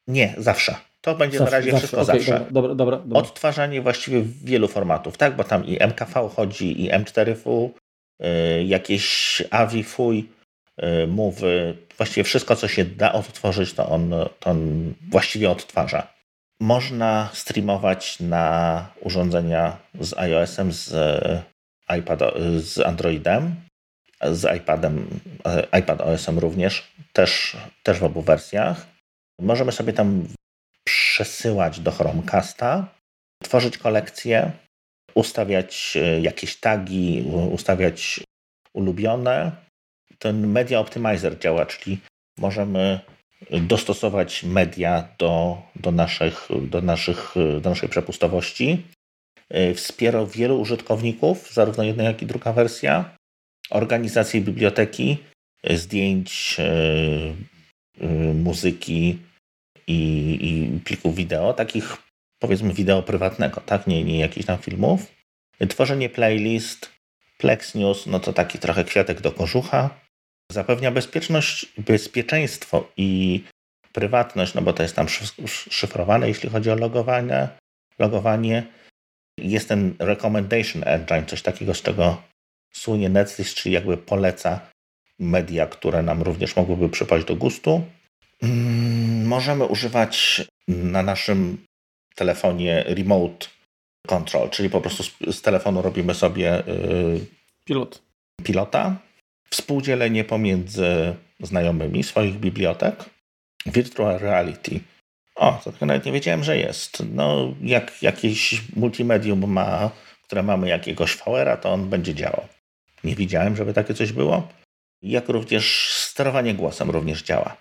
Nie, 0.09 0.35
zawsze. 0.39 0.77
To 1.01 1.15
będzie 1.15 1.39
zawsze, 1.39 1.53
na 1.53 1.59
razie 1.59 1.71
zawsze. 1.71 1.87
wszystko 1.87 2.03
okay, 2.03 2.21
zawsze. 2.21 2.47
Dobra, 2.51 2.75
dobra, 2.75 2.97
dobra, 2.97 3.21
Odtwarzanie 3.21 3.83
właściwie 3.83 4.23
wielu 4.45 4.69
formatów, 4.69 5.17
tak? 5.17 5.37
Bo 5.37 5.45
tam 5.45 5.67
i 5.67 5.79
MKV 5.83 6.29
chodzi, 6.37 6.85
i 6.85 6.91
M4V, 6.91 7.69
yy, 8.21 8.65
jakieś 8.65 9.43
AVI, 9.51 9.85
FUI, 9.85 10.29
mowy, 11.09 11.77
właściwie 11.97 12.25
wszystko, 12.25 12.57
co 12.57 12.69
się 12.69 12.85
da 12.85 13.13
odtworzyć, 13.13 13.73
to 13.73 13.89
on, 13.89 14.15
to 14.41 14.51
on 14.51 14.95
właściwie 15.11 15.51
odtwarza. 15.51 16.17
Można 16.61 17.31
streamować 17.33 18.21
na 18.21 18.87
urządzenia 19.01 19.77
z 20.01 20.19
iOS-em, 20.19 20.73
z, 20.73 20.95
iPad, 21.99 22.21
z 22.59 22.79
Androidem, 22.79 23.55
z 24.23 24.57
iPadem, 24.57 25.21
iPad 25.79 26.01
OS-em 26.01 26.39
również, 26.39 26.93
też, 27.13 27.57
też 27.83 27.99
w 27.99 28.05
obu 28.05 28.23
wersjach. 28.23 28.87
Możemy 29.41 29.73
sobie 29.73 29.93
tam 29.93 30.29
przesyłać 30.85 31.81
do 31.81 31.93
Chromecasta, 31.93 32.89
tworzyć 33.43 33.79
kolekcje, 33.79 34.53
ustawiać 35.15 35.97
e, 35.97 36.21
jakieś 36.21 36.57
tagi, 36.57 37.25
ustawiać 37.53 38.21
ulubione. 38.75 39.53
Ten 40.19 40.47
Media 40.47 40.81
Optimizer 40.81 41.39
działa, 41.39 41.67
czyli 41.67 41.99
możemy 42.39 43.01
dostosować 43.51 44.45
media 44.45 45.09
do, 45.19 45.63
do, 45.77 45.93
naszych, 45.93 46.49
do, 46.63 46.81
naszych, 46.81 47.35
do 47.61 47.71
naszej 47.71 47.89
przepustowości. 47.89 48.83
E, 49.49 49.75
wspiera 49.75 50.27
wielu 50.27 50.61
użytkowników, 50.61 51.53
zarówno 51.53 51.85
jedna, 51.85 52.05
jak 52.05 52.23
i 52.23 52.27
druga 52.27 52.53
wersja. 52.53 53.17
Organizację 53.71 54.41
biblioteki, 54.41 55.19
e, 55.63 55.77
zdjęć, 55.77 56.57
muzyki, 58.35 59.19
i, 59.87 60.39
i 60.43 60.81
plików 60.81 61.15
wideo, 61.15 61.53
takich 61.53 61.97
powiedzmy 62.39 62.73
wideo 62.73 63.03
prywatnego, 63.03 63.61
tak? 63.61 63.87
Nie, 63.87 64.05
nie 64.05 64.19
jakichś 64.19 64.47
tam 64.47 64.59
filmów. 64.59 65.13
Tworzenie 65.69 66.09
playlist, 66.09 66.91
Plex 67.39 67.75
News, 67.75 68.07
no 68.07 68.21
to 68.21 68.33
taki 68.33 68.59
trochę 68.59 68.85
kwiatek 68.85 69.21
do 69.21 69.33
kożucha. 69.33 70.06
Zapewnia 70.53 70.91
bezpieczność, 70.91 71.73
bezpieczeństwo 71.79 72.89
i 72.97 73.43
prywatność, 73.93 74.55
no 74.55 74.63
bo 74.63 74.73
to 74.73 74.83
jest 74.83 74.97
tam 74.97 75.07
szyfrowane, 75.49 76.29
jeśli 76.29 76.51
chodzi 76.51 76.71
o 76.71 76.75
logowanie. 76.75 77.49
logowanie. 77.99 78.67
Jest 79.39 79.69
ten 79.69 79.95
recommendation 79.99 80.83
engine, 80.87 81.27
coś 81.27 81.43
takiego, 81.43 81.75
z 81.75 81.83
czego 81.83 82.23
słynie 82.73 83.09
Netflix, 83.09 83.55
czyli 83.55 83.75
jakby 83.75 83.97
poleca 83.97 84.61
media, 85.19 85.67
które 85.67 86.03
nam 86.03 86.23
również 86.23 86.57
mogłyby 86.57 86.89
przypaść 86.89 87.27
do 87.27 87.37
gustu. 87.37 87.85
Mm, 88.43 89.27
możemy 89.27 89.65
używać 89.65 90.45
na 90.69 91.03
naszym 91.03 91.67
telefonie 92.15 92.85
remote 92.87 93.47
control, 94.07 94.51
czyli 94.51 94.71
po 94.71 94.81
prostu 94.81 95.33
z, 95.33 95.43
telefonu 95.43 95.83
robimy 95.83 96.15
sobie 96.15 96.69
y, 96.69 97.27
pilot. 97.65 98.03
pilota. 98.43 98.97
Współdzielenie 99.51 100.25
pomiędzy 100.25 101.15
znajomymi 101.41 102.03
swoich 102.03 102.35
bibliotek. 102.35 103.05
Virtual 103.67 104.19
reality. 104.19 104.81
O, 105.37 105.61
to 105.79 105.87
nawet 105.87 106.05
nie 106.05 106.13
wiedziałem, 106.13 106.45
że 106.45 106.59
jest. 106.59 107.03
No, 107.13 107.55
jak 107.63 108.03
jakieś 108.03 108.63
multimedium 108.77 109.53
ma, 109.53 109.91
które 110.23 110.43
mamy 110.43 110.69
jakiegoś 110.69 111.17
VR-a, 111.17 111.57
to 111.57 111.73
on 111.73 111.89
będzie 111.89 112.15
działał. 112.15 112.47
Nie 113.05 113.15
widziałem, 113.17 113.57
żeby 113.57 113.75
takie 113.75 113.95
coś 113.95 114.13
było. 114.13 114.49
Jak 115.03 115.29
również 115.29 115.93
sterowanie 115.93 116.55
głosem 116.55 116.91
również 116.91 117.23
działa. 117.23 117.57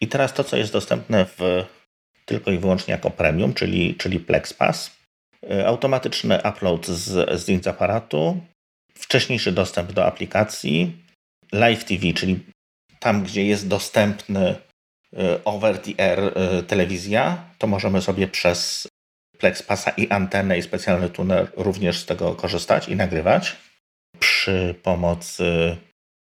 I 0.00 0.08
teraz 0.08 0.34
to, 0.34 0.44
co 0.44 0.56
jest 0.56 0.72
dostępne 0.72 1.24
w, 1.24 1.64
tylko 2.24 2.50
i 2.50 2.58
wyłącznie 2.58 2.92
jako 2.92 3.10
premium, 3.10 3.54
czyli, 3.54 3.94
czyli 3.94 4.20
PlexPass. 4.20 4.90
Y, 5.50 5.66
automatyczny 5.66 6.38
upload 6.48 6.86
z 6.86 7.40
zdjęć 7.40 7.64
z 7.64 7.66
aparatu, 7.66 8.40
wcześniejszy 8.94 9.52
dostęp 9.52 9.92
do 9.92 10.06
aplikacji, 10.06 10.92
Live 11.52 11.84
TV, 11.84 12.12
czyli 12.12 12.40
tam, 12.98 13.22
gdzie 13.22 13.46
jest 13.46 13.68
dostępny 13.68 14.54
y, 15.12 15.44
over 15.44 15.78
the 15.78 16.04
air 16.10 16.18
y, 16.58 16.62
telewizja, 16.62 17.44
to 17.58 17.66
możemy 17.66 18.02
sobie 18.02 18.28
przez 18.28 18.88
PlexPassa 19.38 19.90
i 19.90 20.08
antenę 20.08 20.58
i 20.58 20.62
specjalny 20.62 21.10
tuner 21.10 21.52
również 21.56 21.98
z 21.98 22.06
tego 22.06 22.34
korzystać 22.34 22.88
i 22.88 22.96
nagrywać 22.96 23.56
przy 24.18 24.74
pomocy 24.82 25.76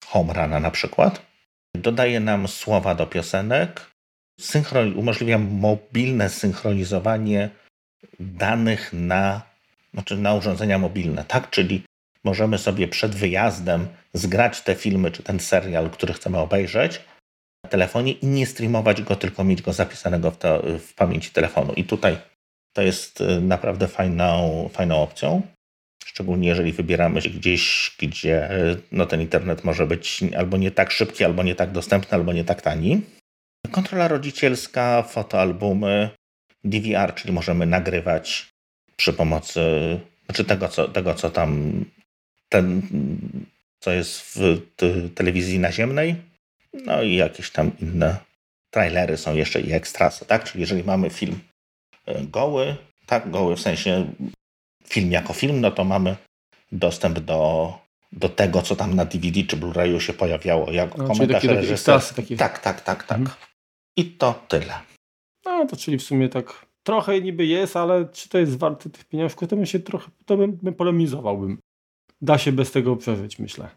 HomeRana 0.07 0.61
na 0.61 0.71
przykład. 0.71 1.27
Dodaje 1.75 2.21
nam 2.21 2.49
słowa 2.49 2.95
do 2.95 3.07
piosenek, 3.07 3.91
umożliwia 4.97 5.39
mobilne 5.39 6.29
synchronizowanie 6.29 7.51
danych 8.21 8.93
na, 8.93 9.43
znaczy 9.95 10.17
na 10.17 10.35
urządzenia 10.35 10.79
mobilne, 10.79 11.25
tak? 11.25 11.51
Czyli 11.51 11.83
możemy 12.25 12.59
sobie 12.59 12.89
przed 12.89 13.15
wyjazdem 13.15 13.89
zgrać 14.15 14.61
te 14.61 14.75
filmy 14.75 15.11
czy 15.11 15.23
ten 15.23 15.41
serial, 15.41 15.91
który 15.91 16.15
chcemy 16.15 16.39
obejrzeć 16.39 17.01
na 17.65 17.71
telefonie 17.71 18.13
i 18.13 18.27
nie 18.27 18.47
streamować 18.47 19.03
go, 19.03 19.17
tylko 19.17 19.45
mieć 19.45 19.63
go 19.63 19.73
zapisanego 19.73 20.31
w, 20.31 20.39
to, 20.39 20.63
w 20.79 20.95
pamięci 20.95 21.31
telefonu. 21.31 21.73
I 21.73 21.85
tutaj 21.85 22.19
to 22.73 22.83
jest 22.83 23.21
y, 23.21 23.41
naprawdę 23.41 23.89
fajną, 23.89 24.69
fajną 24.73 25.03
opcją. 25.03 25.43
Szczególnie 26.05 26.49
jeżeli 26.49 26.73
wybieramy 26.73 27.23
się 27.23 27.31
gdzieś, 27.31 27.97
gdzie 27.99 28.51
no, 28.93 29.07
ten 29.07 29.21
internet 29.21 29.65
może 29.65 29.87
być 29.87 30.21
albo 30.39 30.57
nie 30.57 30.71
tak 30.71 30.91
szybki, 30.91 31.25
albo 31.25 31.43
nie 31.43 31.55
tak 31.55 31.73
dostępny, 31.73 32.19
albo 32.19 32.33
nie 32.33 32.45
tak 32.45 32.63
tani. 32.63 33.03
Kontrola 33.71 34.09
rodzicielska, 34.09 35.03
fotoalbumy, 35.03 36.11
DVR, 36.65 37.15
czyli 37.15 37.33
możemy 37.33 37.67
nagrywać 37.67 38.49
przy 38.97 39.13
pomocy 39.13 39.61
znaczy 40.27 40.45
tego, 40.45 40.69
co, 40.69 40.89
tego, 40.89 41.15
co 41.15 41.31
tam 41.31 41.85
ten, 42.51 42.83
co 43.81 43.93
jest 43.93 44.21
w 44.21 44.61
telewizji 45.15 45.59
naziemnej. 45.59 46.17
No 46.73 47.03
i 47.03 47.17
jakieś 47.17 47.51
tam 47.51 47.71
inne 47.81 48.17
trailery 48.71 49.17
są 49.17 49.35
jeszcze 49.35 49.61
i 49.61 49.73
ekstrasy, 49.73 50.25
tak? 50.25 50.45
Czyli 50.45 50.61
jeżeli 50.61 50.85
mamy 50.85 51.11
film 51.11 51.41
e, 52.07 52.25
goły, 52.25 52.77
tak, 53.07 53.31
goły 53.31 53.57
w 53.57 53.61
sensie 53.61 54.13
film 54.85 55.13
jako 55.13 55.33
film, 55.33 55.61
no 55.61 55.71
to 55.71 55.85
mamy 55.85 56.17
dostęp 56.73 57.19
do, 57.19 57.73
do 58.13 58.29
tego, 58.29 58.63
co 58.63 58.77
tam 58.77 58.95
na 58.95 59.05
DVD 59.05 59.43
czy 59.43 59.57
Blu-rayu 59.57 60.01
się 60.01 60.13
pojawiało, 60.13 60.71
jak 60.71 60.99
no, 60.99 61.15
reżyserski. 61.43 62.15
Takie... 62.15 62.37
Tak, 62.37 62.59
tak, 62.59 62.81
tak, 62.81 63.05
tak. 63.05 63.19
Mhm. 63.19 63.37
I 63.97 64.05
to 64.05 64.45
tyle. 64.49 64.75
No 65.45 65.67
to 65.67 65.77
czyli 65.77 65.99
w 65.99 66.03
sumie 66.03 66.29
tak 66.29 66.67
trochę 66.83 67.21
niby 67.21 67.47
jest, 67.47 67.77
ale 67.77 68.09
czy 68.13 68.29
to 68.29 68.39
jest 68.39 68.59
warte 68.59 68.91
tych 68.91 69.05
pieniążków, 69.05 69.49
to 69.49 69.57
bym 69.57 69.67
się 69.67 69.81
trochę, 69.81 70.11
to 70.27 70.37
bym, 70.37 70.53
bym 70.53 70.75
polemizowałbym. 70.75 71.59
Da 72.21 72.39
się 72.39 72.53
bez 72.53 72.71
tego 72.73 72.97
przeżyć, 72.97 73.39
myślę. 73.39 73.69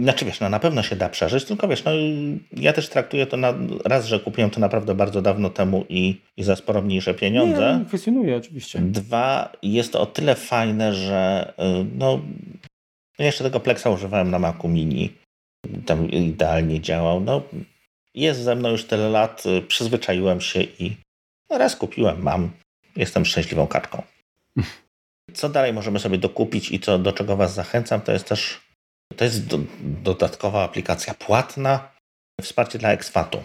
Znaczy 0.00 0.24
wiesz, 0.24 0.40
no 0.40 0.48
na 0.48 0.60
pewno 0.60 0.82
się 0.82 0.96
da 0.96 1.08
przeżyć, 1.08 1.44
tylko 1.44 1.68
wiesz, 1.68 1.84
no 1.84 1.90
ja 2.52 2.72
też 2.72 2.88
traktuję 2.88 3.26
to 3.26 3.36
na, 3.36 3.54
raz, 3.84 4.06
że 4.06 4.20
kupiłem 4.20 4.50
to 4.50 4.60
naprawdę 4.60 4.94
bardzo 4.94 5.22
dawno 5.22 5.50
temu 5.50 5.84
i, 5.88 6.20
i 6.36 6.42
za 6.42 6.56
sporo 6.56 6.82
mniejsze 6.82 7.14
pieniądze. 7.14 7.72
Nie, 7.72 7.78
nie 7.78 7.84
kwestionuję 7.84 8.36
oczywiście. 8.36 8.78
Dwa, 8.78 9.52
jest 9.62 9.92
to 9.92 10.00
o 10.00 10.06
tyle 10.06 10.34
fajne, 10.34 10.94
że 10.94 11.52
no 11.98 12.20
jeszcze 13.18 13.44
tego 13.44 13.60
Plexa 13.60 13.86
używałem 13.86 14.30
na 14.30 14.38
Macu 14.38 14.68
Mini. 14.68 15.12
Tam 15.86 16.10
idealnie 16.10 16.80
działał. 16.80 17.20
No 17.20 17.42
jest 18.14 18.40
ze 18.40 18.54
mną 18.54 18.68
już 18.70 18.84
tyle 18.84 19.10
lat, 19.10 19.44
przyzwyczaiłem 19.68 20.40
się 20.40 20.62
i 20.62 20.96
raz 21.50 21.76
kupiłem, 21.76 22.22
mam. 22.22 22.50
Jestem 22.96 23.24
szczęśliwą 23.24 23.66
kaczką. 23.66 24.02
Co 25.34 25.48
dalej 25.48 25.72
możemy 25.72 25.98
sobie 25.98 26.18
dokupić 26.18 26.70
i 26.70 26.80
co, 26.80 26.98
do 26.98 27.12
czego 27.12 27.36
Was 27.36 27.54
zachęcam, 27.54 28.00
to 28.00 28.12
jest 28.12 28.24
też 28.24 28.66
to 29.16 29.24
jest 29.24 29.46
do, 29.46 29.58
dodatkowa 29.80 30.64
aplikacja 30.64 31.14
płatna, 31.14 31.92
wsparcie 32.42 32.78
dla 32.78 32.92
Exfatu. 32.92 33.42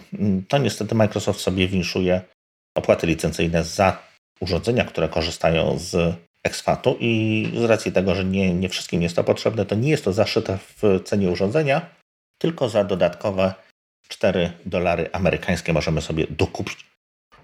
To 0.48 0.58
niestety 0.58 0.94
Microsoft 0.94 1.40
sobie 1.40 1.68
winszuje 1.68 2.20
opłaty 2.76 3.06
licencyjne 3.06 3.64
za 3.64 4.02
urządzenia, 4.40 4.84
które 4.84 5.08
korzystają 5.08 5.78
z 5.78 6.16
Exfatu 6.44 6.96
i 7.00 7.52
z 7.56 7.64
racji 7.64 7.92
tego, 7.92 8.14
że 8.14 8.24
nie, 8.24 8.54
nie 8.54 8.68
wszystkim 8.68 9.02
jest 9.02 9.16
to 9.16 9.24
potrzebne, 9.24 9.66
to 9.66 9.74
nie 9.74 9.90
jest 9.90 10.04
to 10.04 10.12
zaszyte 10.12 10.58
w 10.58 11.00
cenie 11.04 11.30
urządzenia, 11.30 11.90
tylko 12.38 12.68
za 12.68 12.84
dodatkowe 12.84 13.54
4 14.08 14.52
dolary 14.66 15.10
amerykańskie 15.12 15.72
możemy 15.72 16.02
sobie 16.02 16.26
dokupić, 16.30 16.86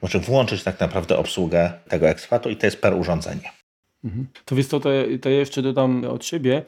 znaczy 0.00 0.18
włączyć 0.18 0.62
tak 0.62 0.80
naprawdę 0.80 1.18
obsługę 1.18 1.72
tego 1.88 2.08
Exfatu 2.08 2.50
i 2.50 2.56
to 2.56 2.66
jest 2.66 2.80
per 2.80 2.94
urządzenie. 2.94 3.57
Mhm. 4.04 4.26
To 4.44 4.56
więc 4.56 4.68
to, 4.68 4.80
to 5.20 5.30
ja 5.30 5.38
jeszcze 5.38 5.62
dodam 5.62 6.04
od 6.04 6.24
siebie. 6.24 6.62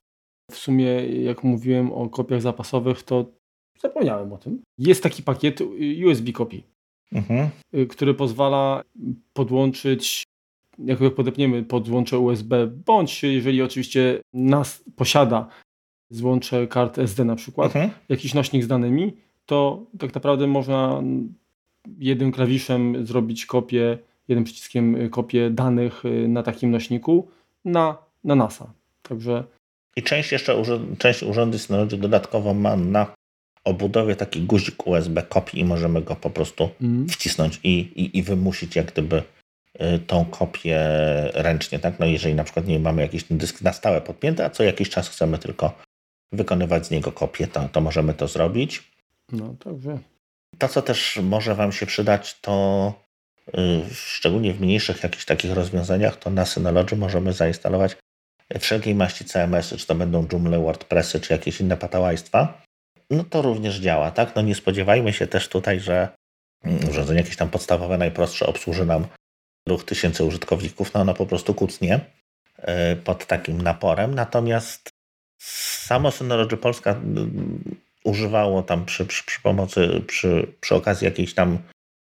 W 0.51 0.57
sumie, 0.57 1.07
jak 1.07 1.45
mówiłem 1.45 1.93
o 1.93 2.09
kopiach 2.09 2.43
zapasowych, 2.43 3.03
to 3.03 3.25
zapomniałem 3.81 4.33
o 4.33 4.39
tym. 4.39 4.63
Jest 4.79 5.03
taki 5.03 5.23
pakiet 5.23 5.61
USB 6.07 6.33
kopii, 6.33 6.65
mhm. 7.13 7.51
Y, 7.75 7.87
który 7.87 8.15
pozwala 8.15 8.83
podłączyć, 9.33 10.25
jak 10.79 11.15
podepniemy 11.15 11.63
podłącze 11.63 12.19
USB, 12.19 12.67
bądź 12.67 13.23
jeżeli 13.23 13.63
oczywiście 13.63 14.21
nas 14.35 14.85
posiada 14.97 15.49
złącze 16.11 16.67
kart 16.67 16.99
SD 16.99 17.25
na 17.25 17.37
przykład, 17.37 17.77
mhm. 17.77 17.91
jakiś 18.09 18.35
nośnik 18.35 18.65
z 18.65 18.67
danymi, 18.67 19.13
to 19.47 19.87
tak 19.99 20.15
naprawdę 20.15 20.47
można 20.47 21.03
jednym 21.99 22.33
klawiszem 22.33 23.07
zrobić 23.07 23.47
kopię, 23.47 23.99
jednym 24.31 24.45
przyciskiem 24.45 25.11
kopię 25.11 25.51
danych 25.51 26.05
y, 26.05 26.29
na 26.29 26.43
takim 26.43 26.71
nośniku 26.71 27.29
na, 27.65 27.99
na 28.25 28.35
NASA. 28.35 28.73
Także 29.03 29.45
i 29.97 30.03
część 30.03 30.33
jeszcze 30.33 30.63
część 30.99 31.23
urządzeń 31.23 31.59
Synology 31.59 31.97
dodatkowo 31.97 32.55
ma 32.55 32.77
na 32.77 33.07
obudowie 33.65 34.17
taki 34.17 34.43
guzik 34.43 34.87
USB 34.87 35.23
kopii 35.23 35.61
i 35.61 35.65
możemy 35.65 36.03
go 36.03 36.17
po 36.17 36.31
prostu 36.31 36.71
mm. 36.81 37.09
wcisnąć 37.09 37.61
i, 37.65 37.79
i, 37.79 38.19
i 38.19 38.23
wymusić 38.23 38.77
jak 38.77 38.93
gdyby 38.93 39.23
y, 39.81 39.99
tą 40.07 40.25
kopię 40.25 40.79
ręcznie, 41.35 41.79
tak? 41.79 41.99
No 41.99 42.07
jeżeli 42.07 42.35
na 42.35 42.45
przykład 42.45 42.67
nie 42.67 42.79
mamy 42.79 43.03
jakiś 43.03 43.25
dysk 43.31 43.63
na 43.63 43.73
stałe 43.73 44.01
podpięty, 44.01 44.45
a 44.45 44.51
co 44.51 44.65
jakiś 44.65 44.91
czas 44.91 45.09
chcemy 45.09 45.39
tylko 45.39 45.73
wykonywać 46.33 46.87
z 46.87 46.91
niego 46.91 47.13
kopię, 47.13 47.47
to, 47.47 47.69
to 47.69 47.81
możemy 47.81 48.15
to 48.15 48.29
zrobić. 48.29 48.91
No, 49.33 49.55
także. 49.65 49.99
To, 50.59 50.69
co 50.69 50.83
też 50.83 51.19
może 51.23 51.55
Wam 51.55 51.73
się 51.73 51.87
przydać, 51.87 52.41
to 52.41 52.95
szczególnie 53.93 54.55
w 54.55 54.61
mniejszych 54.61 55.03
jakichś 55.03 55.25
takich 55.25 55.53
rozwiązaniach, 55.53 56.17
to 56.17 56.31
na 56.31 56.47
Synology 56.47 56.97
możemy 56.97 57.33
zainstalować 57.33 57.97
wszelkiej 58.59 58.95
maści 58.95 59.25
CMS-y, 59.25 59.77
czy 59.77 59.87
to 59.87 59.95
będą 59.95 60.27
Joomla, 60.33 60.59
WordPressy, 60.59 61.21
czy 61.21 61.33
jakieś 61.33 61.61
inne 61.61 61.77
patałajstwa, 61.77 62.63
no 63.11 63.25
to 63.25 63.43
również 63.43 63.79
działa, 63.79 64.11
tak? 64.11 64.37
No 64.37 64.43
nie 64.43 64.55
spodziewajmy 64.55 65.13
się 65.13 65.27
też 65.27 65.49
tutaj, 65.49 65.81
że 65.81 66.09
mm, 66.65 66.89
urządzenie 66.89 67.21
jakieś 67.21 67.37
tam 67.37 67.51
podstawowe, 67.51 67.99
najprostsze 67.99 68.47
obsłuży 68.47 68.87
nam 68.87 69.07
ruch 69.69 69.85
tysięcy 69.85 70.25
użytkowników, 70.25 70.95
no 70.95 71.01
ono 71.01 71.15
po 71.15 71.27
prostu 71.27 71.55
kucnie 71.55 72.01
e, 72.57 72.97
pod 72.97 73.27
takim 73.27 73.63
naporem, 73.63 74.15
natomiast 74.15 74.91
samo 75.85 76.11
Synology 76.11 76.57
Polska 76.57 76.91
mm, 76.91 77.77
używało 78.05 78.63
tam 78.63 78.85
przy, 78.85 79.07
przy, 79.07 79.25
przy 79.25 79.41
pomocy, 79.41 80.03
przy, 80.07 80.55
przy 80.61 80.75
okazji 80.75 81.05
jakiejś 81.05 81.35
tam 81.35 81.59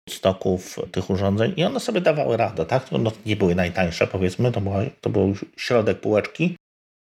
stoków 0.10 0.80
tych 0.92 1.10
urządzeń 1.10 1.54
i 1.58 1.64
one 1.64 1.80
sobie 1.80 2.02
dawały 2.02 2.38
radę, 2.38 2.66
tak? 2.66 2.92
No, 2.92 3.12
nie 3.26 3.36
były 3.36 3.56
najtańsze, 3.56 4.08
powiedzmy, 4.08 4.52
to, 4.52 4.62
była, 4.62 4.80
to 5.02 5.10
był 5.10 5.36
środek 5.58 6.00
półeczki, 6.00 6.56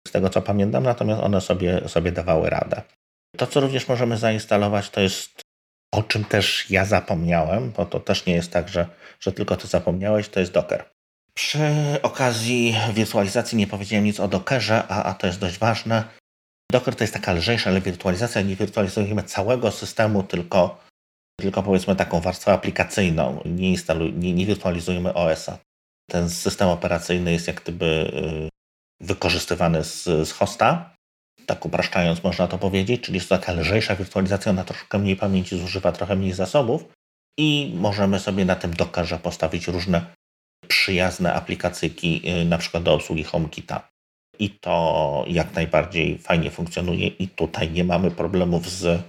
z 0.08 0.12
tego 0.12 0.30
co 0.30 0.42
pamiętam, 0.42 0.84
natomiast 0.84 1.22
one 1.22 1.42
sobie, 1.42 1.90
sobie 1.90 2.12
dawały 2.12 2.50
radę. 2.50 2.82
To, 3.38 3.48
co 3.48 3.60
również 3.60 3.88
możemy 3.88 4.18
zainstalować, 4.18 4.90
to 4.90 5.02
jest 5.02 5.42
o 5.94 6.04
czym 6.04 6.26
też 6.26 6.70
ja 6.70 6.86
zapomniałem, 6.86 7.72
bo 7.72 7.86
to 7.86 8.00
też 8.00 8.26
nie 8.26 8.34
jest 8.34 8.52
tak, 8.52 8.70
że, 8.70 8.88
że 9.20 9.32
tylko 9.32 9.56
ty 9.56 9.68
zapomniałeś, 9.68 10.30
to 10.30 10.40
jest 10.40 10.52
Docker. 10.52 10.86
Przy 11.34 11.60
okazji 12.02 12.76
wirtualizacji 12.94 13.58
nie 13.58 13.68
powiedziałem 13.68 14.06
nic 14.06 14.20
o 14.20 14.28
Dockerze, 14.28 14.84
a, 14.88 15.04
a 15.04 15.14
to 15.14 15.28
jest 15.28 15.40
dość 15.40 15.58
ważne. 15.58 16.04
Docker 16.72 16.96
to 16.96 17.04
jest 17.04 17.14
taka 17.14 17.34
lżejsza 17.34 17.70
ale 17.70 17.82
wirtualizacja. 17.82 18.42
Nie 18.42 18.56
wirtualizujemy 18.56 19.24
całego 19.24 19.72
systemu, 19.72 20.24
tylko 20.24 20.84
tylko 21.40 21.64
powiedzmy 21.64 21.96
taką 21.96 22.20
warstwę 22.20 22.54
aplikacyjną. 22.54 23.42
Nie, 23.46 23.70
instaluj, 23.70 24.14
nie, 24.14 24.34
nie 24.34 24.46
wirtualizujemy 24.46 25.14
OS-a. 25.14 25.58
Ten 26.10 26.30
system 26.30 26.68
operacyjny 26.68 27.32
jest 27.32 27.48
jak 27.48 27.62
gdyby 27.62 27.86
y, 27.86 29.06
wykorzystywany 29.06 29.84
z, 29.84 30.04
z 30.04 30.32
hosta, 30.32 30.96
tak 31.46 31.66
upraszczając 31.66 32.24
można 32.24 32.48
to 32.48 32.58
powiedzieć, 32.58 33.02
czyli 33.02 33.16
jest 33.16 33.30
to 33.30 33.38
taka 33.38 33.52
lżejsza 33.52 33.96
wirtualizacja, 33.96 34.50
ona 34.50 34.64
troszkę 34.64 35.00
mniej 35.00 35.16
pamięci 35.16 35.60
zużywa, 35.60 35.92
trochę 35.92 36.16
mniej 36.16 36.34
zasobów 36.34 36.86
i 37.40 37.74
możemy 37.76 38.20
sobie 38.20 38.46
na 38.46 38.56
tym 38.56 38.74
Dockerze 38.74 39.20
postawić 39.20 39.68
różne 39.68 40.06
przyjazne 40.68 41.34
aplikacyjki, 41.34 42.22
y, 42.42 42.46
na 42.46 42.58
przykład 42.58 42.84
do 42.84 42.94
obsługi 42.94 43.24
HomeKita. 43.24 43.90
I 44.40 44.50
to 44.50 45.26
jak 45.28 45.56
najbardziej 45.56 46.18
fajnie 46.18 46.52
funkcjonuje 46.52 47.08
i 47.08 47.28
tutaj 47.28 47.72
nie 47.72 47.84
mamy 47.84 48.12
problemów 48.12 48.70
z 48.70 49.04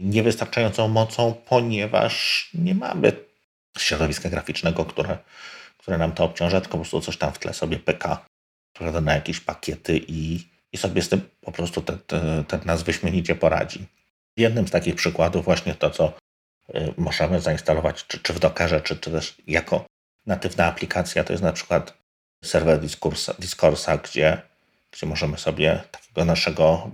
niewystarczającą 0.00 0.88
mocą, 0.88 1.34
ponieważ 1.48 2.48
nie 2.54 2.74
mamy 2.74 3.12
środowiska 3.78 4.30
graficznego, 4.30 4.84
które, 4.84 5.18
które 5.78 5.98
nam 5.98 6.12
to 6.12 6.24
obciąża, 6.24 6.60
tylko 6.60 6.72
po 6.72 6.78
prostu 6.78 7.00
coś 7.00 7.16
tam 7.16 7.32
w 7.32 7.38
tle 7.38 7.54
sobie 7.54 7.78
pyka 7.78 8.24
prawda, 8.72 9.00
na 9.00 9.14
jakieś 9.14 9.40
pakiety 9.40 10.00
i, 10.08 10.46
i 10.72 10.76
sobie 10.76 11.02
z 11.02 11.08
tym 11.08 11.20
po 11.40 11.52
prostu 11.52 11.80
ten, 11.80 11.98
ten, 12.48 12.60
nas 12.64 12.82
wyśmienicie 12.82 13.34
poradzi. 13.34 13.86
Jednym 14.36 14.68
z 14.68 14.70
takich 14.70 14.94
przykładów 14.94 15.44
właśnie 15.44 15.74
to, 15.74 15.90
co 15.90 16.12
y, 16.74 16.94
możemy 16.96 17.40
zainstalować 17.40 18.06
czy, 18.06 18.18
czy 18.18 18.32
w 18.32 18.38
Dockerze, 18.38 18.80
czy, 18.80 18.96
czy 18.96 19.10
też 19.10 19.36
jako 19.46 19.84
natywna 20.26 20.66
aplikacja, 20.66 21.24
to 21.24 21.32
jest 21.32 21.42
na 21.42 21.52
przykład 21.52 21.94
serwer 22.44 22.80
Discoursa, 22.80 23.34
Discoursa 23.38 23.96
gdzie, 23.96 24.42
gdzie 24.92 25.06
możemy 25.06 25.38
sobie 25.38 25.82
takiego 25.90 26.24
naszego 26.24 26.90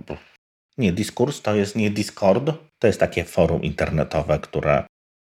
nie, 0.77 0.93
dyskurs 0.93 1.41
to 1.41 1.55
jest 1.55 1.75
nie 1.75 1.91
Discord, 1.91 2.51
to 2.79 2.87
jest 2.87 2.99
takie 2.99 3.23
forum 3.23 3.63
internetowe, 3.63 4.39
które 4.39 4.83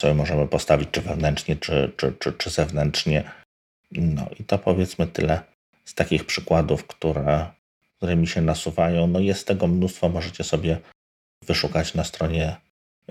sobie 0.02 0.14
możemy 0.14 0.48
postawić 0.48 0.90
czy 0.91 1.02
wewnętrznie, 1.02 1.56
czy, 1.56 1.91
czy, 1.98 2.14
czy, 2.20 2.34
czy 2.34 2.49
zewnętrznie. 2.49 3.32
No 3.91 4.30
i 4.40 4.44
to 4.44 4.57
powiedzmy 4.57 5.07
tyle 5.07 5.41
z 5.86 5.94
takich 5.94 6.26
przykładów, 6.26 6.88
które, 6.88 7.48
które 7.98 8.16
mi 8.16 8.28
się 8.28 8.41
nasuwają. 8.41 9.07
No 9.07 9.20
jest 9.20 9.48
tego 9.48 9.68
mnóstwo, 9.68 10.10
możecie 10.10 10.44
sobie 10.44 10.80
wyszukać 11.48 11.94
na 11.94 12.03
stronie 12.03 12.56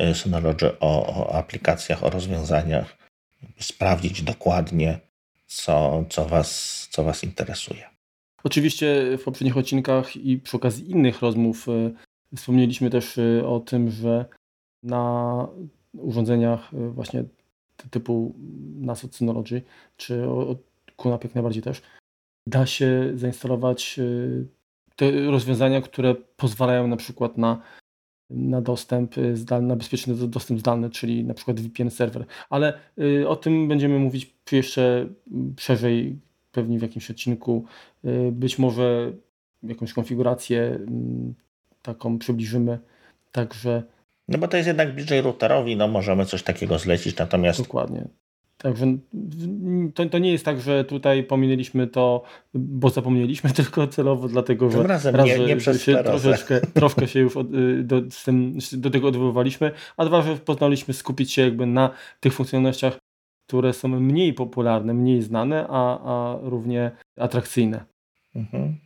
y, 0.02 0.14
Synology 0.14 0.78
o, 0.80 1.06
o 1.06 1.34
aplikacjach, 1.34 2.04
o 2.04 2.10
rozwiązaniach, 2.10 2.96
sprawdzić 3.60 4.22
dokładnie, 4.22 4.98
co, 5.46 6.04
co, 6.08 6.24
was, 6.24 6.88
co 6.90 7.04
Was 7.04 7.24
interesuje. 7.24 7.88
Oczywiście 8.44 9.16
w 9.18 9.22
poprzednich 9.22 9.56
odcinkach 9.56 10.16
i 10.16 10.38
przy 10.38 10.56
okazji 10.56 10.90
innych 10.90 11.20
rozmów 11.22 11.68
y, 11.68 11.94
Wspomnieliśmy 12.36 12.90
też 12.90 13.18
y, 13.18 13.42
o 13.46 13.60
tym, 13.60 13.90
że 13.90 14.24
na 14.82 15.48
urządzeniach 15.92 16.74
y, 16.74 16.90
właśnie 16.90 17.24
typu 17.90 18.34
NASA 18.80 19.08
Synology, 19.10 19.62
czy 19.96 20.22
QNAP 20.96 21.24
jak 21.24 21.34
najbardziej 21.34 21.62
też, 21.62 21.82
da 22.46 22.66
się 22.66 23.12
zainstalować 23.14 23.98
y, 23.98 24.46
te 24.96 25.30
rozwiązania, 25.30 25.80
które 25.80 26.14
pozwalają 26.14 26.86
na 26.86 26.96
przykład 26.96 27.38
na, 27.38 27.62
na 28.30 28.60
dostęp 28.60 29.14
zdalny, 29.34 29.68
na 29.68 29.76
bezpieczny 29.76 30.14
dostęp 30.14 30.60
zdalny, 30.60 30.90
czyli 30.90 31.24
na 31.24 31.34
przykład 31.34 31.60
VPN 31.60 31.90
serwer. 31.90 32.26
Ale 32.50 32.78
o 33.26 33.36
tym 33.36 33.68
będziemy 33.68 33.98
mówić 33.98 34.34
jeszcze 34.52 35.08
szerzej, 35.58 36.18
pewnie 36.52 36.78
w 36.78 36.82
jakimś 36.82 37.10
odcinku. 37.10 37.64
Być 38.32 38.58
może 38.58 39.12
jakąś 39.62 39.92
konfigurację 39.92 40.78
taką 41.88 42.18
przybliżymy. 42.18 42.78
Także. 43.32 43.82
No 44.28 44.38
bo 44.38 44.48
to 44.48 44.56
jest 44.56 44.66
jednak 44.66 44.94
bliżej 44.94 45.20
routerowi, 45.20 45.76
no 45.76 45.88
możemy 45.88 46.26
coś 46.26 46.42
takiego 46.42 46.78
zlecić, 46.78 47.16
natomiast. 47.16 47.62
Dokładnie. 47.62 48.08
Także 48.58 48.86
to, 49.94 50.06
to 50.06 50.18
nie 50.18 50.32
jest 50.32 50.44
tak, 50.44 50.60
że 50.60 50.84
tutaj 50.84 51.24
pominęliśmy 51.24 51.86
to, 51.86 52.22
bo 52.54 52.90
zapomnieliśmy, 52.90 53.50
tylko 53.60 53.86
celowo 53.86 54.28
dlatego, 54.28 54.70
że 54.70 54.82
razem 54.82 55.16
raz, 55.16 55.26
nie, 55.26 55.38
nie 55.38 55.60
że 55.60 55.78
się 55.78 55.96
troszeczkę, 55.96 56.60
troszkę 56.80 57.08
się 57.08 57.20
już 57.20 57.36
od, 57.36 57.54
y, 57.54 57.82
do, 57.82 58.02
tym, 58.24 58.58
do 58.72 58.90
tego 58.90 59.08
odwoływaliśmy, 59.08 59.70
a 59.96 60.04
dwa, 60.04 60.22
że 60.22 60.36
poznaliśmy 60.36 60.94
skupić 60.94 61.32
się 61.32 61.42
jakby 61.42 61.66
na 61.66 61.90
tych 62.20 62.32
funkcjonalnościach, 62.32 62.98
które 63.48 63.72
są 63.72 63.88
mniej 63.88 64.32
popularne, 64.32 64.94
mniej 64.94 65.22
znane, 65.22 65.66
a, 65.68 65.98
a 65.98 66.38
równie 66.42 66.90
atrakcyjne. 67.16 67.84
Mhm. 68.34 68.76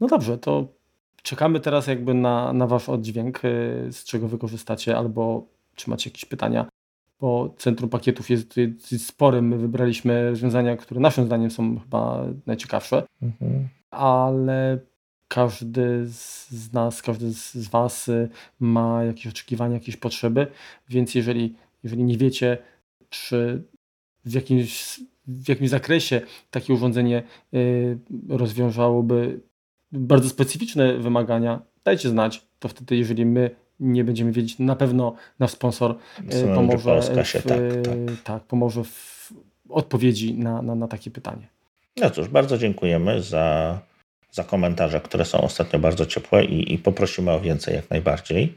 No 0.00 0.06
dobrze, 0.06 0.38
to 0.38 0.79
czekamy 1.22 1.60
teraz 1.60 1.86
jakby 1.86 2.14
na, 2.14 2.52
na 2.52 2.66
wasz 2.66 2.88
oddźwięk, 2.88 3.44
y, 3.44 3.88
z 3.90 4.04
czego 4.04 4.28
wykorzystacie, 4.28 4.96
albo 4.96 5.46
czy 5.74 5.90
macie 5.90 6.10
jakieś 6.10 6.24
pytania 6.24 6.66
bo 7.20 7.54
centrum 7.58 7.90
pakietów 7.90 8.30
jest, 8.30 8.56
jest 8.56 9.06
sporym. 9.06 9.48
My 9.48 9.58
wybraliśmy 9.58 10.30
rozwiązania, 10.30 10.76
które 10.76 11.00
naszym 11.00 11.26
zdaniem 11.26 11.50
są 11.50 11.80
chyba 11.80 12.26
najciekawsze, 12.46 13.02
mhm. 13.22 13.68
ale 13.90 14.78
każdy 15.28 16.06
z 16.06 16.72
nas, 16.72 17.02
każdy 17.02 17.32
z 17.32 17.68
Was 17.68 18.08
y, 18.08 18.28
ma 18.60 19.04
jakieś 19.04 19.26
oczekiwania, 19.26 19.74
jakieś 19.74 19.96
potrzeby, 19.96 20.46
więc 20.88 21.14
jeżeli, 21.14 21.54
jeżeli 21.82 22.04
nie 22.04 22.18
wiecie, 22.18 22.58
czy 23.10 23.62
w 24.24 24.32
jakimś, 24.32 25.00
w 25.26 25.48
jakimś 25.48 25.70
zakresie 25.70 26.20
takie 26.50 26.74
urządzenie 26.74 27.22
y, 27.54 27.98
rozwiązałoby 28.28 29.40
bardzo 29.92 30.28
specyficzne 30.28 30.98
wymagania, 30.98 31.62
dajcie 31.84 32.08
znać, 32.08 32.46
to 32.58 32.68
wtedy 32.68 32.96
jeżeli 32.96 33.26
my 33.26 33.50
nie 33.80 34.04
będziemy 34.04 34.32
wiedzieć. 34.32 34.58
Na 34.58 34.76
pewno 34.76 35.14
nasz 35.38 35.50
sponsor 35.50 35.96
e, 36.30 36.54
pomoże, 36.54 37.24
się, 37.24 37.38
w, 37.38 37.46
tak, 37.46 37.58
tak. 37.84 37.94
tak, 38.24 38.42
pomoże 38.42 38.84
w 38.84 39.32
odpowiedzi 39.68 40.34
na, 40.34 40.62
na, 40.62 40.74
na 40.74 40.88
takie 40.88 41.10
pytanie. 41.10 41.48
No 41.96 42.10
cóż, 42.10 42.28
bardzo 42.28 42.58
dziękujemy 42.58 43.22
za, 43.22 43.78
za 44.30 44.44
komentarze, 44.44 45.00
które 45.00 45.24
są 45.24 45.40
ostatnio 45.40 45.78
bardzo 45.78 46.06
ciepłe 46.06 46.44
i, 46.44 46.74
i 46.74 46.78
poprosimy 46.78 47.30
o 47.30 47.40
więcej 47.40 47.74
jak 47.74 47.90
najbardziej, 47.90 48.56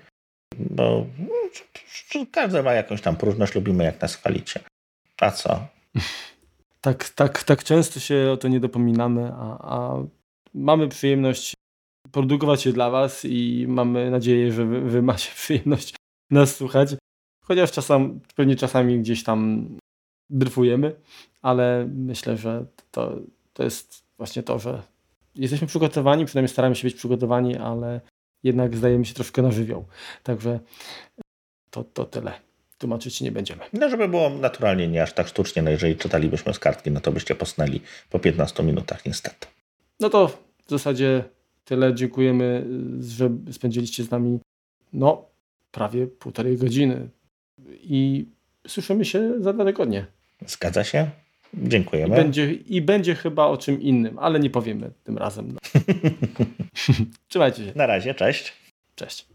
bo 0.57 1.05
no, 1.19 2.25
każdy 2.31 2.63
ma 2.63 2.73
jakąś 2.73 3.01
tam 3.01 3.15
próżność, 3.15 3.55
lubimy 3.55 3.83
jak 3.83 4.01
nas 4.01 4.15
chwalicie. 4.15 4.59
A 5.21 5.31
co? 5.31 5.59
Tak, 6.81 7.09
tak, 7.09 7.43
tak 7.43 7.63
często 7.63 7.99
się 7.99 8.31
o 8.31 8.37
to 8.37 8.47
nie 8.47 8.59
dopominamy, 8.59 9.31
a, 9.33 9.75
a 9.75 10.03
mamy 10.53 10.87
przyjemność 10.87 11.53
produkować 12.11 12.65
je 12.65 12.73
dla 12.73 12.89
Was 12.89 13.25
i 13.25 13.65
mamy 13.67 14.11
nadzieję, 14.11 14.51
że 14.51 14.65
wy, 14.65 14.81
wy 14.81 15.01
macie 15.01 15.31
przyjemność 15.41 15.95
nas 16.31 16.55
słuchać. 16.55 16.95
Chociaż 17.45 17.71
czasem, 17.71 18.19
pewnie 18.35 18.55
czasami 18.55 18.99
gdzieś 18.99 19.23
tam 19.23 19.67
dryfujemy, 20.29 20.95
ale 21.41 21.89
myślę, 21.95 22.37
że 22.37 22.65
to, 22.91 23.15
to 23.53 23.63
jest 23.63 24.03
właśnie 24.17 24.43
to, 24.43 24.59
że 24.59 24.83
jesteśmy 25.35 25.67
przygotowani, 25.67 26.25
przynajmniej 26.25 26.49
staramy 26.49 26.75
się 26.75 26.87
być 26.87 26.95
przygotowani, 26.95 27.57
ale 27.57 28.01
jednak 28.43 28.77
zdajemy 28.77 29.05
się 29.05 29.13
troszkę 29.13 29.41
na 29.41 29.51
żywioł. 29.51 29.85
Także 30.23 30.59
to, 31.69 31.83
to 31.83 32.05
tyle. 32.05 32.33
Tłumaczyć 32.77 33.21
nie 33.21 33.31
będziemy. 33.31 33.63
No, 33.73 33.89
żeby 33.89 34.07
było 34.07 34.29
naturalnie, 34.29 34.87
nie 34.87 35.03
aż 35.03 35.13
tak 35.13 35.27
sztucznie, 35.27 35.61
no 35.61 35.71
jeżeli 35.71 35.95
czytalibyśmy 35.95 36.53
z 36.53 36.59
kartki, 36.59 36.91
no 36.91 37.01
to 37.01 37.11
byście 37.11 37.35
posnęli 37.35 37.81
po 38.09 38.19
15 38.19 38.63
minutach 38.63 39.05
niestety. 39.05 39.47
No 39.99 40.09
to 40.09 40.42
w 40.65 40.69
zasadzie 40.69 41.23
Tyle 41.65 41.95
dziękujemy, 41.95 42.65
że 42.99 43.29
spędziliście 43.51 44.03
z 44.03 44.11
nami 44.11 44.39
no, 44.93 45.25
prawie 45.71 46.07
półtorej 46.07 46.57
godziny. 46.57 47.09
I 47.83 48.25
słyszymy 48.67 49.05
się 49.05 49.41
za 49.41 49.53
dwa 49.53 49.65
tygodnie. 49.65 50.05
Zgadza 50.45 50.83
się. 50.83 51.09
Dziękujemy. 51.53 52.15
I 52.15 52.17
będzie, 52.17 52.53
I 52.53 52.81
będzie 52.81 53.15
chyba 53.15 53.45
o 53.45 53.57
czym 53.57 53.81
innym, 53.81 54.19
ale 54.19 54.39
nie 54.39 54.49
powiemy 54.49 54.91
tym 55.03 55.17
razem. 55.17 55.51
No. 55.51 55.59
Trzymajcie 57.27 57.65
się. 57.65 57.71
Na 57.75 57.85
razie, 57.85 58.13
cześć. 58.13 58.53
Cześć. 58.95 59.27